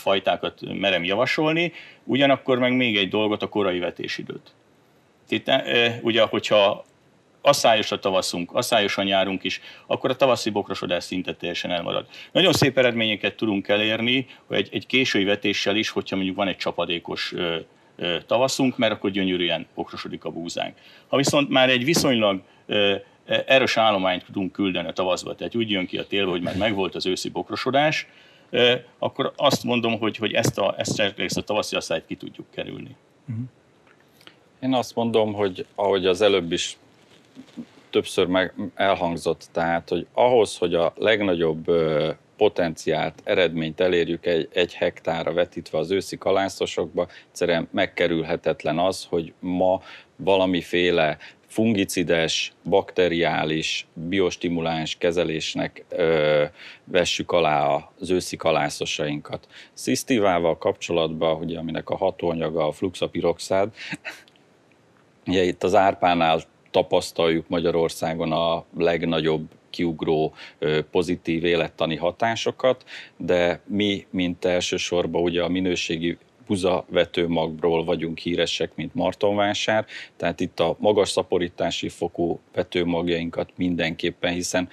fajtákat 0.00 0.60
merem 0.78 1.04
javasolni, 1.04 1.72
ugyanakkor 2.04 2.58
meg 2.58 2.76
még 2.76 2.96
egy 2.96 3.08
dolgot, 3.08 3.42
a 3.42 3.48
korai 3.48 3.78
vetésidőt. 3.78 4.54
Itt, 5.28 5.50
ugye, 6.02 6.22
hogyha 6.22 6.84
asszályos 7.42 7.92
a 7.92 7.98
tavaszunk, 7.98 8.54
asszályos 8.54 8.98
a 8.98 9.02
nyárunk 9.02 9.44
is, 9.44 9.60
akkor 9.86 10.10
a 10.10 10.16
tavaszi 10.16 10.50
bokrosodás 10.50 11.04
szinte 11.04 11.34
teljesen 11.34 11.70
elmarad. 11.70 12.06
Nagyon 12.32 12.52
szép 12.52 12.78
eredményeket 12.78 13.36
tudunk 13.36 13.68
elérni, 13.68 14.26
hogy 14.46 14.56
egy, 14.56 14.68
egy 14.72 14.86
késői 14.86 15.24
vetéssel 15.24 15.76
is, 15.76 15.88
hogyha 15.88 16.16
mondjuk 16.16 16.36
van 16.36 16.48
egy 16.48 16.56
csapadékos 16.56 17.32
ö, 17.32 17.56
ö, 17.96 18.16
tavaszunk, 18.26 18.78
mert 18.78 18.92
akkor 18.92 19.10
gyönyörűen 19.10 19.66
bokrosodik 19.74 20.24
a 20.24 20.30
búzánk. 20.30 20.76
Ha 21.08 21.16
viszont 21.16 21.48
már 21.48 21.68
egy 21.70 21.84
viszonylag 21.84 22.40
ö, 22.66 22.94
erős 23.46 23.76
állományt 23.76 24.24
tudunk 24.24 24.52
küldeni 24.52 24.88
a 24.88 24.92
tavaszba, 24.92 25.34
tehát 25.34 25.54
úgy 25.54 25.70
jön 25.70 25.86
ki 25.86 25.98
a 25.98 26.06
tél, 26.06 26.26
hogy 26.26 26.40
már 26.40 26.56
megvolt 26.56 26.94
az 26.94 27.06
őszi 27.06 27.28
bokrosodás, 27.28 28.06
akkor 28.98 29.32
azt 29.36 29.64
mondom, 29.64 29.98
hogy, 29.98 30.16
hogy 30.16 30.32
ezt 30.32 30.58
a, 30.58 30.74
ezt, 30.78 31.00
ezt 31.00 31.36
a 31.36 31.42
tavaszi 31.42 31.76
asszályt 31.76 32.06
ki 32.06 32.16
tudjuk 32.16 32.46
kerülni. 32.50 32.96
Én 34.60 34.74
azt 34.74 34.94
mondom, 34.94 35.32
hogy 35.32 35.66
ahogy 35.74 36.06
az 36.06 36.20
előbb 36.20 36.52
is 36.52 36.78
többször 37.90 38.26
meg 38.26 38.54
elhangzott, 38.74 39.48
tehát, 39.52 39.88
hogy 39.88 40.06
ahhoz, 40.12 40.56
hogy 40.56 40.74
a 40.74 40.92
legnagyobb 40.96 41.64
potenciált, 42.36 43.20
eredményt 43.24 43.80
elérjük 43.80 44.26
egy, 44.26 44.48
egy 44.52 44.74
hektára 44.74 45.32
vetítve 45.32 45.78
az 45.78 45.90
őszi 45.90 46.18
kalászosokba, 46.18 47.08
egyszerűen 47.28 47.68
megkerülhetetlen 47.72 48.78
az, 48.78 49.06
hogy 49.08 49.32
ma 49.40 49.80
valamiféle 50.16 51.18
fungicides, 51.50 52.52
bakteriális, 52.64 53.86
biostimuláns 53.94 54.96
kezelésnek 54.98 55.84
ö, 55.88 56.44
vessük 56.84 57.32
alá 57.32 57.90
az 57.98 58.10
őszi 58.10 58.36
kalászosainkat. 58.36 59.48
Szisztívával 59.72 60.58
kapcsolatban, 60.58 61.42
ugye, 61.42 61.58
aminek 61.58 61.88
a 61.88 61.96
hatóanyaga 61.96 62.66
a 62.66 62.72
fluxapiroxád, 62.72 63.74
ugye 65.26 65.42
itt 65.42 65.62
az 65.62 65.74
árpánál 65.74 66.40
tapasztaljuk 66.70 67.48
Magyarországon 67.48 68.32
a 68.32 68.64
legnagyobb 68.78 69.48
kiugró 69.70 70.34
pozitív 70.90 71.44
élettani 71.44 71.96
hatásokat, 71.96 72.84
de 73.16 73.60
mi, 73.66 74.06
mint 74.10 74.44
elsősorban 74.44 75.22
ugye 75.22 75.42
a 75.42 75.48
minőségi 75.48 76.18
buza 76.50 76.84
vetőmagról 76.88 77.84
vagyunk 77.84 78.18
híresek, 78.18 78.72
mint 78.74 78.94
Martonvásár, 78.94 79.86
tehát 80.16 80.40
itt 80.40 80.60
a 80.60 80.76
magas 80.78 81.08
szaporítási 81.08 81.88
fokú 81.88 82.40
vetőmagjainkat 82.54 83.50
mindenképpen, 83.56 84.32
hiszen 84.32 84.68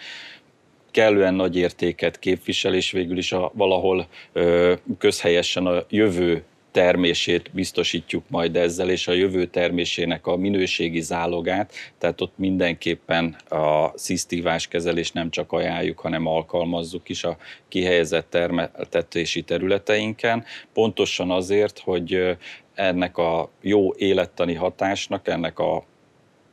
kellően 0.91 1.33
nagy 1.33 1.55
értéket 1.55 2.19
képvisel, 2.19 2.73
és 2.73 2.91
végül 2.91 3.17
is 3.17 3.31
a, 3.31 3.51
valahol 3.53 4.07
ö, 4.33 4.73
közhelyesen 4.97 5.65
a 5.65 5.83
jövő 5.89 6.43
termését 6.71 7.49
biztosítjuk 7.53 8.23
majd 8.27 8.55
ezzel, 8.55 8.89
és 8.89 9.07
a 9.07 9.13
jövő 9.13 9.45
termésének 9.45 10.27
a 10.27 10.35
minőségi 10.35 11.01
zálogát, 11.01 11.73
tehát 11.97 12.21
ott 12.21 12.33
mindenképpen 12.37 13.35
a 13.49 13.91
szisztívás 13.97 14.67
kezelést 14.67 15.13
nem 15.13 15.29
csak 15.29 15.51
ajánljuk, 15.51 15.99
hanem 15.99 16.25
alkalmazzuk 16.25 17.09
is 17.09 17.23
a 17.23 17.37
kihelyezett 17.67 18.29
termeltetési 18.29 19.41
területeinken, 19.41 20.43
pontosan 20.73 21.31
azért, 21.31 21.79
hogy 21.79 22.37
ennek 22.73 23.17
a 23.17 23.49
jó 23.61 23.93
élettani 23.93 24.53
hatásnak, 24.53 25.27
ennek 25.27 25.59
a 25.59 25.85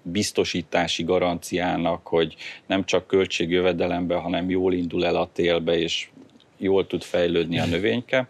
biztosítási 0.02 1.02
garanciának, 1.04 2.06
hogy 2.06 2.36
nem 2.66 2.84
csak 2.84 3.06
költségjövedelembe, 3.06 4.14
hanem 4.14 4.50
jól 4.50 4.72
indul 4.72 5.06
el 5.06 5.16
a 5.16 5.30
télbe, 5.32 5.78
és 5.78 6.08
jól 6.56 6.86
tud 6.86 7.02
fejlődni 7.02 7.58
a 7.58 7.66
növényke, 7.66 8.28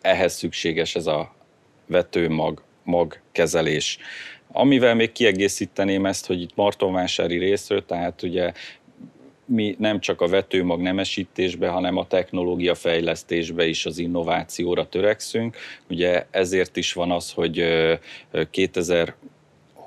ehhez 0.00 0.34
szükséges 0.34 0.94
ez 0.94 1.06
a 1.06 1.34
vetőmag 1.86 2.62
magkezelés. 2.82 3.98
Amivel 4.52 4.94
még 4.94 5.12
kiegészíteném 5.12 6.06
ezt, 6.06 6.26
hogy 6.26 6.40
itt 6.40 6.54
Martonvásári 6.54 7.38
részről, 7.38 7.84
tehát 7.84 8.22
ugye 8.22 8.52
mi 9.44 9.76
nem 9.78 10.00
csak 10.00 10.20
a 10.20 10.28
vetőmag 10.28 10.80
nemesítésbe, 10.80 11.68
hanem 11.68 11.96
a 11.96 12.06
technológia 12.06 12.74
fejlesztésbe 12.74 13.66
is 13.66 13.86
az 13.86 13.98
innovációra 13.98 14.88
törekszünk. 14.88 15.56
Ugye 15.88 16.26
ezért 16.30 16.76
is 16.76 16.92
van 16.92 17.10
az, 17.10 17.32
hogy 17.32 17.64
2000 18.50 19.14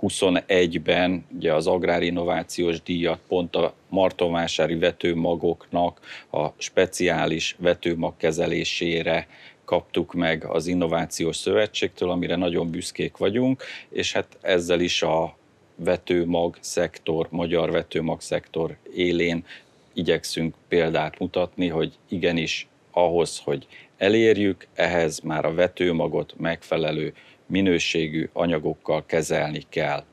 21-ben 0.01 1.25
ugye 1.35 1.53
az 1.53 1.67
agrárinnovációs 1.67 2.81
díjat 2.81 3.19
pont 3.27 3.55
a 3.55 3.73
martonvásári 3.91 4.75
vetőmagoknak 4.75 5.99
a 6.31 6.47
speciális 6.57 7.55
vetőmag 7.59 8.13
kezelésére 8.17 9.27
kaptuk 9.65 10.13
meg 10.13 10.45
az 10.45 10.67
Innovációs 10.67 11.35
Szövetségtől, 11.35 12.09
amire 12.09 12.35
nagyon 12.35 12.69
büszkék 12.69 13.17
vagyunk, 13.17 13.63
és 13.89 14.13
hát 14.13 14.37
ezzel 14.41 14.79
is 14.79 15.01
a 15.01 15.37
vetőmag 15.75 16.57
szektor, 16.59 17.27
magyar 17.29 17.71
vetőmag 17.71 18.21
szektor 18.21 18.77
élén 18.95 19.45
igyekszünk 19.93 20.55
példát 20.67 21.19
mutatni, 21.19 21.67
hogy 21.67 21.93
igenis 22.09 22.67
ahhoz, 22.91 23.41
hogy 23.43 23.67
elérjük, 23.97 24.67
ehhez 24.73 25.19
már 25.19 25.45
a 25.45 25.53
vetőmagot 25.53 26.33
megfelelő 26.37 27.13
minőségű 27.45 28.29
anyagokkal 28.33 29.05
kezelni 29.05 29.63
kell. 29.69 30.03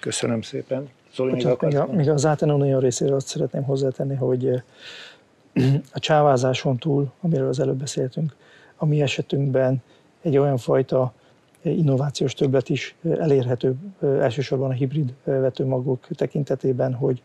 Köszönöm 0.00 0.42
szépen. 0.42 0.88
Zoli, 1.18 1.32
még, 1.32 1.56
még, 1.60 1.76
a, 1.76 1.86
még 1.86 2.08
az 2.08 2.26
Átenonion 2.26 2.80
részéről 2.80 3.14
azt 3.14 3.26
szeretném 3.26 3.62
hozzátenni, 3.62 4.14
hogy 4.14 4.46
eh, 4.46 4.62
a 5.92 5.98
csávázáson 5.98 6.76
túl, 6.76 7.10
amiről 7.20 7.48
az 7.48 7.60
előbb 7.60 7.78
beszéltünk, 7.78 8.36
a 8.76 8.86
mi 8.86 9.02
esetünkben 9.02 9.82
egy 10.22 10.36
olyan 10.36 10.56
fajta 10.56 11.12
eh, 11.62 11.78
innovációs 11.78 12.34
többlet 12.34 12.68
is 12.68 12.94
eh, 13.04 13.12
elérhető, 13.18 13.76
elsősorban 14.00 14.70
a 14.70 14.72
hibrid 14.72 15.14
vetőmagok 15.24 16.06
tekintetében, 16.14 16.94
hogy 16.94 17.22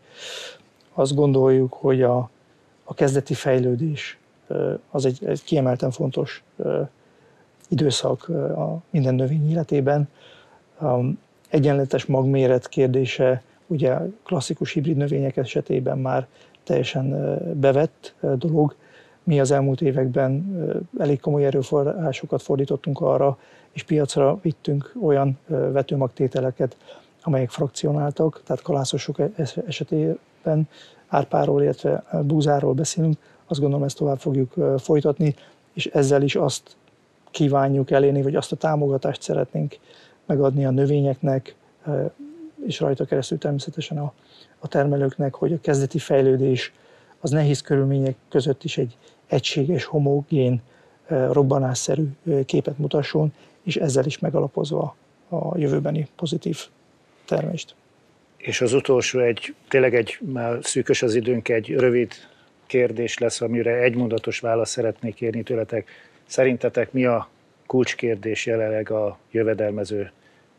azt 0.92 1.14
gondoljuk, 1.14 1.72
hogy 1.72 2.02
a, 2.02 2.30
a 2.84 2.94
kezdeti 2.94 3.34
fejlődés 3.34 4.18
az 4.90 5.04
egy, 5.04 5.24
egy 5.24 5.44
kiemelten 5.44 5.90
fontos 5.90 6.42
időszak 7.68 8.28
a 8.28 8.82
minden 8.90 9.14
növény 9.14 9.50
életében. 9.50 10.08
Egyenletes 11.48 12.04
magméret 12.04 12.68
kérdése, 12.68 13.42
ugye 13.66 13.98
klasszikus 14.24 14.72
hibrid 14.72 14.96
növények 14.96 15.36
esetében 15.36 15.98
már 15.98 16.26
teljesen 16.64 17.38
bevett 17.60 18.14
dolog. 18.20 18.74
Mi 19.22 19.40
az 19.40 19.50
elmúlt 19.50 19.80
években 19.80 20.56
elég 20.98 21.20
komoly 21.20 21.44
erőforrásokat 21.44 22.42
fordítottunk 22.42 23.00
arra, 23.00 23.38
és 23.72 23.82
piacra 23.82 24.38
vittünk 24.42 24.94
olyan 25.02 25.38
vetőmagtételeket, 25.46 26.76
amelyek 27.22 27.50
frakcionáltak, 27.50 28.42
tehát 28.44 28.62
kalászosok 28.62 29.18
e-, 29.18 29.30
esetében 29.66 30.68
árpáról, 31.08 31.62
illetve 31.62 32.04
búzáról 32.22 32.72
beszélünk, 32.72 33.16
azt 33.46 33.60
gondolom 33.60 33.84
ezt 33.84 33.96
tovább 33.96 34.18
fogjuk 34.18 34.54
folytatni, 34.78 35.34
és 35.72 35.86
ezzel 35.86 36.22
is 36.22 36.34
azt 36.36 36.76
kívánjuk 37.30 37.90
elérni, 37.90 38.22
vagy 38.22 38.34
azt 38.34 38.52
a 38.52 38.56
támogatást 38.56 39.22
szeretnénk 39.22 39.76
megadni 40.26 40.64
a 40.64 40.70
növényeknek, 40.70 41.54
és 42.66 42.80
rajta 42.80 43.04
keresztül 43.04 43.38
természetesen 43.38 43.98
a, 43.98 44.12
a 44.58 44.68
termelőknek, 44.68 45.34
hogy 45.34 45.52
a 45.52 45.60
kezdeti 45.60 45.98
fejlődés 45.98 46.72
az 47.20 47.30
nehéz 47.30 47.60
körülmények 47.60 48.16
között 48.28 48.64
is 48.64 48.78
egy 48.78 48.96
egységes, 49.26 49.84
homogén, 49.84 50.62
robbanásszerű 51.08 52.08
képet 52.46 52.78
mutasson, 52.78 53.32
és 53.62 53.76
ezzel 53.76 54.04
is 54.04 54.18
megalapozva 54.18 54.96
a 55.28 55.58
jövőbeni 55.58 56.08
pozitív 56.16 56.58
termést. 57.24 57.74
És 58.36 58.60
az 58.60 58.72
utolsó 58.72 59.18
egy, 59.20 59.54
tényleg 59.68 59.94
egy, 59.94 60.18
már 60.20 60.58
szűkös 60.62 61.02
az 61.02 61.14
időnk, 61.14 61.48
egy 61.48 61.68
rövid 61.68 62.12
kérdés 62.66 63.18
lesz, 63.18 63.40
amire 63.40 63.76
egy 63.76 63.94
mondatos 63.94 64.40
választ 64.40 64.72
szeretnék 64.72 65.14
kérni 65.14 65.42
tőletek. 65.42 65.88
Szerintetek 66.26 66.92
mi 66.92 67.04
a 67.04 67.28
kulcskérdés 67.66 68.46
jelenleg 68.46 68.90
a 68.90 69.18
jövedelmező 69.30 70.12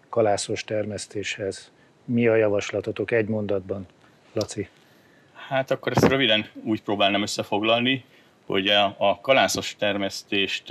kalászos 0.09 0.63
termesztéshez? 0.63 1.71
Mi 2.05 2.27
a 2.27 2.35
javaslatotok 2.35 3.11
egy 3.11 3.27
mondatban, 3.27 3.85
Laci? 4.33 4.67
Hát 5.33 5.71
akkor 5.71 5.91
ezt 5.95 6.07
röviden 6.07 6.45
úgy 6.63 6.81
próbálnám 6.81 7.21
összefoglalni, 7.21 8.03
hogy 8.45 8.67
a, 8.67 9.19
kalászos 9.21 9.75
termesztést 9.79 10.63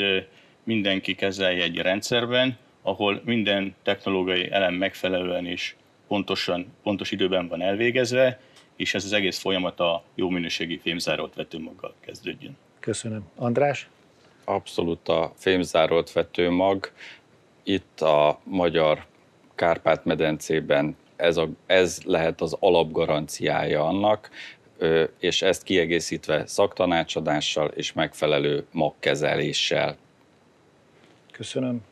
mindenki 0.63 1.15
kezelje 1.15 1.63
egy 1.63 1.77
rendszerben, 1.77 2.57
ahol 2.83 3.23
minden 3.25 3.75
technológiai 3.83 4.51
elem 4.51 4.75
megfelelően 4.75 5.47
és 5.47 5.75
pontosan, 6.09 6.73
pontos 6.83 7.11
időben 7.11 7.49
van 7.49 7.63
elvégezve, 7.63 8.41
és 8.77 8.95
ez 8.95 9.05
az 9.05 9.13
egész 9.13 9.39
folyamat 9.39 9.81
a 9.81 10.03
jó 10.15 10.29
minőségi 10.29 10.79
fémzárolt 10.79 11.35
vetőmaggal 11.35 11.95
kezdődjön. 12.01 12.57
Köszönöm. 12.81 13.29
András? 13.37 13.89
Abszolút 14.45 15.09
a 15.09 15.33
fémzárolt 15.37 16.13
vetőmag 16.13 16.91
itt 17.63 18.01
a 18.01 18.41
magyar 18.45 19.05
Kárpát-medencében 19.55 20.97
ez, 21.17 21.37
a, 21.37 21.49
ez 21.67 21.99
lehet 22.05 22.41
az 22.41 22.57
alapgaranciája 22.61 23.85
annak, 23.85 24.31
és 25.19 25.43
ezt 25.43 25.63
kiegészítve 25.63 26.47
szaktanácsadással 26.47 27.69
és 27.69 27.93
megfelelő 27.93 28.67
magkezeléssel. 28.73 29.97
Köszönöm. 31.33 31.83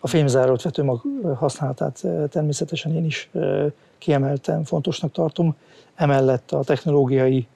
A 0.00 0.06
fémzárolt 0.06 0.62
vetőmag 0.62 1.00
használatát 1.36 2.02
természetesen 2.30 2.94
én 2.94 3.04
is 3.04 3.30
kiemelten 3.98 4.64
fontosnak 4.64 5.12
tartom. 5.12 5.56
Emellett 5.94 6.50
a 6.52 6.64
technológiai 6.64 7.46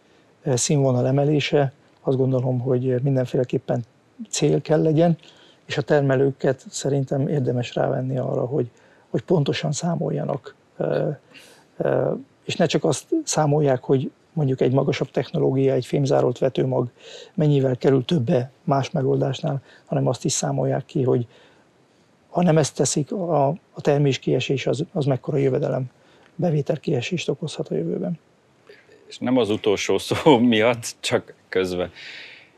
színvonal 0.44 1.06
emelése, 1.06 1.72
azt 2.00 2.16
gondolom, 2.16 2.58
hogy 2.60 3.02
mindenféleképpen 3.02 3.84
cél 4.28 4.60
kell 4.62 4.82
legyen, 4.82 5.18
és 5.66 5.76
a 5.76 5.82
termelőket 5.82 6.64
szerintem 6.68 7.28
érdemes 7.28 7.74
rávenni 7.74 8.18
arra, 8.18 8.46
hogy, 8.46 8.70
hogy 9.10 9.22
pontosan 9.22 9.72
számoljanak. 9.72 10.54
És 12.44 12.56
ne 12.56 12.66
csak 12.66 12.84
azt 12.84 13.06
számolják, 13.24 13.82
hogy 13.82 14.10
mondjuk 14.32 14.60
egy 14.60 14.72
magasabb 14.72 15.10
technológia, 15.10 15.72
egy 15.72 15.86
fémzárolt 15.86 16.38
vetőmag 16.38 16.88
mennyivel 17.34 17.76
kerül 17.76 18.04
többe 18.04 18.50
más 18.64 18.90
megoldásnál, 18.90 19.62
hanem 19.86 20.06
azt 20.06 20.24
is 20.24 20.32
számolják 20.32 20.84
ki, 20.84 21.02
hogy 21.02 21.26
ha 22.30 22.42
nem 22.42 22.58
ezt 22.58 22.76
teszik, 22.76 23.12
a, 23.12 23.48
a 23.48 23.80
termés 23.80 24.18
kiesés 24.18 24.66
az, 24.66 24.84
az 24.92 25.04
mekkora 25.04 25.36
jövedelem 25.36 25.90
bevétel 26.34 26.76
kiesést 26.76 27.28
okozhat 27.28 27.68
a 27.68 27.74
jövőben. 27.74 28.18
És 29.06 29.18
nem 29.18 29.36
az 29.36 29.50
utolsó 29.50 29.98
szó 29.98 30.38
miatt, 30.54 30.94
csak 31.00 31.34
közben. 31.48 31.90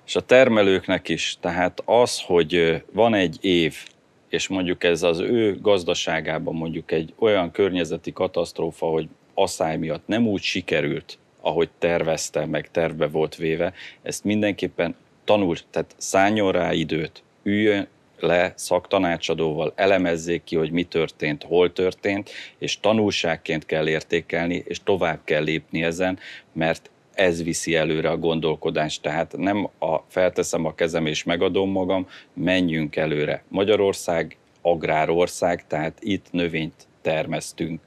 És 0.07 0.17
a 0.17 0.21
termelőknek 0.21 1.09
is, 1.09 1.37
tehát 1.41 1.83
az, 1.85 2.21
hogy 2.21 2.83
van 2.93 3.15
egy 3.15 3.39
év, 3.41 3.85
és 4.33 4.49
mondjuk 4.49 4.85
ez 4.85 5.03
az 5.03 5.19
ő 5.19 5.59
gazdaságában 5.61 6.55
mondjuk 6.55 6.93
egy 6.93 7.15
olyan 7.19 7.51
környezeti 7.51 8.13
katasztrófa, 8.13 8.87
hogy 8.87 9.09
asszály 9.35 9.77
miatt 9.77 10.07
nem 10.07 10.27
úgy 10.27 10.43
sikerült, 10.43 11.19
ahogy 11.41 11.69
tervezte, 11.79 12.47
meg 12.47 12.71
terve 12.71 13.07
volt 13.07 13.37
véve, 13.37 13.73
ezt 14.03 14.25
mindenképpen 14.25 14.95
tanul, 15.25 15.57
tehát 15.71 15.95
szálljon 15.97 16.53
rá 16.53 16.73
időt, 16.73 17.23
üljön 17.43 17.89
le 18.19 18.53
szaktanácsadóval, 18.57 19.73
elemezzék 19.77 20.45
ki, 20.45 20.57
hogy 20.57 20.71
mi 20.71 20.83
történt, 20.83 21.43
hol 21.43 21.73
történt, 21.73 22.31
és 22.59 22.81
tanulságként 22.81 23.67
kell 23.67 23.89
értékelni, 23.89 24.63
és 24.67 24.83
tovább 24.85 25.21
kell 25.25 25.43
lépni 25.43 25.83
ezen, 25.83 26.19
mert 26.53 26.91
ez 27.15 27.43
viszi 27.43 27.75
előre 27.75 28.11
a 28.11 28.17
gondolkodást. 28.17 29.03
Tehát 29.03 29.37
nem 29.37 29.69
a 29.79 29.99
felteszem 30.09 30.65
a 30.65 30.75
kezem 30.75 31.07
és 31.07 31.25
megadom 31.25 31.71
magam, 31.71 32.09
menjünk 32.33 32.97
előre. 32.97 33.45
Magyarország 33.49 34.37
agrárország, 34.61 35.67
tehát 35.67 35.99
itt 36.01 36.27
növényt 36.31 36.87
termesztünk, 37.01 37.81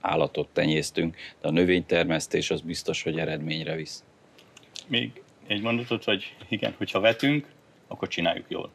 állatot 0.00 0.48
tenyésztünk, 0.52 1.16
de 1.40 1.48
a 1.48 1.50
növénytermesztés 1.50 2.50
az 2.50 2.60
biztos, 2.60 3.02
hogy 3.02 3.18
eredményre 3.18 3.74
visz. 3.74 4.04
Még 4.86 5.22
egy 5.46 5.62
mondatot, 5.62 6.04
vagy 6.04 6.34
igen, 6.48 6.74
hogyha 6.78 7.00
vetünk, 7.00 7.46
akkor 7.88 8.08
csináljuk 8.08 8.46
jól. 8.48 8.70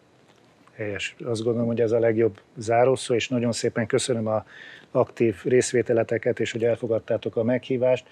Helyes. 0.76 1.16
Azt 1.26 1.44
gondolom, 1.44 1.68
hogy 1.68 1.82
ez 1.82 1.92
a 1.92 2.00
legjobb 2.00 2.42
zárószó, 2.58 3.14
és 3.14 3.28
nagyon 3.28 3.52
szépen 3.52 3.86
köszönöm 3.86 4.28
a 4.28 4.46
aktív 4.92 5.36
részvételeteket, 5.44 6.40
és 6.40 6.52
hogy 6.52 6.64
elfogadtátok 6.64 7.36
a 7.36 7.44
meghívást. 7.44 8.06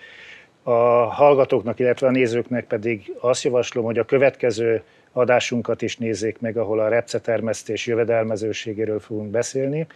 A 0.67 1.05
hallgatóknak, 1.05 1.79
illetve 1.79 2.07
a 2.07 2.11
nézőknek 2.11 2.65
pedig 2.65 3.13
azt 3.19 3.43
javaslom, 3.43 3.85
hogy 3.85 3.97
a 3.97 4.05
következő 4.05 4.83
adásunkat 5.11 5.81
is 5.81 5.97
nézzék 5.97 6.39
meg, 6.39 6.57
ahol 6.57 6.79
a 6.79 6.87
repcetermesztés 6.87 7.87
jövedelmezőségéről 7.87 8.99
fogunk 8.99 9.29
beszélni, 9.29 9.87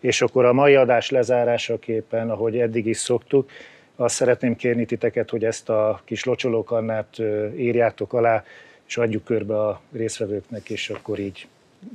és 0.00 0.22
akkor 0.22 0.44
a 0.44 0.52
mai 0.52 0.74
adás 0.74 1.10
lezárásaképpen, 1.10 2.30
ahogy 2.30 2.58
eddig 2.58 2.86
is 2.86 2.96
szoktuk, 2.96 3.50
azt 3.96 4.14
szeretném 4.14 4.56
kérni 4.56 4.84
titeket, 4.84 5.30
hogy 5.30 5.44
ezt 5.44 5.68
a 5.68 6.00
kis 6.04 6.24
locsolókannát 6.24 7.16
írjátok 7.56 8.12
alá, 8.12 8.44
és 8.86 8.96
adjuk 8.96 9.24
körbe 9.24 9.60
a 9.60 9.80
részvevőknek, 9.92 10.70
és 10.70 10.90
akkor 10.90 11.18
így 11.18 11.46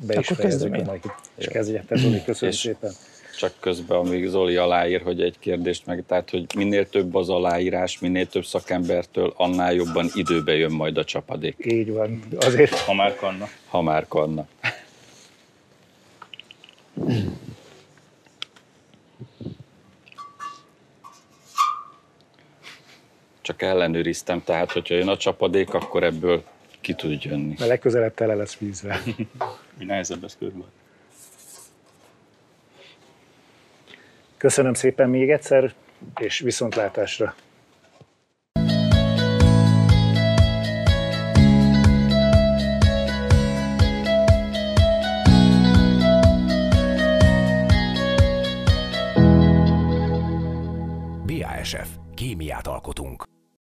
be 0.08 0.20
is 0.20 0.28
fejezzük 0.28 0.74
a 0.74 0.84
mai. 0.84 1.00
És 1.36 1.48
kezdjétek, 1.48 1.98
Zoli, 1.98 2.24
köszönöm 2.24 2.54
és 2.54 2.60
szépen. 2.60 2.92
Csak 3.38 3.54
közben, 3.60 3.98
amíg 3.98 4.28
Zoli 4.28 4.56
aláír, 4.56 5.02
hogy 5.02 5.22
egy 5.22 5.40
kérdést 5.40 5.86
meg, 5.86 6.04
tehát, 6.08 6.30
hogy 6.30 6.46
minél 6.56 6.90
több 6.90 7.16
az 7.16 7.30
aláírás, 7.30 8.00
minél 8.00 8.28
több 8.28 8.46
szakembertől, 8.46 9.34
annál 9.36 9.74
jobban 9.74 10.10
időbe 10.14 10.56
jön 10.56 10.72
majd 10.72 10.98
a 10.98 11.04
csapadék. 11.04 11.56
Így 11.60 11.92
van. 11.92 12.24
Azért... 12.40 12.80
Ha 12.80 12.94
már 12.94 13.16
kanna. 13.16 13.48
Ha 13.68 13.82
már 13.82 14.08
kanna. 14.08 14.48
Csak 23.42 23.62
ellenőriztem, 23.62 24.44
tehát 24.44 24.72
hogyha 24.72 24.96
jön 24.96 25.08
a 25.08 25.18
csapadék, 25.18 25.74
akkor 25.74 26.04
ebből 26.04 26.44
ki 26.82 26.94
tud 26.94 27.24
jönni. 27.24 27.56
A 27.60 27.66
legközelebb 27.66 28.14
tele 28.14 28.34
lesz 28.34 28.58
vízvel. 28.58 29.00
Mi 29.78 29.86
nehezebb 29.86 30.24
ez 30.24 30.38
körül. 30.38 30.66
Köszönöm 34.44 34.74
szépen 34.74 35.10
még 35.10 35.30
egyszer, 35.30 35.74
és 36.20 36.40
viszontlátásra! 36.40 37.36
BASF. 51.26 51.90
Kémiát 52.16 52.68
alkotunk. 52.68 53.33